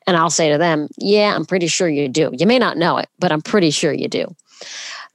and 0.08 0.18
i'll 0.18 0.30
say 0.30 0.52
to 0.52 0.58
them 0.58 0.88
yeah 0.98 1.36
i'm 1.36 1.46
pretty 1.46 1.68
sure 1.68 1.88
you 1.88 2.10
do 2.10 2.32
you 2.34 2.48
may 2.48 2.58
not 2.58 2.78
know 2.78 2.98
it 2.98 3.08
but 3.20 3.32
i'm 3.32 3.44
pretty 3.44 3.70
sure 3.70 3.94
you 3.94 4.08
do 4.08 4.36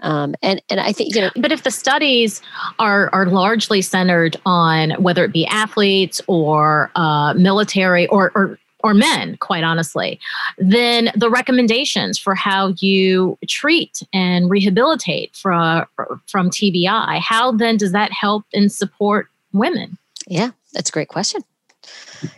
um, 0.02 0.34
and 0.42 0.60
and 0.68 0.80
I 0.80 0.92
think 0.92 1.14
you 1.14 1.20
know. 1.20 1.30
But 1.36 1.52
if 1.52 1.62
the 1.62 1.70
studies 1.70 2.42
are 2.78 3.08
are 3.12 3.26
largely 3.26 3.82
centered 3.82 4.36
on 4.44 4.90
whether 5.02 5.24
it 5.24 5.32
be 5.32 5.46
athletes 5.46 6.20
or 6.26 6.90
uh, 6.96 7.34
military 7.34 8.06
or, 8.08 8.32
or 8.34 8.58
or 8.82 8.94
men, 8.94 9.36
quite 9.38 9.64
honestly, 9.64 10.18
then 10.58 11.10
the 11.14 11.30
recommendations 11.30 12.18
for 12.18 12.34
how 12.34 12.74
you 12.78 13.38
treat 13.48 14.02
and 14.12 14.50
rehabilitate 14.50 15.34
from 15.34 15.86
from 16.26 16.50
TBI, 16.50 17.18
how 17.20 17.52
then 17.52 17.76
does 17.76 17.92
that 17.92 18.12
help 18.12 18.44
and 18.52 18.70
support 18.70 19.28
women? 19.52 19.98
Yeah, 20.26 20.50
that's 20.72 20.90
a 20.90 20.92
great 20.92 21.08
question 21.08 21.42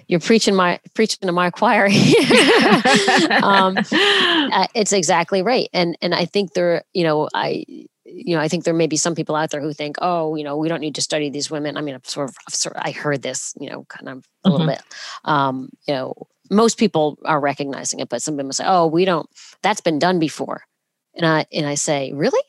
you're 0.07 0.21
preaching 0.21 0.55
my 0.55 0.81
preaching 0.95 1.27
to 1.27 1.33
my 1.33 1.51
choir. 1.51 1.87
um, 3.43 3.77
uh, 3.77 4.67
it's 4.75 4.93
exactly 4.93 5.43
right, 5.43 5.69
and 5.73 5.97
and 6.01 6.15
I 6.15 6.25
think 6.25 6.55
there, 6.55 6.85
you 6.93 7.05
know, 7.05 7.29
I 7.35 7.65
you 8.05 8.37
know, 8.37 8.41
I 8.41 8.49
think 8.49 8.65
there 8.65 8.75
may 8.75 8.87
be 8.87 8.97
some 8.97 9.15
people 9.15 9.35
out 9.35 9.51
there 9.51 9.61
who 9.61 9.73
think, 9.73 9.97
oh, 10.01 10.37
you 10.37 10.45
know, 10.45 10.57
we 10.57 10.69
don't 10.69 10.81
need 10.81 10.95
to 10.95 11.03
study 11.03 11.31
these 11.31 11.51
women. 11.51 11.77
I 11.77 11.81
mean, 11.81 11.95
I've 11.95 12.07
sort 12.07 12.29
of, 12.29 12.37
I've 12.47 12.55
sort 12.55 12.77
of 12.77 12.83
I 12.85 12.91
heard 12.91 13.23
this, 13.23 13.55
you 13.59 13.69
know, 13.69 13.85
kind 13.89 14.09
of 14.09 14.19
a 14.19 14.21
mm-hmm. 14.21 14.51
little 14.51 14.67
bit. 14.67 14.83
Um, 15.25 15.71
you 15.87 15.95
know, 15.95 16.15
most 16.51 16.79
people 16.79 17.19
are 17.25 17.41
recognizing 17.41 18.01
it, 18.01 18.09
but 18.09 18.23
some 18.23 18.37
people 18.37 18.53
say, 18.53 18.65
oh, 18.67 18.87
we 18.87 19.05
don't. 19.05 19.29
That's 19.63 19.81
been 19.81 19.99
done 19.99 20.19
before, 20.19 20.63
and 21.15 21.27
I 21.27 21.47
and 21.53 21.67
I 21.67 21.75
say, 21.75 22.13
really? 22.13 22.43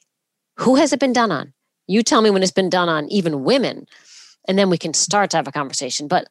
Who 0.59 0.75
has 0.75 0.93
it 0.93 0.99
been 0.99 1.13
done 1.13 1.31
on? 1.31 1.53
You 1.87 2.01
tell 2.01 2.21
me 2.21 2.29
when 2.29 2.43
it's 2.43 2.51
been 2.51 2.69
done 2.69 2.89
on 2.89 3.07
even 3.09 3.43
women, 3.43 3.87
and 4.47 4.57
then 4.57 4.69
we 4.69 4.77
can 4.77 4.93
start 4.93 5.29
to 5.31 5.37
have 5.37 5.47
a 5.47 5.51
conversation. 5.51 6.07
But 6.07 6.27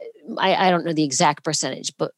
uh, 0.00 0.34
I, 0.38 0.66
I 0.66 0.70
don't 0.70 0.84
know 0.84 0.92
the 0.92 1.04
exact 1.04 1.44
percentage, 1.44 1.92
but 1.98 2.12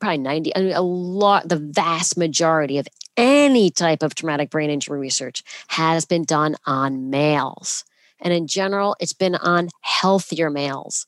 probably 0.00 0.18
90, 0.18 0.56
I 0.56 0.60
mean, 0.60 0.72
a 0.72 0.82
lot, 0.82 1.48
the 1.48 1.56
vast 1.56 2.16
majority 2.16 2.78
of 2.78 2.88
any 3.16 3.70
type 3.70 4.02
of 4.02 4.14
traumatic 4.14 4.50
brain 4.50 4.70
injury 4.70 4.98
research 4.98 5.42
has 5.68 6.04
been 6.04 6.24
done 6.24 6.56
on 6.66 7.10
males. 7.10 7.84
And 8.20 8.32
in 8.32 8.46
general, 8.46 8.96
it's 9.00 9.12
been 9.12 9.34
on 9.36 9.70
healthier 9.82 10.50
males. 10.50 11.06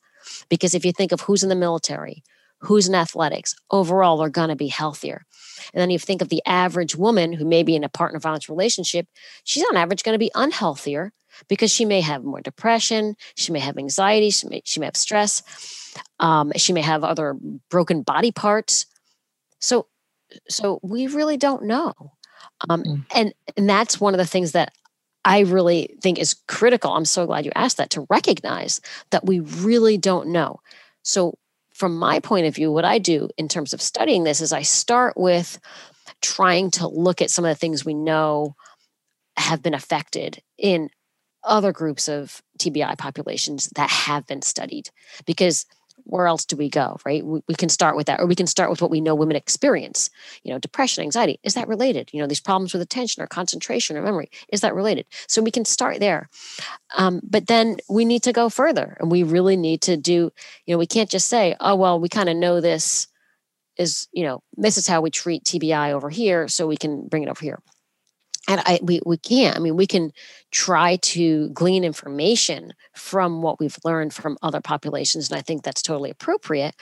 Because 0.48 0.74
if 0.74 0.84
you 0.84 0.92
think 0.92 1.12
of 1.12 1.22
who's 1.22 1.42
in 1.42 1.48
the 1.48 1.54
military, 1.54 2.22
who's 2.62 2.88
in 2.88 2.94
athletics, 2.94 3.54
overall, 3.70 4.16
they're 4.16 4.28
going 4.28 4.48
to 4.48 4.56
be 4.56 4.68
healthier. 4.68 5.26
And 5.74 5.80
then 5.80 5.90
you 5.90 5.98
think 5.98 6.22
of 6.22 6.28
the 6.28 6.42
average 6.46 6.96
woman 6.96 7.32
who 7.32 7.44
may 7.44 7.62
be 7.62 7.76
in 7.76 7.84
a 7.84 7.88
partner 7.88 8.18
violence 8.18 8.48
relationship, 8.48 9.06
she's 9.44 9.64
on 9.70 9.76
average 9.76 10.02
going 10.02 10.14
to 10.14 10.18
be 10.18 10.30
unhealthier 10.34 11.10
because 11.48 11.70
she 11.70 11.84
may 11.84 12.00
have 12.00 12.24
more 12.24 12.40
depression, 12.40 13.16
she 13.36 13.52
may 13.52 13.58
have 13.58 13.78
anxiety, 13.78 14.30
she 14.30 14.48
may, 14.48 14.62
she 14.64 14.80
may 14.80 14.86
have 14.86 14.96
stress, 14.96 15.42
um, 16.20 16.52
she 16.56 16.72
may 16.72 16.82
have 16.82 17.04
other 17.04 17.36
broken 17.68 18.02
body 18.02 18.30
parts. 18.30 18.86
So, 19.60 19.86
so 20.48 20.78
we 20.82 21.06
really 21.08 21.36
don't 21.36 21.64
know, 21.64 21.92
um, 22.68 22.82
mm. 22.84 23.04
and 23.14 23.34
and 23.56 23.68
that's 23.68 24.00
one 24.00 24.14
of 24.14 24.18
the 24.18 24.26
things 24.26 24.52
that 24.52 24.72
I 25.24 25.40
really 25.40 25.96
think 26.00 26.18
is 26.18 26.34
critical. 26.48 26.92
I'm 26.92 27.04
so 27.04 27.26
glad 27.26 27.44
you 27.44 27.52
asked 27.54 27.76
that 27.76 27.90
to 27.90 28.06
recognize 28.08 28.80
that 29.10 29.24
we 29.24 29.40
really 29.40 29.98
don't 29.98 30.28
know. 30.28 30.60
So 31.02 31.38
from 31.82 31.98
my 31.98 32.20
point 32.20 32.46
of 32.46 32.54
view, 32.54 32.70
what 32.70 32.84
I 32.84 33.00
do 33.00 33.28
in 33.36 33.48
terms 33.48 33.72
of 33.72 33.82
studying 33.82 34.22
this 34.22 34.40
is 34.40 34.52
I 34.52 34.62
start 34.62 35.16
with 35.16 35.58
trying 36.20 36.70
to 36.70 36.86
look 36.86 37.20
at 37.20 37.28
some 37.28 37.44
of 37.44 37.48
the 37.48 37.56
things 37.56 37.84
we 37.84 37.92
know 37.92 38.54
have 39.36 39.64
been 39.64 39.74
affected 39.74 40.40
in 40.56 40.90
other 41.42 41.72
groups 41.72 42.08
of 42.08 42.40
TBI 42.60 42.96
populations 42.98 43.68
that 43.74 43.90
have 43.90 44.28
been 44.28 44.42
studied. 44.42 44.90
Because 45.26 45.66
where 46.04 46.26
else 46.26 46.44
do 46.44 46.56
we 46.56 46.68
go 46.68 46.98
right? 47.04 47.24
We, 47.24 47.40
we, 47.48 47.54
can 47.54 47.68
start 47.68 47.96
with 47.96 48.06
that 48.06 48.20
or 48.20 48.26
we 48.26 48.34
can 48.34 48.46
start 48.46 48.70
with 48.70 48.82
what 48.82 48.90
we 48.90 49.00
know 49.00 49.14
women 49.14 49.36
experience. 49.36 50.10
You 50.42 50.52
know 50.52 50.58
depression 50.58 51.02
anxiety 51.02 51.38
is 51.42 51.54
that 51.54 51.68
related? 51.68 52.10
You 52.12 52.20
know 52.20 52.26
these 52.26 52.40
problems 52.40 52.72
with 52.72 52.82
attention 52.82 53.22
or 53.22 53.26
concentration 53.26 53.96
or 53.96 54.02
memory 54.02 54.30
is 54.48 54.60
that 54.60 54.74
related? 54.74 55.06
So 55.28 55.42
we 55.42 55.50
can 55.50 55.64
start 55.64 56.00
there. 56.00 56.28
Um, 56.96 57.20
but 57.22 57.46
then 57.46 57.76
we 57.88 58.04
need 58.04 58.22
to 58.24 58.32
go 58.32 58.48
further 58.48 58.96
and 59.00 59.10
we 59.10 59.22
really 59.22 59.56
need 59.56 59.80
to 59.82 59.96
do 59.96 60.32
you 60.66 60.74
know 60.74 60.78
we 60.78 60.86
can't 60.86 61.10
just 61.10 61.28
say 61.28 61.56
oh 61.60 61.76
well 61.76 62.00
we 62.00 62.08
kind 62.08 62.28
of 62.28 62.36
know 62.36 62.60
this 62.60 63.08
is 63.76 64.08
you 64.12 64.24
know 64.24 64.42
this 64.56 64.76
is 64.76 64.86
how 64.86 65.00
we 65.00 65.10
treat 65.10 65.44
tbi 65.44 65.92
over 65.92 66.10
here 66.10 66.48
so 66.48 66.66
we 66.66 66.76
can 66.76 67.06
bring 67.08 67.22
it 67.22 67.28
over 67.28 67.40
here 67.40 67.58
and 68.48 68.60
I 68.64 68.80
we 68.82 69.00
we 69.06 69.16
can't. 69.16 69.56
I 69.56 69.60
mean, 69.60 69.76
we 69.76 69.86
can 69.86 70.12
try 70.50 70.96
to 70.96 71.48
glean 71.50 71.84
information 71.84 72.74
from 72.94 73.42
what 73.42 73.60
we've 73.60 73.78
learned 73.84 74.12
from 74.12 74.38
other 74.42 74.60
populations, 74.60 75.30
and 75.30 75.38
I 75.38 75.42
think 75.42 75.62
that's 75.62 75.82
totally 75.82 76.10
appropriate. 76.10 76.74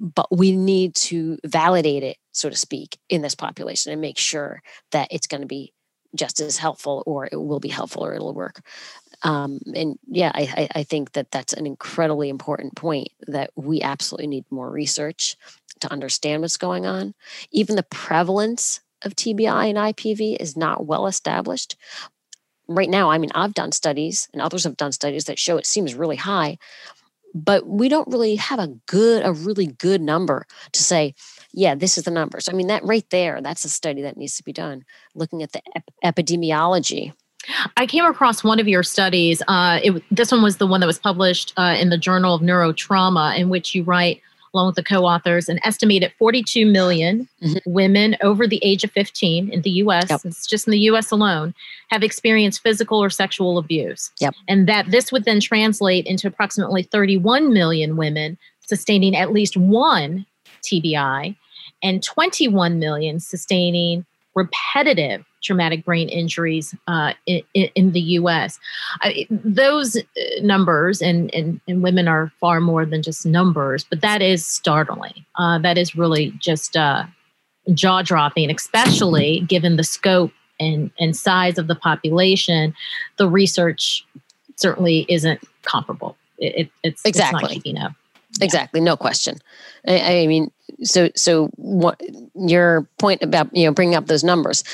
But 0.00 0.26
we 0.36 0.56
need 0.56 0.94
to 0.96 1.38
validate 1.44 2.02
it, 2.02 2.16
so 2.32 2.50
to 2.50 2.56
speak, 2.56 2.98
in 3.08 3.22
this 3.22 3.36
population 3.36 3.92
and 3.92 4.00
make 4.00 4.18
sure 4.18 4.62
that 4.90 5.08
it's 5.12 5.28
going 5.28 5.42
to 5.42 5.46
be 5.46 5.72
just 6.16 6.40
as 6.40 6.58
helpful, 6.58 7.02
or 7.06 7.28
it 7.30 7.36
will 7.36 7.60
be 7.60 7.68
helpful, 7.68 8.04
or 8.04 8.14
it'll 8.14 8.34
work. 8.34 8.60
Um, 9.22 9.60
and 9.74 9.98
yeah, 10.08 10.32
I, 10.34 10.68
I 10.74 10.82
think 10.82 11.12
that 11.12 11.30
that's 11.30 11.52
an 11.52 11.66
incredibly 11.66 12.28
important 12.28 12.74
point 12.74 13.08
that 13.28 13.50
we 13.54 13.80
absolutely 13.80 14.26
need 14.26 14.44
more 14.50 14.70
research 14.70 15.36
to 15.80 15.92
understand 15.92 16.42
what's 16.42 16.56
going 16.56 16.86
on. 16.86 17.14
Even 17.52 17.76
the 17.76 17.84
prevalence 17.84 18.80
of 19.04 19.14
TBI 19.14 19.68
and 19.68 19.78
IPV 19.78 20.36
is 20.38 20.56
not 20.56 20.86
well 20.86 21.06
established. 21.06 21.76
Right 22.68 22.88
now, 22.88 23.10
I 23.10 23.18
mean, 23.18 23.30
I've 23.34 23.54
done 23.54 23.72
studies 23.72 24.28
and 24.32 24.40
others 24.40 24.64
have 24.64 24.76
done 24.76 24.92
studies 24.92 25.24
that 25.24 25.38
show 25.38 25.56
it 25.56 25.66
seems 25.66 25.94
really 25.94 26.16
high, 26.16 26.58
but 27.34 27.66
we 27.66 27.88
don't 27.88 28.08
really 28.08 28.36
have 28.36 28.58
a 28.58 28.68
good, 28.86 29.24
a 29.24 29.32
really 29.32 29.66
good 29.66 30.00
number 30.00 30.46
to 30.72 30.82
say, 30.82 31.14
yeah, 31.52 31.74
this 31.74 31.98
is 31.98 32.04
the 32.04 32.10
numbers. 32.10 32.48
I 32.48 32.52
mean, 32.52 32.68
that 32.68 32.84
right 32.84 33.08
there, 33.10 33.40
that's 33.42 33.64
a 33.64 33.68
study 33.68 34.02
that 34.02 34.16
needs 34.16 34.36
to 34.36 34.44
be 34.44 34.52
done, 34.52 34.84
looking 35.14 35.42
at 35.42 35.52
the 35.52 35.62
ep- 35.74 35.90
epidemiology 36.04 37.12
I 37.76 37.86
came 37.86 38.04
across 38.04 38.44
one 38.44 38.60
of 38.60 38.68
your 38.68 38.82
studies. 38.82 39.42
Uh, 39.48 39.80
it, 39.82 40.02
this 40.10 40.30
one 40.30 40.42
was 40.42 40.58
the 40.58 40.66
one 40.66 40.80
that 40.80 40.86
was 40.86 40.98
published 40.98 41.52
uh, 41.56 41.76
in 41.78 41.90
the 41.90 41.98
Journal 41.98 42.34
of 42.34 42.42
Neurotrauma, 42.42 43.36
in 43.36 43.48
which 43.48 43.74
you 43.74 43.82
write 43.82 44.22
along 44.54 44.66
with 44.66 44.76
the 44.76 44.82
co-authors, 44.82 45.48
an 45.48 45.58
estimated 45.64 46.12
42 46.18 46.66
million 46.66 47.28
mm-hmm. 47.42 47.58
women 47.70 48.16
over 48.20 48.46
the 48.46 48.60
age 48.62 48.84
of 48.84 48.90
15 48.92 49.50
in 49.50 49.62
the 49.62 49.70
U.S. 49.70 50.10
Yep. 50.10 50.20
It's 50.24 50.46
just 50.46 50.66
in 50.66 50.72
the 50.72 50.78
U.S. 50.80 51.10
alone 51.10 51.54
have 51.88 52.02
experienced 52.02 52.62
physical 52.62 53.02
or 53.02 53.10
sexual 53.10 53.58
abuse, 53.58 54.10
yep. 54.20 54.34
and 54.48 54.68
that 54.68 54.90
this 54.90 55.12
would 55.12 55.24
then 55.24 55.40
translate 55.40 56.06
into 56.06 56.26
approximately 56.26 56.82
31 56.82 57.52
million 57.52 57.96
women 57.96 58.38
sustaining 58.60 59.16
at 59.16 59.32
least 59.32 59.56
one 59.56 60.26
TBI, 60.62 61.36
and 61.82 62.02
21 62.02 62.78
million 62.78 63.20
sustaining 63.20 64.06
repetitive 64.34 65.24
traumatic 65.42 65.84
brain 65.84 66.08
injuries 66.08 66.74
uh, 66.86 67.12
in, 67.26 67.42
in, 67.54 67.92
the 67.92 68.00
U.S. 68.00 68.58
I, 69.00 69.26
those 69.30 69.96
uh, 69.96 70.02
numbers 70.42 71.02
and, 71.02 71.34
and, 71.34 71.60
and 71.68 71.82
women 71.82 72.08
are 72.08 72.32
far 72.40 72.60
more 72.60 72.86
than 72.86 73.02
just 73.02 73.26
numbers, 73.26 73.84
but 73.84 74.00
that 74.00 74.22
is 74.22 74.46
startling. 74.46 75.24
Uh, 75.36 75.58
that 75.58 75.76
is 75.76 75.96
really 75.96 76.32
just 76.38 76.76
uh, 76.76 77.04
jaw 77.74 78.02
dropping, 78.02 78.50
especially 78.50 79.40
given 79.40 79.76
the 79.76 79.84
scope 79.84 80.32
and, 80.58 80.90
and 80.98 81.16
size 81.16 81.58
of 81.58 81.66
the 81.66 81.74
population. 81.74 82.74
The 83.16 83.28
research 83.28 84.06
certainly 84.56 85.06
isn't 85.08 85.40
comparable. 85.62 86.16
It, 86.38 86.66
it, 86.66 86.70
it's 86.82 87.04
exactly 87.04 87.38
it's 87.38 87.42
not 87.42 87.50
keeping 87.50 87.78
up. 87.78 87.92
Exactly, 88.40 88.80
no 88.80 88.96
question. 88.96 89.38
I, 89.86 90.22
I 90.22 90.26
mean, 90.26 90.50
so 90.82 91.10
so 91.14 91.48
what 91.56 92.00
your 92.34 92.88
point 92.98 93.22
about 93.22 93.54
you 93.54 93.66
know 93.66 93.72
bringing 93.72 93.94
up 93.94 94.06
those 94.06 94.24
numbers 94.24 94.64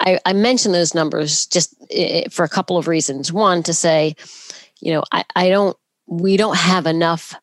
I, 0.00 0.18
I 0.24 0.32
mentioned 0.32 0.74
those 0.74 0.94
numbers 0.94 1.46
just 1.46 1.74
for 2.30 2.44
a 2.44 2.48
couple 2.48 2.76
of 2.76 2.88
reasons. 2.88 3.32
One, 3.32 3.62
to 3.64 3.72
say, 3.72 4.16
you 4.80 4.92
know, 4.92 5.04
I, 5.12 5.24
I 5.36 5.48
don't, 5.48 5.76
we 6.06 6.36
don't 6.36 6.56
have 6.56 6.86
enough, 6.86 7.34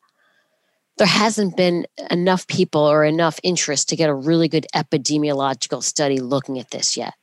there 0.98 1.06
hasn't 1.06 1.56
been 1.56 1.86
enough 2.10 2.46
people 2.46 2.82
or 2.82 3.04
enough 3.04 3.40
interest 3.42 3.88
to 3.88 3.96
get 3.96 4.10
a 4.10 4.14
really 4.14 4.48
good 4.48 4.66
epidemiological 4.74 5.82
study 5.82 6.20
looking 6.20 6.58
at 6.58 6.70
this 6.70 6.96
yet. 6.96 7.14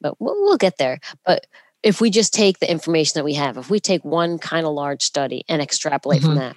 But 0.00 0.20
we'll, 0.20 0.34
we'll 0.40 0.56
get 0.56 0.78
there. 0.78 0.98
But 1.26 1.46
if 1.82 2.00
we 2.00 2.10
just 2.10 2.32
take 2.32 2.58
the 2.58 2.70
information 2.70 3.12
that 3.14 3.24
we 3.24 3.34
have, 3.34 3.58
if 3.58 3.70
we 3.70 3.80
take 3.80 4.04
one 4.04 4.38
kind 4.38 4.66
of 4.66 4.72
large 4.72 5.02
study 5.02 5.44
and 5.48 5.60
extrapolate 5.60 6.22
mm-hmm. 6.22 6.30
from 6.30 6.38
that, 6.38 6.56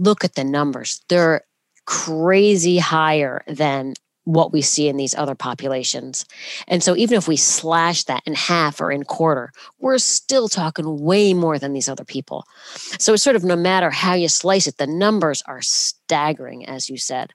look 0.00 0.24
at 0.24 0.34
the 0.34 0.44
numbers. 0.44 1.02
They're 1.08 1.42
crazy 1.86 2.78
higher 2.78 3.42
than 3.46 3.94
what 4.24 4.52
we 4.52 4.62
see 4.62 4.88
in 4.88 4.96
these 4.96 5.14
other 5.14 5.34
populations. 5.34 6.24
And 6.68 6.82
so 6.82 6.96
even 6.96 7.16
if 7.16 7.26
we 7.26 7.36
slash 7.36 8.04
that 8.04 8.22
in 8.26 8.34
half 8.34 8.80
or 8.80 8.92
in 8.92 9.04
quarter, 9.04 9.52
we're 9.78 9.98
still 9.98 10.48
talking 10.48 11.00
way 11.00 11.34
more 11.34 11.58
than 11.58 11.72
these 11.72 11.88
other 11.88 12.04
people. 12.04 12.44
So 12.98 13.14
it's 13.14 13.22
sort 13.22 13.36
of 13.36 13.44
no 13.44 13.56
matter 13.56 13.90
how 13.90 14.14
you 14.14 14.28
slice 14.28 14.66
it, 14.66 14.76
the 14.76 14.86
numbers 14.86 15.42
are 15.46 15.62
staggering, 15.62 16.66
as 16.66 16.88
you 16.88 16.96
said. 16.96 17.32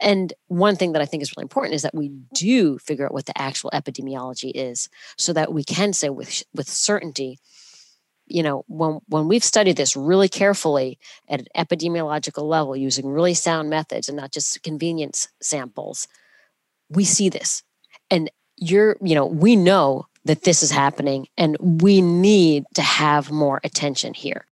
And 0.00 0.32
one 0.48 0.76
thing 0.76 0.92
that 0.92 1.02
I 1.02 1.04
think 1.04 1.22
is 1.22 1.32
really 1.36 1.44
important 1.44 1.74
is 1.74 1.82
that 1.82 1.94
we 1.94 2.10
do 2.34 2.78
figure 2.78 3.06
out 3.06 3.12
what 3.12 3.26
the 3.26 3.38
actual 3.40 3.70
epidemiology 3.72 4.50
is 4.54 4.88
so 5.16 5.32
that 5.32 5.52
we 5.52 5.62
can 5.62 5.92
say 5.92 6.08
with 6.08 6.42
with 6.54 6.68
certainty 6.68 7.38
you 8.30 8.42
know 8.42 8.64
when 8.68 9.00
when 9.08 9.28
we've 9.28 9.44
studied 9.44 9.76
this 9.76 9.96
really 9.96 10.28
carefully 10.28 10.98
at 11.28 11.40
an 11.40 11.46
epidemiological 11.56 12.44
level 12.44 12.76
using 12.76 13.08
really 13.08 13.34
sound 13.34 13.68
methods 13.68 14.08
and 14.08 14.16
not 14.16 14.32
just 14.32 14.62
convenience 14.62 15.28
samples 15.40 16.08
we 16.90 17.04
see 17.04 17.28
this. 17.28 17.62
And 18.10 18.30
you're 18.56 18.96
you 19.00 19.14
know 19.14 19.24
we 19.24 19.56
know 19.56 20.06
that 20.26 20.42
this 20.42 20.62
is 20.62 20.70
happening 20.70 21.28
and 21.38 21.56
we 21.60 22.02
need 22.02 22.64
to 22.74 22.82
have 22.82 23.30
more 23.30 23.60
attention 23.64 24.12
here. 24.12 24.44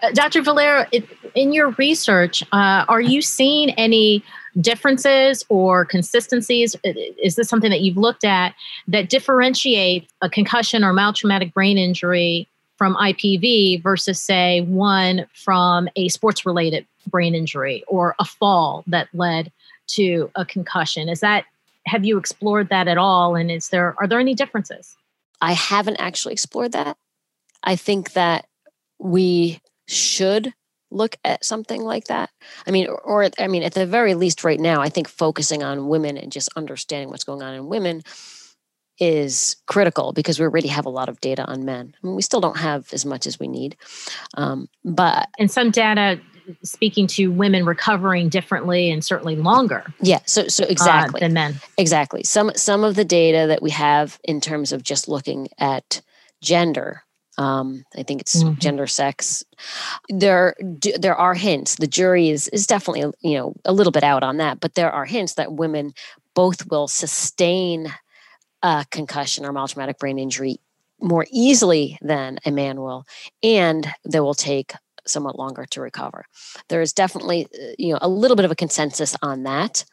Uh, 0.00 0.12
dr 0.12 0.40
valera 0.42 0.88
in 1.34 1.52
your 1.52 1.70
research 1.70 2.44
uh, 2.52 2.84
are 2.88 3.00
you 3.00 3.20
seeing 3.20 3.70
any 3.70 4.22
differences 4.60 5.44
or 5.48 5.84
consistencies? 5.84 6.76
Is 6.84 7.34
this 7.34 7.48
something 7.48 7.70
that 7.70 7.80
you've 7.80 7.96
looked 7.96 8.24
at 8.24 8.54
that 8.86 9.08
differentiate 9.08 10.08
a 10.20 10.30
concussion 10.30 10.84
or 10.84 10.92
mild 10.92 11.16
traumatic 11.16 11.52
brain 11.52 11.78
injury 11.78 12.48
from 12.78 12.94
ipv 12.94 13.82
versus 13.82 14.22
say 14.22 14.62
one 14.62 15.26
from 15.34 15.88
a 15.96 16.08
sports 16.08 16.46
related 16.46 16.86
brain 17.08 17.34
injury 17.34 17.84
or 17.88 18.14
a 18.18 18.24
fall 18.24 18.84
that 18.86 19.08
led 19.12 19.52
to 19.88 20.30
a 20.36 20.44
concussion. 20.44 21.08
Is 21.08 21.20
that 21.20 21.44
have 21.86 22.04
you 22.04 22.18
explored 22.18 22.68
that 22.68 22.86
at 22.86 22.98
all? 22.98 23.34
And 23.34 23.50
is 23.50 23.70
there 23.70 23.94
are 23.98 24.06
there 24.06 24.20
any 24.20 24.34
differences? 24.34 24.96
I 25.40 25.52
haven't 25.52 25.96
actually 25.96 26.32
explored 26.32 26.72
that. 26.72 26.96
I 27.62 27.76
think 27.76 28.12
that 28.12 28.46
we 28.98 29.60
should 29.86 30.52
look 30.90 31.16
at 31.24 31.44
something 31.44 31.82
like 31.82 32.04
that. 32.04 32.30
I 32.66 32.70
mean 32.70 32.86
or, 32.88 33.00
or 33.00 33.30
i 33.38 33.46
mean 33.46 33.62
at 33.62 33.74
the 33.74 33.86
very 33.86 34.14
least 34.14 34.44
right 34.44 34.60
now 34.60 34.80
i 34.80 34.88
think 34.88 35.08
focusing 35.08 35.62
on 35.62 35.88
women 35.88 36.16
and 36.16 36.32
just 36.32 36.48
understanding 36.56 37.10
what's 37.10 37.24
going 37.24 37.42
on 37.42 37.54
in 37.54 37.66
women 37.66 38.02
is 38.98 39.56
critical 39.66 40.12
because 40.12 40.38
we 40.38 40.44
already 40.44 40.68
have 40.68 40.86
a 40.86 40.90
lot 40.90 41.08
of 41.08 41.20
data 41.20 41.44
on 41.44 41.64
men. 41.64 41.94
I 42.02 42.06
mean, 42.06 42.16
we 42.16 42.22
still 42.22 42.40
don't 42.40 42.56
have 42.56 42.92
as 42.92 43.04
much 43.04 43.26
as 43.26 43.38
we 43.38 43.48
need, 43.48 43.76
um, 44.34 44.68
but 44.84 45.28
and 45.38 45.50
some 45.50 45.70
data 45.70 46.20
speaking 46.62 47.06
to 47.06 47.28
women 47.28 47.64
recovering 47.64 48.28
differently 48.28 48.90
and 48.90 49.04
certainly 49.04 49.36
longer. 49.36 49.84
Yeah, 50.00 50.20
so 50.26 50.48
so 50.48 50.64
uh, 50.64 50.68
exactly 50.68 51.20
uh, 51.20 51.24
than 51.24 51.34
men. 51.34 51.60
Exactly. 51.76 52.22
Some 52.24 52.52
some 52.56 52.84
of 52.84 52.94
the 52.94 53.04
data 53.04 53.46
that 53.46 53.62
we 53.62 53.70
have 53.70 54.18
in 54.24 54.40
terms 54.40 54.72
of 54.72 54.82
just 54.82 55.08
looking 55.08 55.48
at 55.58 56.00
gender. 56.40 57.02
Um, 57.36 57.84
I 57.96 58.02
think 58.02 58.20
it's 58.20 58.42
mm-hmm. 58.42 58.58
gender, 58.58 58.88
sex. 58.88 59.44
There, 60.08 60.56
there 60.98 61.14
are 61.14 61.34
hints. 61.34 61.76
The 61.76 61.86
jury 61.86 62.30
is 62.30 62.48
is 62.48 62.66
definitely 62.66 63.12
you 63.20 63.38
know 63.38 63.54
a 63.64 63.72
little 63.72 63.92
bit 63.92 64.04
out 64.04 64.22
on 64.22 64.38
that, 64.38 64.60
but 64.60 64.74
there 64.74 64.90
are 64.90 65.04
hints 65.04 65.34
that 65.34 65.52
women 65.52 65.92
both 66.34 66.68
will 66.70 66.88
sustain 66.88 67.92
a 68.62 68.84
concussion 68.90 69.44
or 69.44 69.52
mild 69.52 69.70
traumatic 69.70 69.98
brain 69.98 70.18
injury 70.18 70.58
more 71.00 71.26
easily 71.30 71.98
than 72.02 72.38
a 72.44 72.50
man 72.50 72.80
will, 72.80 73.06
and 73.42 73.86
they 74.04 74.20
will 74.20 74.34
take 74.34 74.72
somewhat 75.06 75.38
longer 75.38 75.64
to 75.70 75.80
recover. 75.80 76.24
There 76.68 76.82
is 76.82 76.92
definitely, 76.92 77.46
uh, 77.46 77.74
you 77.78 77.92
know, 77.92 77.98
a 78.02 78.08
little 78.08 78.36
bit 78.36 78.44
of 78.44 78.50
a 78.50 78.56
consensus 78.56 79.16
on 79.22 79.44
that. 79.44 79.84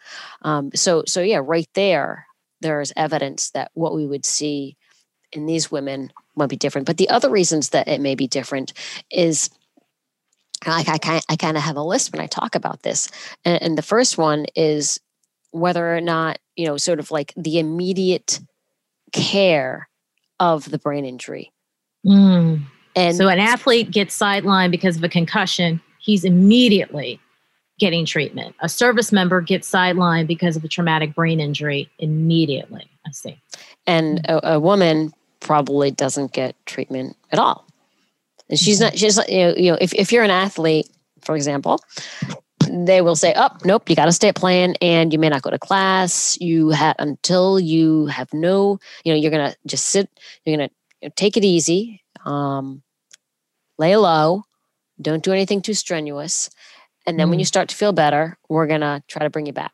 Um, 0.42 0.72
so, 0.74 1.04
so 1.06 1.22
yeah, 1.22 1.42
right 1.44 1.70
there, 1.74 2.26
there 2.62 2.82
is 2.82 2.94
evidence 2.96 3.52
that 3.52 3.72
what 3.74 3.94
we 3.96 4.06
would 4.06 4.26
see 4.26 4.76
in 5.32 5.46
these 5.46 5.72
women 5.72 6.12
might 6.36 6.50
be 6.50 6.58
different. 6.58 6.88
But 6.88 6.98
the 6.98 7.10
other 7.10 7.30
reasons 7.30 7.70
that 7.70 7.88
it 7.88 8.02
may 8.02 8.16
be 8.16 8.28
different 8.28 8.74
is 9.12 9.50
I, 10.66 10.84
I, 11.04 11.22
I 11.30 11.36
kind 11.36 11.58
of 11.58 11.64
have 11.64 11.78
a 11.78 11.84
list 11.84 12.12
when 12.12 12.22
I 12.22 12.28
talk 12.28 12.56
about 12.56 12.82
this. 12.84 13.10
And, 13.44 13.62
and 13.62 13.78
the 13.78 13.84
first 13.84 14.18
one 14.18 14.46
is 14.56 15.00
whether 15.52 15.96
or 15.96 16.02
not, 16.02 16.40
you 16.56 16.66
know, 16.66 16.78
sort 16.78 17.00
of 17.00 17.12
like 17.12 17.34
the 17.38 17.60
immediate 17.60 18.40
care 19.12 19.88
of 20.40 20.70
the 20.70 20.78
brain 20.78 21.06
injury. 21.06 21.52
Mm. 22.06 22.62
And 22.96 23.16
so 23.16 23.28
an 23.28 23.40
athlete 23.40 23.92
gets 23.92 24.18
sidelined 24.18 24.72
because 24.72 24.98
of 24.98 25.04
a 25.04 25.10
concussion, 25.10 25.82
he's 26.00 26.24
immediately 26.24 27.20
getting 27.78 28.06
treatment. 28.06 28.56
A 28.62 28.70
service 28.70 29.12
member 29.12 29.42
gets 29.42 29.70
sidelined 29.70 30.28
because 30.28 30.56
of 30.56 30.64
a 30.64 30.68
traumatic 30.68 31.14
brain 31.14 31.40
injury 31.40 31.90
immediately. 32.00 32.90
I 33.06 33.12
see. 33.12 33.42
And 33.86 34.26
a, 34.28 34.54
a 34.54 34.60
woman 34.60 35.14
probably 35.42 35.92
doesn't 35.92 36.32
get 36.32 36.56
treatment 36.66 37.18
at 37.32 37.40
all. 37.40 37.68
And 38.50 38.58
she's 38.58 38.80
not, 38.80 38.98
she's 38.98 39.18
you 39.28 39.38
know, 39.38 39.54
you 39.56 39.72
know 39.72 39.78
if, 39.82 39.94
if 39.94 40.12
you're 40.12 40.24
an 40.24 40.32
athlete, 40.32 40.90
for 41.22 41.36
example, 41.36 41.82
they 42.72 43.02
will 43.02 43.16
say, 43.16 43.34
"Oh, 43.36 43.50
nope, 43.64 43.90
you 43.90 43.96
got 43.96 44.06
to 44.06 44.12
stay 44.12 44.30
at 44.30 44.36
playing, 44.36 44.76
and 44.82 45.12
you 45.14 45.20
may 45.20 45.30
not 45.30 45.42
go 45.42 45.50
to 45.50 45.60
class. 45.60 46.38
You 46.40 46.70
have 46.70 46.96
until 47.00 47.60
you 47.60 48.08
have 48.08 48.34
no, 48.34 48.80
you 49.04 49.14
know, 49.14 49.20
you're 49.20 49.32
gonna 49.32 49.56
just 49.66 49.88
sit. 49.88 50.10
You're 50.46 50.58
gonna 50.58 50.70
you 51.02 51.10
know, 51.10 51.14
take 51.16 51.38
it 51.38 51.44
easy, 51.44 52.04
um, 52.26 52.84
lay 53.78 53.96
low, 53.96 54.44
don't 55.02 55.24
do 55.24 55.32
anything 55.32 55.62
too 55.62 55.74
strenuous, 55.74 56.50
and 57.06 57.20
then 57.20 57.28
mm. 57.28 57.32
when 57.32 57.40
you 57.40 57.46
mm. 57.46 57.50
start 57.50 57.70
to 57.70 57.76
feel 57.76 57.94
better, 57.94 58.38
we're 58.50 58.68
gonna 58.68 59.04
try 59.08 59.24
to 59.24 59.30
bring 59.30 59.46
you 59.46 59.54
back. 59.54 59.74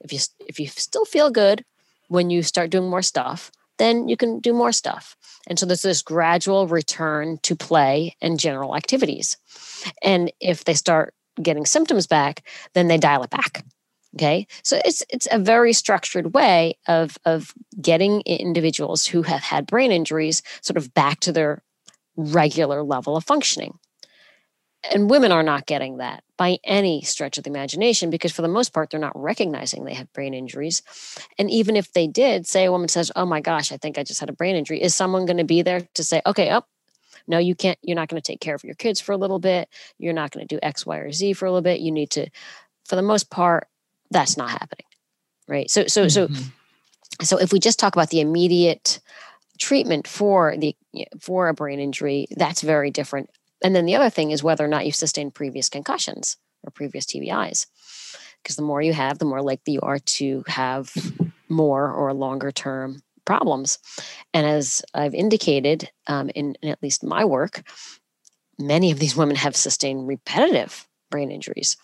If 0.00 0.12
you 0.12 0.18
if 0.40 0.58
you 0.60 0.66
still 0.66 1.04
feel 1.04 1.30
good 1.30 1.64
when 2.08 2.30
you 2.30 2.42
start 2.42 2.70
doing 2.70 2.90
more 2.90 3.02
stuff, 3.02 3.52
then 3.78 4.08
you 4.08 4.16
can 4.16 4.40
do 4.40 4.52
more 4.52 4.72
stuff. 4.72 5.16
And 5.46 5.58
so 5.58 5.64
there's 5.64 5.82
this 5.82 6.02
gradual 6.02 6.66
return 6.66 7.38
to 7.42 7.56
play 7.56 8.16
and 8.20 8.38
general 8.38 8.76
activities. 8.76 9.36
And 10.02 10.30
if 10.40 10.64
they 10.64 10.74
start 10.74 11.14
getting 11.42 11.66
symptoms 11.66 12.06
back, 12.06 12.46
then 12.74 12.88
they 12.88 12.98
dial 12.98 13.22
it 13.22 13.30
back. 13.30 13.64
Okay. 14.16 14.46
So 14.64 14.80
it's 14.84 15.04
it's 15.08 15.28
a 15.30 15.38
very 15.38 15.72
structured 15.72 16.34
way 16.34 16.76
of 16.88 17.16
of 17.24 17.54
getting 17.80 18.22
individuals 18.22 19.06
who 19.06 19.22
have 19.22 19.42
had 19.42 19.66
brain 19.66 19.92
injuries 19.92 20.42
sort 20.62 20.76
of 20.76 20.92
back 20.94 21.20
to 21.20 21.32
their 21.32 21.62
regular 22.16 22.82
level 22.82 23.16
of 23.16 23.24
functioning. 23.24 23.78
And 24.92 25.10
women 25.10 25.30
are 25.30 25.42
not 25.42 25.66
getting 25.66 25.98
that 25.98 26.24
by 26.38 26.58
any 26.64 27.02
stretch 27.02 27.36
of 27.36 27.44
the 27.44 27.50
imagination 27.50 28.08
because, 28.08 28.32
for 28.32 28.40
the 28.40 28.48
most 28.48 28.72
part, 28.72 28.90
they're 28.90 28.98
not 28.98 29.12
recognizing 29.14 29.84
they 29.84 29.94
have 29.94 30.12
brain 30.14 30.32
injuries. 30.32 30.82
And 31.38 31.50
even 31.50 31.76
if 31.76 31.92
they 31.92 32.06
did, 32.06 32.46
say 32.46 32.64
a 32.64 32.72
woman 32.72 32.88
says, 32.88 33.12
Oh 33.14 33.26
my 33.26 33.42
gosh, 33.42 33.72
I 33.72 33.76
think 33.76 33.98
I 33.98 34.04
just 34.04 34.20
had 34.20 34.30
a 34.30 34.34
brain 34.34 34.56
injury, 34.56 34.82
is 34.82 34.94
someone 34.94 35.26
going 35.26 35.36
to 35.36 35.44
be 35.44 35.60
there 35.60 35.82
to 35.94 36.02
say, 36.02 36.22
Okay, 36.26 36.50
oh, 36.52 36.62
no, 37.26 37.38
you 37.38 37.54
can't, 37.54 37.78
you're 37.82 37.96
not 37.96 38.08
going 38.08 38.20
to 38.20 38.26
take 38.26 38.40
care 38.40 38.54
of 38.54 38.64
your 38.64 38.74
kids 38.74 39.00
for 39.00 39.12
a 39.12 39.16
little 39.16 39.38
bit. 39.38 39.68
You're 39.98 40.12
not 40.12 40.30
going 40.30 40.46
to 40.46 40.54
do 40.54 40.60
X, 40.62 40.86
Y, 40.86 40.96
or 40.96 41.12
Z 41.12 41.34
for 41.34 41.46
a 41.46 41.50
little 41.50 41.62
bit. 41.62 41.80
You 41.80 41.92
need 41.92 42.10
to, 42.10 42.28
for 42.84 42.96
the 42.96 43.02
most 43.02 43.30
part, 43.30 43.68
that's 44.10 44.36
not 44.36 44.50
happening. 44.50 44.86
Right. 45.48 45.70
So, 45.70 45.86
so, 45.86 46.06
mm-hmm. 46.06 46.34
so, 46.34 46.44
so 47.22 47.38
if 47.38 47.52
we 47.52 47.58
just 47.58 47.78
talk 47.78 47.94
about 47.94 48.10
the 48.10 48.20
immediate 48.20 49.00
treatment 49.58 50.08
for 50.08 50.56
the 50.56 50.74
for 51.20 51.48
a 51.48 51.54
brain 51.54 51.80
injury 51.80 52.26
that's 52.34 52.62
very 52.62 52.90
different 52.90 53.28
and 53.62 53.74
then 53.74 53.86
the 53.86 53.94
other 53.94 54.10
thing 54.10 54.30
is 54.30 54.42
whether 54.42 54.64
or 54.64 54.68
not 54.68 54.86
you've 54.86 54.94
sustained 54.94 55.34
previous 55.34 55.68
concussions 55.68 56.36
or 56.62 56.70
previous 56.70 57.06
TBIs. 57.06 57.66
Because 58.42 58.56
the 58.56 58.62
more 58.62 58.80
you 58.80 58.92
have, 58.92 59.18
the 59.18 59.26
more 59.26 59.42
likely 59.42 59.74
you 59.74 59.80
are 59.82 59.98
to 59.98 60.44
have 60.46 60.92
more 61.48 61.92
or 61.92 62.12
longer 62.14 62.50
term 62.50 63.02
problems. 63.30 63.78
And 64.34 64.44
as 64.44 64.82
I've 64.92 65.14
indicated 65.14 65.88
um, 66.08 66.30
in, 66.34 66.56
in 66.62 66.68
at 66.68 66.82
least 66.82 67.04
my 67.04 67.24
work, 67.24 67.62
many 68.58 68.90
of 68.90 68.98
these 68.98 69.14
women 69.14 69.36
have 69.36 69.54
sustained 69.54 70.08
repetitive 70.08 70.88
brain 71.12 71.30
injuries. 71.30 71.76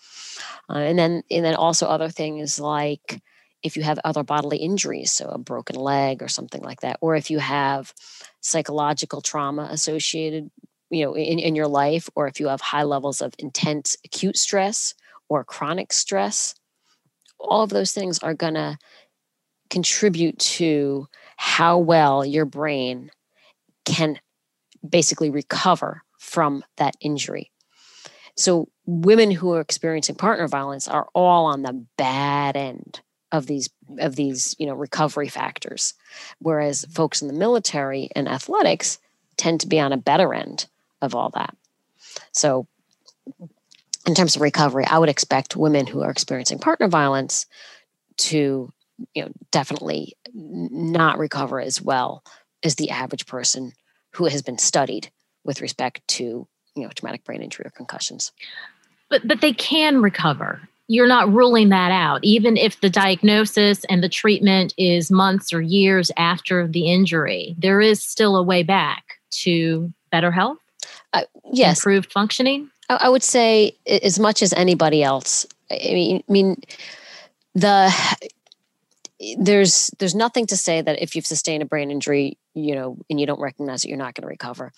Uh, 0.69 0.79
and 0.79 0.99
then 0.99 1.23
and 1.31 1.45
then 1.45 1.55
also 1.55 1.87
other 1.87 2.09
things 2.09 2.59
like 2.59 3.21
if 3.63 3.77
you 3.77 3.83
have 3.83 3.97
other 4.03 4.23
bodily 4.23 4.57
injuries, 4.57 5.13
so 5.13 5.29
a 5.29 5.37
broken 5.37 5.77
leg 5.77 6.21
or 6.21 6.27
something 6.27 6.61
like 6.61 6.81
that, 6.81 6.97
or 6.99 7.15
if 7.15 7.31
you 7.31 7.39
have 7.39 7.93
psychological 8.41 9.21
trauma 9.21 9.69
associated 9.71 10.51
you 10.89 11.05
know 11.05 11.15
in, 11.15 11.39
in 11.39 11.55
your 11.55 11.67
life 11.67 12.09
or 12.15 12.27
if 12.27 12.41
you 12.41 12.49
have 12.49 12.61
high 12.61 12.83
levels 12.83 13.21
of 13.21 13.33
intense 13.39 13.95
acute 14.03 14.37
stress 14.37 14.93
or 15.29 15.43
chronic 15.43 15.91
stress 15.93 16.55
all 17.39 17.63
of 17.63 17.69
those 17.69 17.91
things 17.91 18.19
are 18.19 18.35
to 18.55 18.77
contribute 19.69 20.37
to 20.39 21.07
how 21.37 21.77
well 21.77 22.25
your 22.25 22.45
brain 22.45 23.09
can 23.85 24.19
basically 24.87 25.29
recover 25.29 26.03
from 26.19 26.63
that 26.77 26.95
injury 26.99 27.51
so 28.35 28.67
women 28.85 29.31
who 29.31 29.53
are 29.53 29.61
experiencing 29.61 30.15
partner 30.15 30.47
violence 30.47 30.87
are 30.87 31.07
all 31.13 31.45
on 31.45 31.63
the 31.63 31.85
bad 31.97 32.55
end 32.55 33.01
of 33.31 33.47
these 33.47 33.69
of 33.99 34.15
these 34.15 34.55
you 34.59 34.65
know 34.65 34.75
recovery 34.75 35.27
factors 35.27 35.93
whereas 36.39 36.85
folks 36.91 37.21
in 37.21 37.27
the 37.27 37.33
military 37.33 38.09
and 38.15 38.27
athletics 38.27 38.99
tend 39.37 39.61
to 39.61 39.67
be 39.67 39.79
on 39.79 39.93
a 39.93 39.97
better 39.97 40.33
end 40.33 40.67
of 41.01 41.15
all 41.15 41.29
that. 41.35 41.55
So, 42.31 42.67
in 44.05 44.15
terms 44.15 44.35
of 44.35 44.41
recovery, 44.41 44.85
I 44.85 44.97
would 44.97 45.09
expect 45.09 45.55
women 45.55 45.85
who 45.85 46.01
are 46.01 46.09
experiencing 46.09 46.59
partner 46.59 46.87
violence 46.87 47.45
to, 48.17 48.71
you 49.13 49.23
know, 49.23 49.31
definitely 49.51 50.16
not 50.37 51.17
recover 51.17 51.59
as 51.59 51.81
well 51.81 52.23
as 52.63 52.75
the 52.75 52.89
average 52.89 53.25
person 53.25 53.73
who 54.13 54.25
has 54.25 54.41
been 54.41 54.57
studied 54.57 55.09
with 55.43 55.61
respect 55.61 56.01
to, 56.07 56.47
you 56.75 56.83
know, 56.83 56.89
traumatic 56.89 57.23
brain 57.23 57.41
injury 57.41 57.65
or 57.65 57.71
concussions. 57.71 58.31
But 59.09 59.27
but 59.27 59.41
they 59.41 59.53
can 59.53 60.01
recover. 60.01 60.61
You're 60.89 61.07
not 61.07 61.31
ruling 61.31 61.69
that 61.69 61.91
out, 61.91 62.23
even 62.23 62.55
if 62.55 62.79
the 62.79 62.89
diagnosis 62.89 63.83
and 63.89 64.01
the 64.01 64.09
treatment 64.09 64.73
is 64.77 65.11
months 65.11 65.51
or 65.51 65.61
years 65.61 66.11
after 66.15 66.65
the 66.65 66.89
injury. 66.89 67.55
There 67.57 67.81
is 67.81 68.01
still 68.01 68.37
a 68.37 68.43
way 68.43 68.63
back 68.63 69.19
to 69.31 69.91
better 70.11 70.31
health 70.31 70.59
uh, 71.13 71.23
yes 71.51 71.79
improved 71.79 72.11
functioning 72.11 72.69
I, 72.89 72.99
I, 73.01 73.09
would 73.09 73.23
say 73.23 73.75
as 73.87 74.19
much 74.19 74.41
as 74.41 74.53
anybody 74.53 75.03
else 75.03 75.45
i 75.71 75.75
mean, 75.75 76.23
I 76.27 76.31
mean 76.31 76.61
the 77.55 77.93
there's 79.37 79.89
there's 79.99 80.15
nothing 80.15 80.45
to 80.45 80.57
say 80.57 80.81
that 80.81 81.01
if 81.01 81.15
you've 81.15 81.25
sustained 81.25 81.63
a 81.63 81.65
brain 81.65 81.91
injury 81.91 82.37
you 82.53 82.75
know 82.75 82.97
and 83.09 83.19
you 83.19 83.25
don't 83.25 83.41
recognize 83.41 83.83
it 83.83 83.89
you're 83.89 83.97
not 83.97 84.13
going 84.13 84.23
to 84.23 84.27
recover 84.27 84.71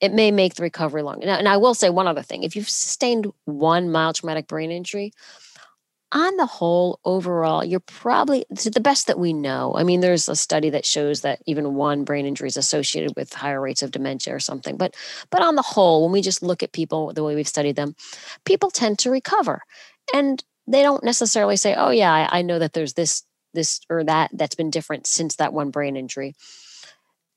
it 0.00 0.12
may 0.12 0.30
make 0.30 0.54
the 0.54 0.62
recovery 0.62 1.02
long 1.02 1.22
and, 1.22 1.30
and 1.30 1.48
i 1.48 1.56
will 1.56 1.74
say 1.74 1.88
one 1.88 2.06
other 2.06 2.22
thing 2.22 2.42
if 2.42 2.56
you've 2.56 2.68
sustained 2.68 3.30
one 3.44 3.90
mild 3.90 4.16
traumatic 4.16 4.46
brain 4.46 4.70
injury 4.70 5.12
on 6.12 6.36
the 6.36 6.46
whole, 6.46 7.00
overall, 7.04 7.64
you're 7.64 7.80
probably 7.80 8.46
to 8.56 8.70
the 8.70 8.80
best 8.80 9.06
that 9.08 9.18
we 9.18 9.32
know. 9.32 9.74
I 9.76 9.82
mean, 9.82 10.00
there's 10.00 10.28
a 10.28 10.36
study 10.36 10.70
that 10.70 10.86
shows 10.86 11.22
that 11.22 11.42
even 11.46 11.74
one 11.74 12.04
brain 12.04 12.26
injury 12.26 12.48
is 12.48 12.56
associated 12.56 13.14
with 13.16 13.32
higher 13.32 13.60
rates 13.60 13.82
of 13.82 13.90
dementia 13.90 14.34
or 14.34 14.40
something. 14.40 14.76
But 14.76 14.94
but 15.30 15.42
on 15.42 15.56
the 15.56 15.62
whole, 15.62 16.04
when 16.04 16.12
we 16.12 16.22
just 16.22 16.42
look 16.42 16.62
at 16.62 16.72
people 16.72 17.12
the 17.12 17.24
way 17.24 17.34
we've 17.34 17.48
studied 17.48 17.76
them, 17.76 17.96
people 18.44 18.70
tend 18.70 18.98
to 19.00 19.10
recover, 19.10 19.62
and 20.14 20.42
they 20.68 20.82
don't 20.82 21.02
necessarily 21.02 21.56
say, 21.56 21.74
"Oh 21.74 21.90
yeah, 21.90 22.12
I, 22.12 22.38
I 22.38 22.42
know 22.42 22.60
that 22.60 22.72
there's 22.72 22.94
this 22.94 23.24
this 23.56 23.80
or 23.90 24.04
that 24.04 24.30
that's 24.32 24.54
been 24.54 24.70
different 24.70 25.08
since 25.08 25.36
that 25.36 25.52
one 25.52 25.70
brain 25.70 25.96
injury." 25.96 26.36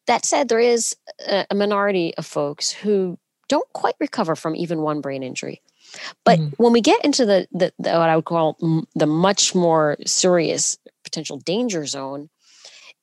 That 0.06 0.26
said, 0.26 0.50
there 0.50 0.60
is 0.60 0.96
a 1.28 1.54
minority 1.54 2.16
of 2.16 2.26
folks 2.26 2.72
who 2.72 3.18
don't 3.48 3.72
quite 3.74 3.96
recover 4.00 4.36
from 4.36 4.56
even 4.56 4.82
one 4.82 5.02
brain 5.02 5.24
injury. 5.24 5.62
But 6.24 6.40
mm-hmm. 6.40 6.64
when 6.64 6.72
we 6.72 6.82
get 6.82 7.04
into 7.04 7.26
the, 7.26 7.48
the, 7.52 7.74
the, 7.80 7.92
what 7.92 8.10
I 8.10 8.16
would 8.16 8.26
call 8.26 8.58
the 8.96 9.08
much 9.08 9.54
more 9.56 9.98
serious 10.06 10.78
potential 11.04 11.38
danger 11.38 11.86
zone, 11.86 12.30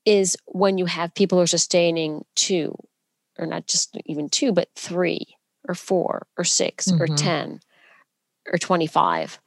is 0.05 0.37
when 0.47 0.79
you 0.79 0.87
have 0.87 1.15
people 1.15 1.39
who 1.39 1.43
are 1.43 1.49
sustaining 1.49 2.25
two, 2.37 2.77
or 3.39 3.47
not 3.47 3.67
just 3.67 3.97
even 4.07 4.29
two, 4.29 4.53
but 4.53 4.69
three, 4.77 5.27
or 5.69 5.75
four, 5.75 6.27
or 6.39 6.45
6 6.45 6.87
mm-hmm. 6.87 7.03
or 7.03 7.07
10, 7.09 7.61
or 8.53 8.59
25. 8.59 9.41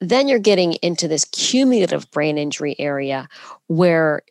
Then 0.00 0.28
you're 0.28 0.38
getting 0.38 0.74
into 0.74 1.08
this 1.08 1.24
cumulative 1.24 2.10
brain 2.10 2.38
injury 2.38 2.74
area 2.78 3.28
where 3.68 4.22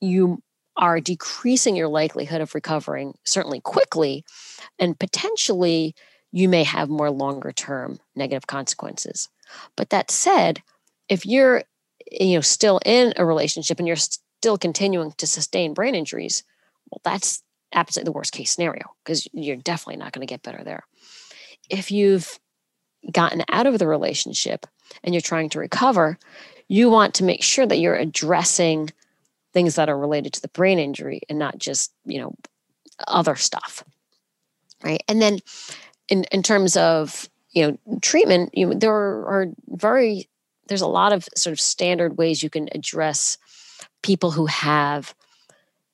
you 0.00 0.42
are 0.76 1.00
decreasing 1.00 1.76
your 1.76 1.88
likelihood 1.88 2.40
of 2.40 2.54
recovering, 2.54 3.14
certainly 3.24 3.60
quickly, 3.60 4.24
and 4.78 4.98
potentially 4.98 5.94
you 6.32 6.48
may 6.48 6.64
have 6.64 6.88
more 6.88 7.10
longer 7.10 7.52
term 7.52 8.00
negative 8.16 8.46
consequences. 8.46 9.28
But 9.76 9.90
that 9.90 10.10
said, 10.10 10.62
if 11.08 11.24
you're 11.24 11.62
you 12.10 12.34
know 12.34 12.40
still 12.40 12.80
in 12.84 13.14
a 13.16 13.24
relationship 13.24 13.78
and 13.78 13.86
you're 13.86 13.96
still 13.96 14.58
continuing 14.58 15.12
to 15.12 15.26
sustain 15.26 15.74
brain 15.74 15.94
injuries, 15.94 16.42
well 16.90 17.00
that's 17.04 17.42
absolutely 17.72 18.08
the 18.08 18.16
worst 18.16 18.32
case 18.32 18.50
scenario 18.52 18.84
because 19.04 19.28
you're 19.32 19.56
definitely 19.56 19.96
not 19.96 20.12
going 20.12 20.26
to 20.26 20.32
get 20.32 20.42
better 20.42 20.62
there. 20.64 20.84
If 21.70 21.90
you've 21.90 22.38
gotten 23.12 23.42
out 23.50 23.66
of 23.66 23.78
the 23.78 23.86
relationship 23.86 24.66
and 25.02 25.14
you're 25.14 25.20
trying 25.20 25.48
to 25.50 25.58
recover, 25.58 26.18
you 26.68 26.90
want 26.90 27.14
to 27.14 27.24
make 27.24 27.42
sure 27.42 27.66
that 27.66 27.78
you're 27.78 27.96
addressing 27.96 28.90
things 29.52 29.76
that 29.76 29.88
are 29.88 29.98
related 29.98 30.32
to 30.32 30.42
the 30.42 30.48
brain 30.48 30.78
injury 30.78 31.20
and 31.28 31.38
not 31.38 31.58
just, 31.58 31.92
you 32.04 32.20
know, 32.20 32.34
other 33.06 33.36
stuff. 33.36 33.84
Right? 34.82 35.02
And 35.08 35.20
then 35.22 35.38
in, 36.08 36.24
in 36.24 36.42
terms 36.42 36.76
of 36.76 37.28
you 37.54 37.62
know, 37.62 37.98
treatment, 38.02 38.50
you 38.52 38.66
know, 38.66 38.74
there 38.74 38.92
are 38.92 39.46
very 39.68 40.28
there's 40.66 40.82
a 40.82 40.86
lot 40.86 41.12
of 41.12 41.28
sort 41.36 41.52
of 41.52 41.60
standard 41.60 42.18
ways 42.18 42.42
you 42.42 42.50
can 42.50 42.68
address 42.72 43.38
people 44.02 44.30
who 44.30 44.46
have 44.46 45.14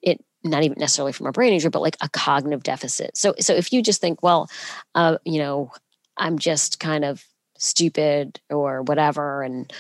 it 0.03 0.25
not 0.43 0.63
even 0.63 0.79
necessarily 0.79 1.13
from 1.13 1.27
a 1.27 1.33
brain 1.33 1.53
injury 1.53 1.71
but 1.71 1.83
like 1.83 1.97
a 2.01 2.09
cognitive 2.09 2.63
deficit 2.63 3.17
so 3.17 3.35
so 3.41 3.53
if 3.53 3.73
you 3.73 3.83
just 3.83 4.01
think 4.01 4.23
well 4.23 4.49
uh, 4.95 5.19
you 5.25 5.39
know 5.39 5.71
i'm 6.17 6.39
just 6.39 6.79
kind 6.79 7.05
of 7.05 7.25
stupid 7.61 8.41
or 8.51 8.83
whatever. 8.83 9.43
And 9.43 9.73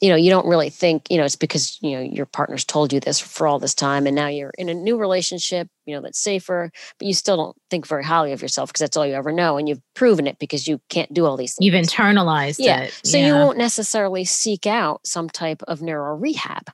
you 0.00 0.08
know 0.10 0.16
you 0.16 0.30
don't 0.30 0.46
really 0.46 0.70
think 0.70 1.10
you 1.10 1.16
know 1.16 1.24
it's 1.24 1.34
because 1.34 1.76
you 1.82 1.96
know 1.96 2.00
your 2.00 2.26
partner's 2.26 2.64
told 2.64 2.92
you 2.92 3.00
this 3.00 3.18
for 3.18 3.48
all 3.48 3.58
this 3.58 3.74
time 3.74 4.06
and 4.06 4.14
now 4.14 4.28
you're 4.28 4.52
in 4.56 4.68
a 4.68 4.74
new 4.74 4.96
relationship 4.96 5.68
you 5.86 5.94
know 5.96 6.00
that's 6.00 6.20
safer 6.20 6.70
but 6.98 7.08
you 7.08 7.12
still 7.12 7.36
don't 7.36 7.56
think 7.68 7.84
very 7.84 8.04
highly 8.04 8.30
of 8.30 8.40
yourself 8.40 8.68
because 8.68 8.78
that's 8.78 8.96
all 8.96 9.04
you 9.04 9.14
ever 9.14 9.32
know 9.32 9.56
and 9.56 9.68
you've 9.68 9.82
proven 9.94 10.28
it 10.28 10.38
because 10.38 10.68
you 10.68 10.80
can't 10.88 11.12
do 11.12 11.26
all 11.26 11.36
these 11.36 11.56
things. 11.56 11.66
you've 11.66 11.74
internalized 11.74 12.58
yeah. 12.60 12.82
it. 12.82 13.00
So 13.02 13.18
you 13.18 13.34
won't 13.34 13.58
necessarily 13.58 14.24
seek 14.24 14.68
out 14.68 15.04
some 15.04 15.28
type 15.28 15.64
of 15.66 15.82
neuro 15.82 16.14
rehab 16.14 16.70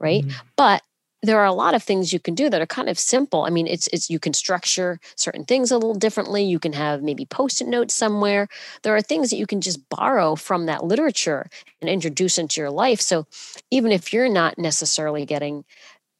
right? 0.00 0.24
Mm-hmm. 0.24 0.46
but 0.56 0.82
there 1.24 1.40
are 1.40 1.46
a 1.46 1.52
lot 1.52 1.74
of 1.74 1.82
things 1.82 2.12
you 2.12 2.20
can 2.20 2.34
do 2.34 2.48
that 2.50 2.60
are 2.60 2.66
kind 2.66 2.88
of 2.88 2.98
simple. 2.98 3.42
I 3.44 3.50
mean, 3.50 3.66
it's 3.66 3.86
it's 3.88 4.10
you 4.10 4.18
can 4.18 4.32
structure 4.34 5.00
certain 5.16 5.44
things 5.44 5.70
a 5.70 5.76
little 5.76 5.94
differently. 5.94 6.44
You 6.44 6.58
can 6.58 6.72
have 6.74 7.02
maybe 7.02 7.24
post-it 7.26 7.68
notes 7.68 7.94
somewhere. 7.94 8.48
There 8.82 8.94
are 8.94 9.02
things 9.02 9.30
that 9.30 9.36
you 9.36 9.46
can 9.46 9.60
just 9.60 9.88
borrow 9.88 10.36
from 10.36 10.66
that 10.66 10.84
literature 10.84 11.48
and 11.80 11.90
introduce 11.90 12.38
into 12.38 12.60
your 12.60 12.70
life. 12.70 13.00
So 13.00 13.26
even 13.70 13.92
if 13.92 14.12
you're 14.12 14.28
not 14.28 14.58
necessarily 14.58 15.24
getting 15.26 15.64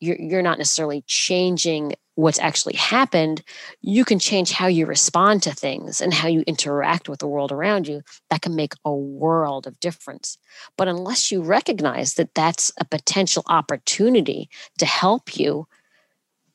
you're, 0.05 0.21
you're 0.21 0.43
not 0.43 0.59
necessarily 0.59 1.03
changing 1.07 1.95
what's 2.17 2.39
actually 2.39 2.77
happened, 2.77 3.43
you 3.81 4.05
can 4.05 4.19
change 4.19 4.53
how 4.53 4.67
you 4.67 4.87
respond 4.87 5.43
to 5.43 5.53
things 5.53 6.01
and 6.01 6.15
how 6.15 6.29
you 6.29 6.45
interact 6.47 7.09
with 7.09 7.19
the 7.19 7.27
world 7.27 7.51
around 7.51 7.89
you. 7.89 8.03
That 8.31 8.43
can 8.43 8.55
make 8.55 8.75
a 8.85 8.95
world 8.95 9.67
of 9.67 9.81
difference. 9.81 10.39
But 10.77 10.89
unless 10.89 11.33
you 11.33 11.43
recognize 11.43 12.15
that 12.15 12.35
that's 12.35 12.73
a 12.79 12.85
potential 12.85 13.43
opportunity 13.49 14.49
to 14.79 14.87
help 14.87 15.37
you, 15.37 15.67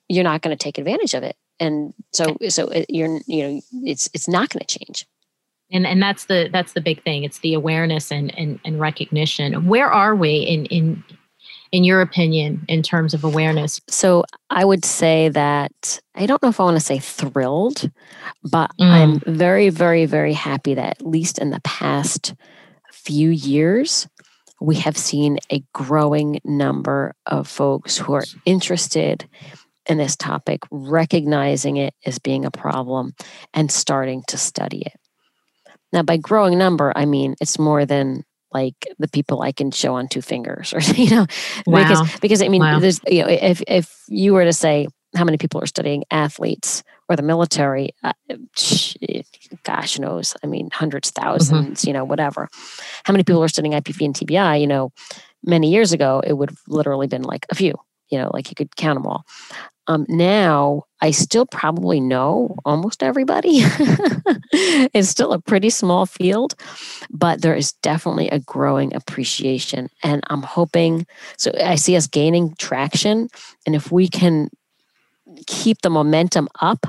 you're 0.08 0.24
not 0.24 0.42
going 0.42 0.56
to 0.56 0.64
take 0.64 0.78
advantage 0.78 1.14
of 1.14 1.24
it. 1.24 1.36
And 1.60 1.94
so, 2.14 2.38
so 2.48 2.70
it, 2.70 2.86
you're, 2.88 3.20
you 3.28 3.44
know, 3.44 3.62
it's 3.84 4.10
it's 4.14 4.30
not 4.30 4.50
going 4.50 4.64
to 4.66 4.80
change. 4.80 5.06
And 5.72 5.86
and 5.86 6.02
that's 6.02 6.26
the 6.26 6.50
that's 6.52 6.74
the 6.74 6.82
big 6.82 7.04
thing. 7.04 7.24
It's 7.24 7.40
the 7.40 7.54
awareness 7.54 8.12
and 8.12 8.36
and, 8.38 8.60
and 8.64 8.80
recognition. 8.80 9.68
Where 9.68 9.92
are 9.92 10.16
we 10.16 10.38
in 10.38 10.66
in 10.68 11.04
in 11.72 11.84
your 11.84 12.02
opinion, 12.02 12.66
in 12.68 12.84
terms 12.84 13.14
of 13.14 13.24
awareness? 13.24 13.80
So 13.88 14.24
I 14.50 14.66
would 14.66 14.86
say 14.86 15.30
that 15.30 16.00
I 16.16 16.26
don't 16.26 16.42
know 16.42 16.50
if 16.50 16.60
I 16.60 16.64
want 16.64 16.78
to 16.78 16.86
say 16.86 17.00
thrilled, 17.00 17.90
but 18.44 18.72
mm. 18.80 18.86
I'm 18.86 19.20
very, 19.26 19.70
very, 19.70 20.06
very 20.06 20.34
happy 20.34 20.74
that 20.74 21.00
at 21.00 21.06
least 21.06 21.40
in 21.40 21.52
the 21.52 21.62
past 21.62 22.34
few 22.92 23.30
years, 23.30 24.08
we 24.62 24.76
have 24.76 24.98
seen 24.98 25.40
a 25.52 25.64
growing 25.74 26.40
number 26.44 27.16
of 27.26 27.48
folks 27.48 27.98
who 27.98 28.14
are 28.14 28.26
interested 28.46 29.28
in 29.88 29.98
this 29.98 30.16
topic, 30.16 30.62
recognizing 30.70 31.78
it 31.78 31.94
as 32.06 32.20
being 32.20 32.46
a 32.46 32.52
problem 32.52 33.14
and 33.54 33.72
starting 33.72 34.24
to 34.28 34.38
study 34.38 34.84
it. 34.86 34.94
Now, 35.92 36.04
by 36.04 36.18
growing 36.18 36.58
number, 36.58 36.94
I 36.96 37.06
mean 37.06 37.36
it's 37.42 37.58
more 37.58 37.86
than 37.86 38.24
like 38.54 38.88
the 38.98 39.08
people 39.08 39.42
I 39.42 39.52
can 39.52 39.72
show 39.72 39.96
on 39.96 40.08
two 40.08 40.22
fingers 40.22 40.74
or 40.74 40.80
you 40.80 41.10
know 41.10 41.26
wow. 41.66 41.84
because 41.84 42.20
because 42.20 42.42
I 42.42 42.48
mean 42.48 42.62
wow. 42.62 42.80
there's 42.80 43.00
you 43.08 43.22
know 43.22 43.30
if 43.30 43.62
if 43.68 44.04
you 44.08 44.34
were 44.34 44.46
to 44.46 44.54
say 44.54 44.88
how 45.16 45.24
many 45.24 45.38
people 45.38 45.62
are 45.62 45.68
studying 45.68 46.04
athletes 46.12 46.84
or 47.08 47.16
the 47.16 47.24
military 47.24 47.96
uh, 48.04 48.14
gosh 49.64 50.00
knows 50.00 50.36
I 50.44 50.48
mean 50.48 50.70
hundreds 50.72 51.12
1000s 51.12 51.52
mm-hmm. 51.52 51.88
you 51.88 51.94
know 51.94 52.04
whatever 52.04 52.50
how 53.04 53.14
many 53.14 53.24
people 53.24 53.44
are 53.44 53.48
studying 53.48 53.74
IPV 53.74 54.06
and 54.06 54.16
TBI 54.16 54.62
you 54.62 54.68
know 54.68 54.92
many 55.44 55.72
years 55.72 55.94
ago 55.94 56.22
it 56.26 56.34
would 56.34 56.50
have 56.50 56.60
literally 56.68 57.08
been 57.08 57.24
like 57.24 57.46
a 57.50 57.56
few 57.56 57.74
you 58.10 58.18
know 58.18 58.30
like 58.34 58.50
you 58.50 58.56
could 58.56 58.76
count 58.76 58.98
them 58.98 59.08
all 59.08 59.26
um, 59.90 60.06
now 60.08 60.84
I 61.02 61.10
still 61.10 61.48
probably 61.48 62.00
know 62.00 62.56
almost 62.64 63.02
everybody. 63.02 63.50
it's 64.54 65.10
still 65.10 65.34
a 65.34 65.42
pretty 65.42 65.72
small 65.72 66.06
field, 66.06 66.54
but 67.10 67.42
there 67.42 67.56
is 67.56 67.74
definitely 67.82 68.30
a 68.30 68.40
growing 68.40 68.96
appreciation. 68.96 69.90
And 70.04 70.24
I'm 70.30 70.44
hoping, 70.44 71.08
so 71.38 71.52
I 71.60 71.74
see 71.74 71.98
us 71.98 72.06
gaining 72.06 72.54
traction. 72.60 73.30
And 73.66 73.76
if 73.76 73.92
we 73.92 74.08
can 74.08 74.50
keep 75.48 75.82
the 75.82 75.90
momentum 75.90 76.50
up, 76.62 76.86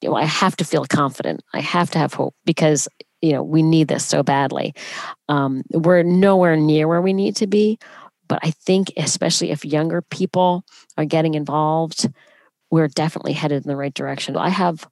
you 0.00 0.08
know, 0.08 0.16
I 0.16 0.24
have 0.24 0.56
to 0.56 0.64
feel 0.64 0.84
confident. 0.84 1.42
I 1.54 1.60
have 1.60 1.92
to 1.92 1.98
have 1.98 2.12
hope 2.12 2.34
because 2.44 2.88
you 3.20 3.32
know 3.34 3.44
we 3.44 3.62
need 3.62 3.86
this 3.86 4.04
so 4.04 4.24
badly. 4.24 4.74
Um, 5.28 5.62
we're 5.70 6.02
nowhere 6.02 6.56
near 6.56 6.88
where 6.88 7.00
we 7.00 7.12
need 7.12 7.36
to 7.36 7.46
be, 7.46 7.78
but 8.26 8.40
I 8.42 8.50
think 8.50 8.92
especially 8.96 9.52
if 9.52 9.64
younger 9.64 10.02
people 10.02 10.64
are 10.96 11.04
getting 11.04 11.34
involved, 11.34 12.08
we're 12.72 12.88
definitely 12.88 13.34
headed 13.34 13.64
in 13.64 13.68
the 13.68 13.76
right 13.76 13.92
direction. 13.92 14.36
I 14.36 14.48
have 14.48 14.88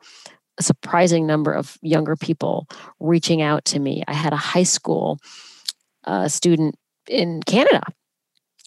a 0.59 0.63
surprising 0.63 1.27
number 1.27 1.53
of 1.53 1.79
younger 1.81 2.15
people 2.15 2.69
reaching 3.01 3.41
out 3.41 3.65
to 3.65 3.81
me. 3.81 4.05
I 4.07 4.13
had 4.13 4.35
a 4.35 4.37
high 4.37 4.65
school 4.65 5.19
uh, 6.05 6.29
student 6.29 6.77
in 7.09 7.43
Canada 7.43 7.81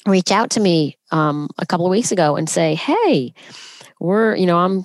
reach 0.06 0.32
out 0.32 0.50
to 0.50 0.60
me 0.60 0.98
um, 1.12 1.48
a 1.60 1.66
couple 1.66 1.86
of 1.86 1.92
weeks 1.92 2.12
ago 2.12 2.36
and 2.36 2.50
say, 2.50 2.76
Hey, 2.76 3.34
we're, 4.00 4.36
you 4.36 4.48
know, 4.48 4.58
I'm 4.58 4.84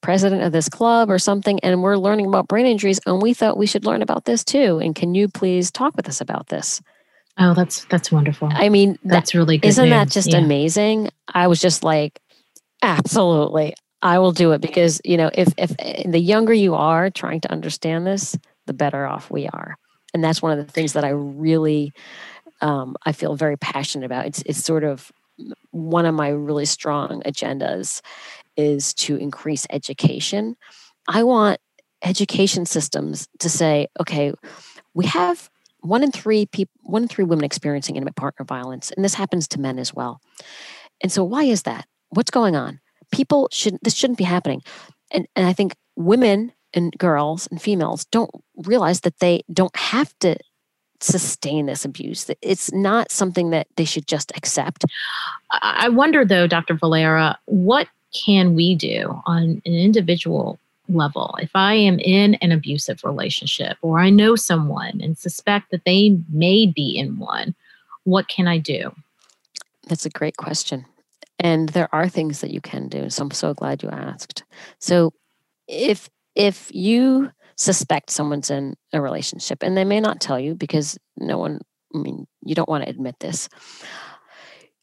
president 0.00 0.42
of 0.42 0.52
this 0.52 0.68
club 0.68 1.10
or 1.10 1.18
something, 1.18 1.58
and 1.60 1.82
we're 1.82 1.96
learning 1.96 2.26
about 2.26 2.46
brain 2.46 2.66
injuries, 2.66 3.00
and 3.06 3.20
we 3.20 3.34
thought 3.34 3.56
we 3.56 3.66
should 3.66 3.84
learn 3.84 4.02
about 4.02 4.24
this 4.24 4.44
too. 4.44 4.78
And 4.78 4.94
can 4.94 5.14
you 5.14 5.28
please 5.28 5.70
talk 5.70 5.96
with 5.96 6.08
us 6.08 6.20
about 6.20 6.46
this? 6.46 6.80
Oh, 7.38 7.54
that's 7.54 7.84
that's 7.86 8.12
wonderful. 8.12 8.48
I 8.52 8.68
mean, 8.68 8.98
that's 9.02 9.32
that, 9.32 9.38
really 9.38 9.58
good. 9.58 9.66
Isn't 9.66 9.86
news. 9.86 9.90
that 9.90 10.10
just 10.10 10.30
yeah. 10.30 10.38
amazing? 10.38 11.10
I 11.26 11.48
was 11.48 11.60
just 11.60 11.82
like, 11.82 12.20
Absolutely. 12.84 13.74
I 14.02 14.18
will 14.18 14.32
do 14.32 14.52
it 14.52 14.60
because, 14.60 15.00
you 15.04 15.16
know, 15.16 15.30
if 15.34 15.52
if 15.56 15.74
eh, 15.78 16.02
the 16.06 16.20
younger 16.20 16.52
you 16.52 16.74
are 16.74 17.10
trying 17.10 17.40
to 17.42 17.52
understand 17.52 18.06
this, 18.06 18.36
the 18.66 18.74
better 18.74 19.06
off 19.06 19.30
we 19.30 19.48
are. 19.48 19.76
And 20.12 20.22
that's 20.22 20.42
one 20.42 20.58
of 20.58 20.64
the 20.66 20.72
things 20.72 20.92
that 20.92 21.04
I 21.04 21.10
really 21.10 21.92
um, 22.62 22.96
I 23.06 23.12
feel 23.12 23.36
very 23.36 23.58
passionate 23.58 24.06
about. 24.06 24.26
It's 24.26 24.42
it's 24.46 24.64
sort 24.64 24.84
of 24.84 25.12
one 25.72 26.06
of 26.06 26.14
my 26.14 26.28
really 26.30 26.66
strong 26.66 27.22
agendas 27.26 28.02
is 28.56 28.94
to 28.94 29.16
increase 29.16 29.66
education. 29.70 30.56
I 31.08 31.24
want 31.24 31.60
education 32.04 32.66
systems 32.66 33.28
to 33.40 33.50
say, 33.50 33.88
okay, 34.00 34.32
we 34.94 35.06
have 35.06 35.50
one 35.80 36.02
in 36.04 36.12
three 36.12 36.46
people, 36.46 36.72
one 36.82 37.04
in 37.04 37.08
three 37.08 37.24
women 37.24 37.44
experiencing 37.44 37.96
intimate 37.96 38.16
partner 38.16 38.44
violence, 38.46 38.92
and 38.92 39.04
this 39.04 39.14
happens 39.14 39.48
to 39.50 39.60
men 39.60 39.78
as 39.78 39.94
well. 39.94 40.20
And 41.02 41.12
so, 41.12 41.24
why 41.24 41.44
is 41.44 41.62
that? 41.64 41.86
What's 42.10 42.30
going 42.30 42.56
on? 42.56 42.80
People 43.12 43.48
should 43.52 43.78
this 43.82 43.94
shouldn't 43.94 44.18
be 44.18 44.24
happening. 44.24 44.62
And 45.10 45.26
and 45.36 45.46
I 45.46 45.52
think 45.52 45.74
women 45.96 46.52
and 46.72 46.92
girls 46.98 47.46
and 47.48 47.62
females 47.62 48.04
don't 48.06 48.30
realize 48.56 49.00
that 49.02 49.20
they 49.20 49.42
don't 49.52 49.74
have 49.76 50.12
to 50.20 50.36
sustain 51.00 51.66
this 51.66 51.84
abuse. 51.84 52.30
It's 52.42 52.72
not 52.72 53.10
something 53.10 53.50
that 53.50 53.66
they 53.76 53.84
should 53.84 54.06
just 54.06 54.32
accept. 54.36 54.84
I 55.50 55.88
wonder 55.88 56.24
though, 56.24 56.46
Dr. 56.46 56.74
Valera, 56.74 57.38
what 57.44 57.88
can 58.14 58.54
we 58.54 58.74
do 58.74 59.20
on 59.26 59.62
an 59.64 59.74
individual 59.74 60.58
level 60.88 61.36
if 61.40 61.50
I 61.54 61.74
am 61.74 61.98
in 61.98 62.34
an 62.36 62.52
abusive 62.52 63.04
relationship 63.04 63.76
or 63.82 64.00
I 64.00 64.10
know 64.10 64.36
someone 64.36 65.00
and 65.00 65.16
suspect 65.16 65.70
that 65.70 65.84
they 65.84 66.18
may 66.30 66.66
be 66.66 66.96
in 66.96 67.18
one? 67.18 67.54
What 68.04 68.28
can 68.28 68.46
I 68.46 68.58
do? 68.58 68.94
That's 69.88 70.06
a 70.06 70.10
great 70.10 70.36
question. 70.36 70.86
And 71.38 71.68
there 71.70 71.92
are 71.94 72.08
things 72.08 72.40
that 72.40 72.50
you 72.50 72.60
can 72.60 72.88
do. 72.88 73.10
So 73.10 73.24
I'm 73.24 73.30
so 73.30 73.54
glad 73.54 73.82
you 73.82 73.90
asked. 73.90 74.44
So 74.78 75.12
if 75.68 76.08
if 76.34 76.70
you 76.74 77.30
suspect 77.56 78.10
someone's 78.10 78.50
in 78.50 78.74
a 78.92 79.00
relationship 79.00 79.62
and 79.62 79.76
they 79.76 79.84
may 79.84 80.00
not 80.00 80.20
tell 80.20 80.38
you 80.38 80.54
because 80.54 80.98
no 81.16 81.38
one 81.38 81.60
I 81.94 81.98
mean 81.98 82.26
you 82.42 82.54
don't 82.54 82.68
want 82.68 82.84
to 82.84 82.90
admit 82.90 83.16
this. 83.20 83.48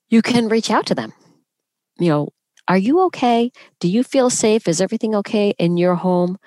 You 0.10 0.22
can 0.22 0.50
reach 0.50 0.70
out 0.70 0.86
to 0.88 0.96
them. 0.96 1.14
You 2.00 2.10
know, 2.10 2.30
are 2.68 2.78
you 2.78 3.02
okay? 3.06 3.52
Do 3.80 3.88
you 3.88 4.04
feel 4.04 4.30
safe? 4.30 4.68
Is 4.68 4.82
everything 4.82 5.16
okay 5.16 5.54
in 5.58 5.78
your 5.78 5.96
home? 5.96 6.38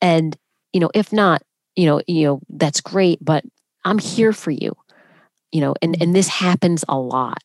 And 0.00 0.36
you 0.72 0.80
know, 0.80 0.90
if 0.94 1.12
not, 1.12 1.42
you 1.76 1.86
know, 1.86 2.02
you 2.06 2.24
know, 2.24 2.40
that's 2.48 2.80
great, 2.80 3.18
but 3.24 3.44
I'm 3.84 3.98
here 3.98 4.32
for 4.32 4.50
you. 4.50 4.76
You 5.52 5.60
know, 5.62 5.74
and 5.80 6.00
and 6.00 6.14
this 6.14 6.28
happens 6.28 6.84
a 6.88 6.98
lot. 6.98 7.42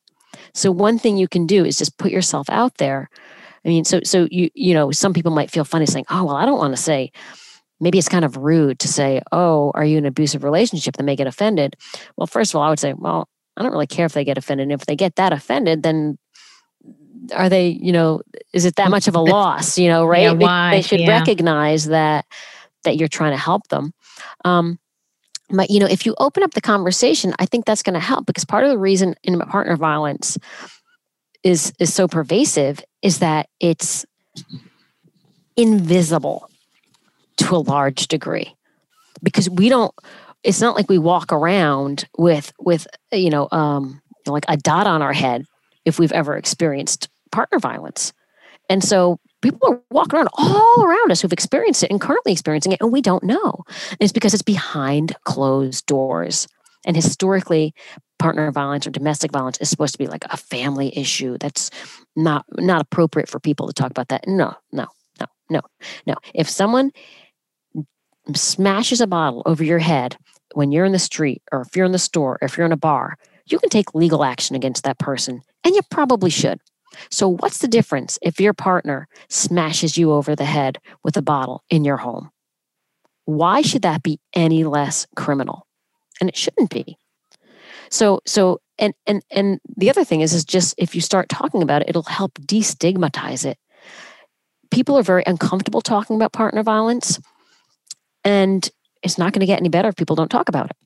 So 0.54 0.72
one 0.72 1.00
thing 1.00 1.18
you 1.18 1.28
can 1.28 1.46
do 1.46 1.66
is 1.66 1.78
just 1.78 1.98
put 1.98 2.12
yourself 2.12 2.50
out 2.50 2.78
there. 2.78 3.10
I 3.66 3.70
mean, 3.70 3.86
so 3.86 4.02
so 4.04 4.28
you 4.30 4.50
you 4.54 4.74
know, 4.74 4.92
some 4.92 5.14
people 5.14 5.32
might 5.32 5.52
feel 5.52 5.64
funny 5.64 5.86
saying, 5.86 6.06
"Oh, 6.10 6.26
well, 6.26 6.36
I 6.36 6.46
don't 6.46 6.60
want 6.60 6.76
to 6.76 6.82
say." 6.82 7.12
Maybe 7.80 7.98
it's 7.98 8.08
kind 8.08 8.24
of 8.24 8.38
rude 8.38 8.80
to 8.80 8.88
say, 8.88 9.22
"Oh, 9.32 9.72
are 9.76 9.84
you 9.84 9.98
in 9.98 10.06
an 10.06 10.10
abusive 10.10 10.44
relationship?" 10.44 10.96
They 10.96 11.04
may 11.04 11.16
get 11.16 11.28
offended. 11.28 11.76
Well, 12.16 12.28
first 12.28 12.52
of 12.52 12.58
all, 12.58 12.62
I 12.64 12.70
would 12.70 12.80
say, 12.80 12.94
"Well, 12.94 13.28
I 13.58 13.64
don't 13.64 13.72
really 13.72 13.88
care 13.88 14.06
if 14.06 14.14
they 14.14 14.24
get 14.24 14.38
offended. 14.38 14.66
And 14.66 14.72
if 14.72 14.86
they 14.86 14.96
get 14.96 15.16
that 15.16 15.34
offended, 15.34 15.84
then 15.84 16.18
are 17.34 17.50
they, 17.50 17.70
you 17.70 17.92
know, 17.92 18.22
is 18.52 18.66
it 18.66 18.76
that 18.76 18.90
much 18.90 19.08
of 19.08 19.16
a 19.16 19.20
loss? 19.22 19.78
You 19.78 19.90
know, 19.90 20.06
right? 20.06 20.24
Yeah, 20.24 20.34
why? 20.34 20.72
They 20.72 20.82
should 20.82 21.02
yeah. 21.02 21.20
recognize 21.20 21.86
that 21.86 22.26
that 22.84 22.98
you're 22.98 23.08
trying 23.08 23.32
to 23.32 23.38
help 23.38 23.68
them. 23.70 23.94
Um, 24.44 24.78
but 25.54 25.70
you 25.70 25.80
know 25.80 25.86
if 25.86 26.06
you 26.06 26.16
open 26.18 26.44
up 26.44 26.52
the 26.52 26.62
conversation 26.62 27.34
i 27.40 27.46
think 27.46 27.66
that's 27.66 27.84
going 27.84 27.94
to 27.94 28.00
help 28.00 28.26
because 28.26 28.46
part 28.46 28.64
of 28.64 28.70
the 28.70 28.78
reason 28.78 29.16
intimate 29.24 29.50
partner 29.50 29.78
violence 29.78 30.38
is 31.44 31.72
is 31.80 31.94
so 31.94 32.08
pervasive 32.08 32.84
is 33.02 33.20
that 33.20 33.48
it's 33.60 34.06
invisible 35.56 36.50
to 37.38 37.56
a 37.56 37.58
large 37.58 38.08
degree 38.08 38.54
because 39.22 39.50
we 39.50 39.70
don't 39.70 39.94
it's 40.44 40.62
not 40.62 40.76
like 40.76 40.90
we 40.90 40.98
walk 40.98 41.32
around 41.32 42.06
with 42.18 42.52
with 42.60 42.88
you 43.12 43.30
know 43.30 43.48
um 43.52 44.02
like 44.26 44.46
a 44.48 44.58
dot 44.58 44.88
on 44.88 45.02
our 45.02 45.14
head 45.14 45.46
if 45.86 46.00
we've 46.00 46.12
ever 46.12 46.36
experienced 46.36 47.10
partner 47.32 47.60
violence 47.60 48.14
and 48.70 48.84
so 48.84 49.20
people 49.42 49.70
are 49.70 49.82
walking 49.92 50.18
around 50.18 50.30
all 50.38 50.84
around 50.84 51.12
us 51.12 51.22
who've 51.22 51.34
experienced 51.34 51.84
it 51.84 51.92
and 51.92 52.02
currently 52.02 52.32
experiencing 52.32 52.72
it 52.72 52.82
and 52.82 52.92
we 52.92 53.02
don't 53.02 53.24
know. 53.24 53.64
And 53.92 53.98
it's 54.00 54.14
because 54.14 54.34
it's 54.34 54.44
behind 54.44 55.16
closed 55.26 55.86
doors. 55.86 56.48
And 56.86 56.96
historically 56.96 57.74
partner 58.20 58.52
violence 58.52 58.86
or 58.86 58.90
domestic 58.90 59.32
violence 59.32 59.58
is 59.60 59.70
supposed 59.70 59.94
to 59.94 59.98
be 59.98 60.08
like 60.08 60.26
a 60.30 60.38
family 60.38 60.98
issue 60.98 61.38
that's 61.38 61.70
not 62.16 62.46
not 62.58 62.82
appropriate 62.82 63.30
for 63.30 63.40
people 63.40 63.68
to 63.68 63.74
talk 63.74 63.92
about 63.92 64.10
that. 64.10 64.28
No 64.28 64.54
no 64.72 64.88
no 65.20 65.26
no 65.50 65.62
no. 66.06 66.16
If 66.34 66.50
someone 66.50 66.92
smashes 68.34 69.02
a 69.02 69.08
bottle 69.08 69.44
over 69.46 69.64
your 69.64 69.80
head 69.80 70.18
when 70.54 70.72
you're 70.72 70.86
in 70.86 70.94
the 70.94 71.00
street 71.00 71.42
or 71.52 71.62
if 71.62 71.76
you're 71.76 71.86
in 71.86 71.92
the 71.92 72.00
store 72.00 72.38
or 72.42 72.46
if 72.46 72.58
you're 72.58 72.66
in 72.66 72.72
a 72.72 72.78
bar, 72.78 73.18
you 73.46 73.60
can 73.60 73.70
take 73.70 73.94
legal 73.94 74.24
action 74.24 74.56
against 74.56 74.84
that 74.84 75.00
person, 75.00 75.42
and 75.64 75.76
you 75.76 75.82
probably 75.90 76.30
should. 76.30 76.60
So, 77.10 77.28
what's 77.28 77.60
the 77.60 77.68
difference 77.68 78.20
if 78.22 78.40
your 78.40 78.54
partner 78.54 79.08
smashes 79.30 79.98
you 79.98 80.12
over 80.12 80.36
the 80.36 80.46
head 80.46 80.80
with 81.04 81.18
a 81.18 81.22
bottle 81.22 81.64
in 81.70 81.86
your 81.86 81.98
home? 81.98 82.30
Why 83.26 83.62
should 83.62 83.84
that 83.84 84.04
be 84.04 84.20
any 84.34 84.64
less 84.64 85.08
criminal? 85.16 85.66
And 86.20 86.30
it 86.30 86.38
shouldn't 86.38 86.70
be. 86.70 86.98
So, 87.90 88.22
so, 88.26 88.62
and 88.80 88.94
and 89.06 89.24
and 89.32 89.60
the 89.78 89.90
other 89.90 90.04
thing 90.04 90.22
is, 90.22 90.34
is 90.34 90.46
just 90.46 90.76
if 90.78 90.96
you 90.96 91.02
start 91.02 91.30
talking 91.30 91.62
about 91.62 91.82
it, 91.82 91.90
it'll 91.90 92.04
help 92.04 92.34
destigmatize 92.40 93.46
it. 93.46 93.58
People 94.72 94.98
are 94.98 95.04
very 95.04 95.24
uncomfortable 95.28 95.82
talking 95.82 96.16
about 96.16 96.34
partner 96.34 96.64
violence 96.64 97.20
and 98.24 98.70
it's 99.04 99.18
not 99.18 99.34
going 99.34 99.42
to 99.42 99.46
get 99.46 99.60
any 99.60 99.70
better 99.70 99.90
if 99.90 99.96
people 99.96 100.16
don't 100.16 100.32
talk 100.32 100.50
about 100.50 100.70
it. 100.70 100.78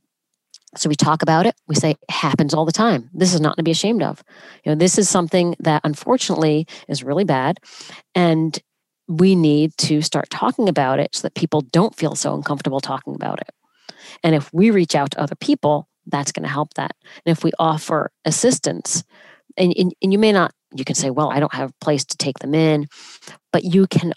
So 0.78 0.89
we 0.89 0.95
talk 0.95 1.21
about 1.21 1.45
it. 1.45 1.55
We 1.67 1.75
say 1.75 1.91
it 1.91 2.11
happens 2.11 2.53
all 2.53 2.65
the 2.65 2.71
time. 2.71 3.09
This 3.13 3.34
is 3.34 3.41
not 3.41 3.57
to 3.57 3.63
be 3.63 3.71
ashamed 3.71 4.03
of. 4.03 4.23
You 4.63 4.71
know, 4.71 4.75
this 4.75 4.97
is 4.97 5.09
something 5.09 5.55
that 5.59 5.82
unfortunately 5.84 6.67
is 6.88 7.03
really 7.03 7.23
bad. 7.23 7.59
And 8.13 8.57
we 9.07 9.36
need 9.36 9.75
to 9.78 10.01
start 10.01 10.30
talking 10.30 10.69
about 10.69 10.99
it 10.99 11.15
so 11.15 11.21
that 11.21 11.36
people 11.36 11.61
don't 11.61 11.95
feel 11.95 12.15
so 12.15 12.34
uncomfortable 12.34 12.80
talking 12.80 13.15
about 13.15 13.39
it. 13.39 13.49
And 14.23 14.36
if 14.36 14.51
we 14.53 14.69
reach 14.71 14.95
out 14.95 15.11
to 15.11 15.19
other 15.19 15.36
people, 15.36 15.88
that's 16.05 16.32
going 16.32 16.43
to 16.43 16.49
help 16.49 16.73
that. 16.75 16.95
And 17.25 17.36
if 17.36 17.43
we 17.43 17.51
offer 17.59 18.11
assistance, 18.25 19.03
and, 19.55 19.73
and, 19.78 19.93
and 20.01 20.13
you 20.13 20.19
may 20.19 20.32
not, 20.32 20.53
you 20.75 20.86
can 20.86 20.95
say, 20.95 21.09
well, 21.09 21.32
I 21.32 21.39
don't 21.39 21.53
have 21.53 21.71
a 21.71 21.84
place 21.86 22.05
to 22.05 22.17
take 22.17 22.39
them 22.39 22.53
in, 22.53 22.88
but 23.51 23.63
you 23.63 23.88
can 23.88 24.13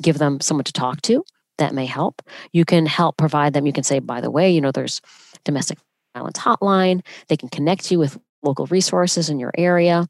give 0.00 0.18
them 0.18 0.40
someone 0.40 0.64
to 0.64 0.72
talk 0.72 1.02
to 1.02 1.24
that 1.58 1.74
may 1.74 1.86
help. 1.86 2.22
You 2.52 2.64
can 2.64 2.86
help 2.86 3.16
provide 3.16 3.52
them. 3.52 3.66
You 3.66 3.72
can 3.72 3.84
say, 3.84 3.98
by 3.98 4.20
the 4.20 4.30
way, 4.30 4.50
you 4.50 4.60
know, 4.60 4.72
there's 4.72 5.00
domestic 5.44 5.78
violence 6.14 6.38
hotline. 6.38 7.04
They 7.28 7.36
can 7.36 7.48
connect 7.48 7.90
you 7.90 7.98
with 7.98 8.18
local 8.42 8.66
resources 8.66 9.28
in 9.28 9.38
your 9.38 9.52
area, 9.56 10.08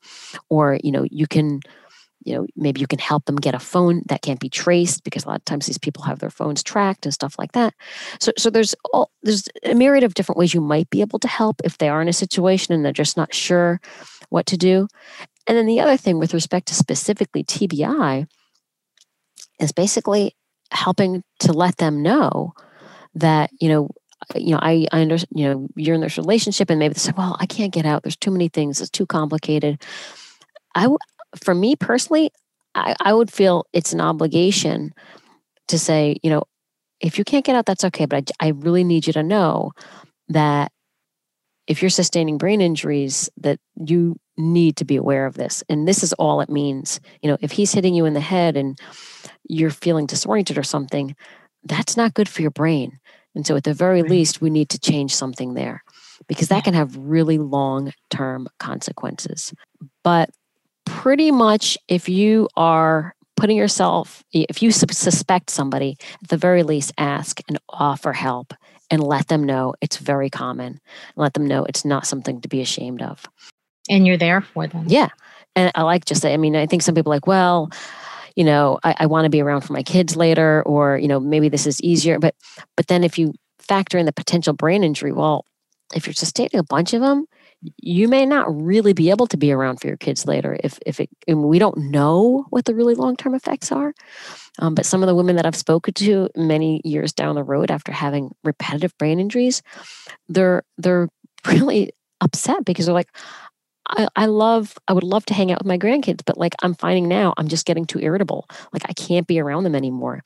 or 0.48 0.78
you 0.82 0.92
know, 0.92 1.04
you 1.10 1.26
can, 1.26 1.60
you 2.24 2.34
know, 2.34 2.46
maybe 2.56 2.80
you 2.80 2.86
can 2.86 2.98
help 2.98 3.24
them 3.24 3.36
get 3.36 3.54
a 3.54 3.58
phone 3.58 4.02
that 4.06 4.22
can't 4.22 4.40
be 4.40 4.48
traced 4.48 5.04
because 5.04 5.24
a 5.24 5.28
lot 5.28 5.40
of 5.40 5.44
times 5.44 5.66
these 5.66 5.78
people 5.78 6.04
have 6.04 6.20
their 6.20 6.30
phones 6.30 6.62
tracked 6.62 7.04
and 7.04 7.14
stuff 7.14 7.34
like 7.38 7.52
that. 7.52 7.74
So, 8.20 8.32
so 8.38 8.50
there's 8.50 8.74
all 8.92 9.10
there's 9.22 9.48
a 9.64 9.74
myriad 9.74 10.04
of 10.04 10.14
different 10.14 10.38
ways 10.38 10.54
you 10.54 10.60
might 10.60 10.90
be 10.90 11.00
able 11.00 11.18
to 11.20 11.28
help 11.28 11.60
if 11.64 11.78
they 11.78 11.88
are 11.88 12.02
in 12.02 12.08
a 12.08 12.12
situation 12.12 12.74
and 12.74 12.84
they're 12.84 12.92
just 12.92 13.16
not 13.16 13.34
sure 13.34 13.80
what 14.28 14.46
to 14.46 14.56
do. 14.56 14.86
And 15.46 15.56
then 15.56 15.66
the 15.66 15.80
other 15.80 15.96
thing 15.96 16.18
with 16.18 16.34
respect 16.34 16.68
to 16.68 16.74
specifically 16.74 17.42
TBI 17.42 18.28
is 19.58 19.72
basically 19.72 20.36
helping 20.70 21.24
to 21.40 21.52
let 21.52 21.78
them 21.78 22.02
know 22.02 22.52
that 23.14 23.50
you 23.60 23.68
know 23.68 23.90
you 24.34 24.52
know 24.52 24.58
i 24.62 24.86
i 24.92 25.00
understand 25.00 25.30
you 25.34 25.48
know 25.48 25.68
you're 25.76 25.94
in 25.94 26.00
this 26.00 26.16
relationship 26.16 26.70
and 26.70 26.78
maybe 26.78 26.94
they 26.94 26.98
say 26.98 27.12
well 27.16 27.36
i 27.40 27.46
can't 27.46 27.72
get 27.72 27.86
out. 27.86 28.02
There's 28.02 28.16
too 28.16 28.30
many 28.30 28.48
things. 28.48 28.80
It's 28.80 28.90
too 28.90 29.06
complicated. 29.06 29.82
I 30.74 30.88
for 31.42 31.54
me 31.54 31.76
personally 31.76 32.30
I, 32.74 32.94
I 33.00 33.12
would 33.12 33.32
feel 33.32 33.66
it's 33.72 33.92
an 33.92 34.00
obligation 34.00 34.92
to 35.68 35.78
say 35.78 36.16
you 36.22 36.30
know 36.30 36.44
if 37.00 37.18
you 37.18 37.24
can't 37.24 37.44
get 37.44 37.56
out 37.56 37.66
that's 37.66 37.84
okay 37.84 38.06
but 38.06 38.30
I, 38.40 38.46
I 38.46 38.48
really 38.50 38.84
need 38.84 39.06
you 39.06 39.12
to 39.14 39.22
know 39.22 39.72
that 40.28 40.72
if 41.66 41.82
you're 41.82 41.90
sustaining 41.90 42.38
brain 42.38 42.60
injuries 42.60 43.30
that 43.36 43.58
you 43.76 44.16
need 44.36 44.76
to 44.76 44.84
be 44.84 44.96
aware 44.96 45.26
of 45.26 45.34
this. 45.34 45.62
And 45.68 45.86
this 45.86 46.02
is 46.02 46.12
all 46.14 46.40
it 46.40 46.48
means. 46.48 47.00
You 47.22 47.30
know 47.30 47.38
if 47.40 47.52
he's 47.52 47.72
hitting 47.72 47.94
you 47.94 48.04
in 48.04 48.14
the 48.14 48.20
head 48.20 48.56
and 48.56 48.78
you're 49.48 49.70
feeling 49.70 50.06
disoriented 50.06 50.58
or 50.58 50.62
something, 50.62 51.14
that's 51.64 51.96
not 51.96 52.14
good 52.14 52.28
for 52.28 52.42
your 52.42 52.50
brain. 52.50 52.98
And 53.34 53.46
so, 53.46 53.56
at 53.56 53.64
the 53.64 53.74
very 53.74 54.02
least, 54.02 54.40
we 54.40 54.50
need 54.50 54.68
to 54.70 54.78
change 54.78 55.14
something 55.14 55.54
there 55.54 55.82
because 56.26 56.48
that 56.48 56.64
can 56.64 56.74
have 56.74 56.96
really 56.96 57.38
long 57.38 57.92
term 58.10 58.48
consequences. 58.58 59.54
But 60.02 60.30
pretty 60.84 61.30
much, 61.30 61.78
if 61.88 62.08
you 62.08 62.48
are 62.56 63.14
putting 63.36 63.56
yourself, 63.56 64.22
if 64.32 64.62
you 64.62 64.70
suspect 64.70 65.50
somebody, 65.50 65.96
at 66.22 66.28
the 66.28 66.36
very 66.36 66.62
least, 66.62 66.92
ask 66.98 67.40
and 67.48 67.58
offer 67.68 68.12
help 68.12 68.52
and 68.90 69.02
let 69.02 69.28
them 69.28 69.44
know 69.44 69.74
it's 69.80 69.96
very 69.96 70.28
common. 70.28 70.80
Let 71.16 71.34
them 71.34 71.46
know 71.46 71.64
it's 71.64 71.84
not 71.84 72.06
something 72.06 72.40
to 72.40 72.48
be 72.48 72.60
ashamed 72.60 73.02
of. 73.02 73.24
And 73.88 74.06
you're 74.06 74.18
there 74.18 74.40
for 74.40 74.66
them. 74.66 74.84
Yeah. 74.88 75.08
And 75.56 75.72
I 75.74 75.82
like 75.82 76.04
just, 76.04 76.24
I 76.24 76.36
mean, 76.36 76.54
I 76.54 76.66
think 76.66 76.82
some 76.82 76.94
people 76.94 77.10
like, 77.10 77.26
well, 77.26 77.70
you 78.36 78.44
know 78.44 78.78
i, 78.84 78.94
I 79.00 79.06
want 79.06 79.24
to 79.24 79.30
be 79.30 79.40
around 79.40 79.62
for 79.62 79.72
my 79.72 79.82
kids 79.82 80.16
later 80.16 80.62
or 80.64 80.98
you 80.98 81.08
know 81.08 81.20
maybe 81.20 81.48
this 81.48 81.66
is 81.66 81.80
easier 81.80 82.18
but 82.18 82.34
but 82.76 82.86
then 82.86 83.04
if 83.04 83.18
you 83.18 83.34
factor 83.58 83.98
in 83.98 84.06
the 84.06 84.12
potential 84.12 84.52
brain 84.52 84.84
injury 84.84 85.12
well 85.12 85.44
if 85.94 86.06
you're 86.06 86.14
sustaining 86.14 86.58
a 86.58 86.64
bunch 86.64 86.92
of 86.92 87.00
them 87.00 87.26
you 87.76 88.08
may 88.08 88.24
not 88.24 88.46
really 88.50 88.92
be 88.92 89.10
able 89.10 89.26
to 89.26 89.36
be 89.36 89.52
around 89.52 89.80
for 89.80 89.86
your 89.86 89.96
kids 89.96 90.26
later 90.26 90.58
if 90.64 90.78
if 90.86 90.98
it 90.98 91.10
we 91.28 91.58
don't 91.58 91.76
know 91.76 92.46
what 92.50 92.64
the 92.64 92.74
really 92.74 92.94
long-term 92.94 93.34
effects 93.34 93.70
are. 93.70 93.92
Um, 94.58 94.74
but 94.74 94.86
some 94.86 95.02
of 95.02 95.06
the 95.06 95.14
women 95.14 95.36
that 95.36 95.46
i've 95.46 95.56
spoken 95.56 95.94
to 95.94 96.28
many 96.36 96.80
years 96.84 97.12
down 97.12 97.34
the 97.34 97.44
road 97.44 97.70
after 97.70 97.92
having 97.92 98.34
repetitive 98.44 98.96
brain 98.98 99.20
injuries 99.20 99.62
they're 100.28 100.62
they're 100.78 101.08
really 101.46 101.92
upset 102.20 102.64
because 102.64 102.86
they're 102.86 102.94
like 102.94 103.14
I, 103.90 104.08
I 104.16 104.26
love 104.26 104.78
I 104.88 104.92
would 104.92 105.04
love 105.04 105.26
to 105.26 105.34
hang 105.34 105.50
out 105.50 105.58
with 105.58 105.66
my 105.66 105.78
grandkids, 105.78 106.22
but 106.24 106.38
like 106.38 106.54
I'm 106.62 106.74
finding 106.74 107.08
now 107.08 107.34
I'm 107.36 107.48
just 107.48 107.66
getting 107.66 107.84
too 107.84 108.00
irritable. 108.00 108.46
Like 108.72 108.82
I 108.88 108.92
can't 108.92 109.26
be 109.26 109.40
around 109.40 109.64
them 109.64 109.74
anymore. 109.74 110.22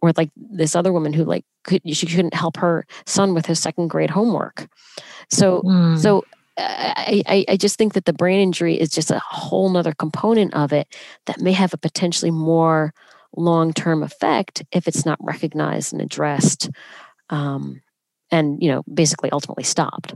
Or 0.00 0.12
like 0.16 0.30
this 0.36 0.76
other 0.76 0.92
woman 0.92 1.12
who 1.12 1.24
like 1.24 1.44
could 1.64 1.82
she 1.94 2.06
couldn't 2.06 2.34
help 2.34 2.56
her 2.58 2.86
son 3.06 3.34
with 3.34 3.46
his 3.46 3.58
second 3.58 3.88
grade 3.88 4.10
homework. 4.10 4.68
So 5.30 5.62
mm. 5.62 5.98
so 5.98 6.24
I, 6.56 7.22
I, 7.26 7.44
I 7.50 7.56
just 7.56 7.76
think 7.76 7.94
that 7.94 8.04
the 8.04 8.12
brain 8.12 8.40
injury 8.40 8.74
is 8.74 8.90
just 8.90 9.10
a 9.10 9.20
whole 9.20 9.70
nother 9.70 9.92
component 9.92 10.54
of 10.54 10.72
it 10.72 10.88
that 11.26 11.40
may 11.40 11.52
have 11.52 11.72
a 11.72 11.78
potentially 11.78 12.32
more 12.32 12.92
long-term 13.36 14.02
effect 14.02 14.64
if 14.72 14.88
it's 14.88 15.04
not 15.04 15.18
recognized 15.20 15.92
and 15.92 16.02
addressed 16.02 16.70
um, 17.30 17.80
and 18.30 18.60
you 18.62 18.68
know 18.68 18.82
basically 18.92 19.30
ultimately 19.30 19.62
stopped 19.62 20.14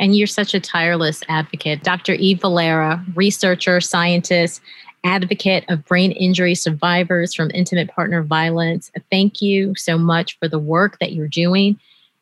and 0.00 0.16
you're 0.16 0.26
such 0.26 0.54
a 0.54 0.60
tireless 0.60 1.22
advocate. 1.28 1.82
Dr. 1.82 2.14
Eve 2.14 2.40
Valera, 2.40 3.04
researcher, 3.14 3.80
scientist, 3.80 4.60
advocate 5.04 5.64
of 5.68 5.84
brain 5.84 6.12
injury 6.12 6.54
survivors 6.54 7.34
from 7.34 7.50
intimate 7.54 7.88
partner 7.88 8.22
violence. 8.22 8.90
Thank 9.10 9.40
you 9.40 9.74
so 9.76 9.96
much 9.96 10.38
for 10.38 10.48
the 10.48 10.58
work 10.58 10.98
that 10.98 11.12
you're 11.12 11.28
doing 11.28 11.78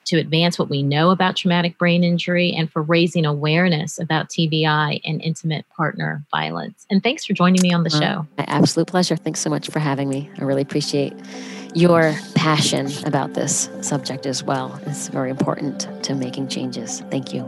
to 0.06 0.18
advance 0.18 0.58
what 0.58 0.70
we 0.70 0.82
know 0.82 1.10
about 1.10 1.36
traumatic 1.36 1.76
brain 1.78 2.04
injury 2.04 2.52
and 2.52 2.70
for 2.70 2.80
raising 2.82 3.26
awareness 3.26 3.98
about 3.98 4.28
TBI 4.28 5.00
and 5.04 5.20
intimate 5.20 5.68
partner 5.70 6.24
violence. 6.30 6.86
And 6.90 7.02
thanks 7.02 7.24
for 7.24 7.32
joining 7.32 7.60
me 7.60 7.72
on 7.72 7.82
the 7.82 7.90
show. 7.90 8.26
My 8.38 8.44
absolute 8.46 8.86
pleasure. 8.86 9.16
Thanks 9.16 9.40
so 9.40 9.50
much 9.50 9.68
for 9.68 9.80
having 9.80 10.08
me. 10.08 10.30
I 10.38 10.44
really 10.44 10.62
appreciate 10.62 11.12
your 11.76 12.14
passion 12.34 12.90
about 13.04 13.34
this 13.34 13.68
subject 13.82 14.24
as 14.24 14.42
well. 14.42 14.80
It's 14.86 15.08
very 15.08 15.28
important 15.28 15.86
to 16.04 16.14
making 16.14 16.48
changes. 16.48 17.02
Thank 17.10 17.34
you. 17.34 17.46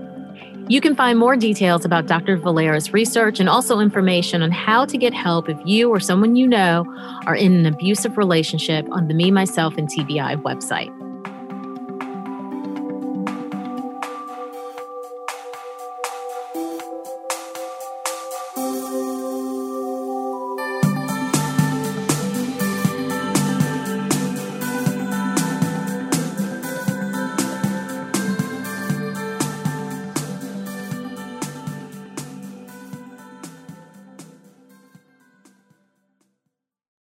You 0.68 0.82
can 0.82 0.94
find 0.94 1.18
more 1.18 1.34
details 1.34 1.86
about 1.86 2.06
Dr. 2.06 2.36
Valera's 2.36 2.92
research 2.92 3.40
and 3.40 3.48
also 3.48 3.80
information 3.80 4.42
on 4.42 4.50
how 4.50 4.84
to 4.84 4.98
get 4.98 5.14
help 5.14 5.48
if 5.48 5.56
you 5.64 5.88
or 5.88 5.98
someone 5.98 6.36
you 6.36 6.46
know 6.46 6.84
are 7.24 7.34
in 7.34 7.54
an 7.54 7.64
abusive 7.64 8.18
relationship 8.18 8.86
on 8.90 9.08
the 9.08 9.14
Me, 9.14 9.30
Myself, 9.30 9.78
and 9.78 9.88
TBI 9.88 10.42
website. 10.42 10.97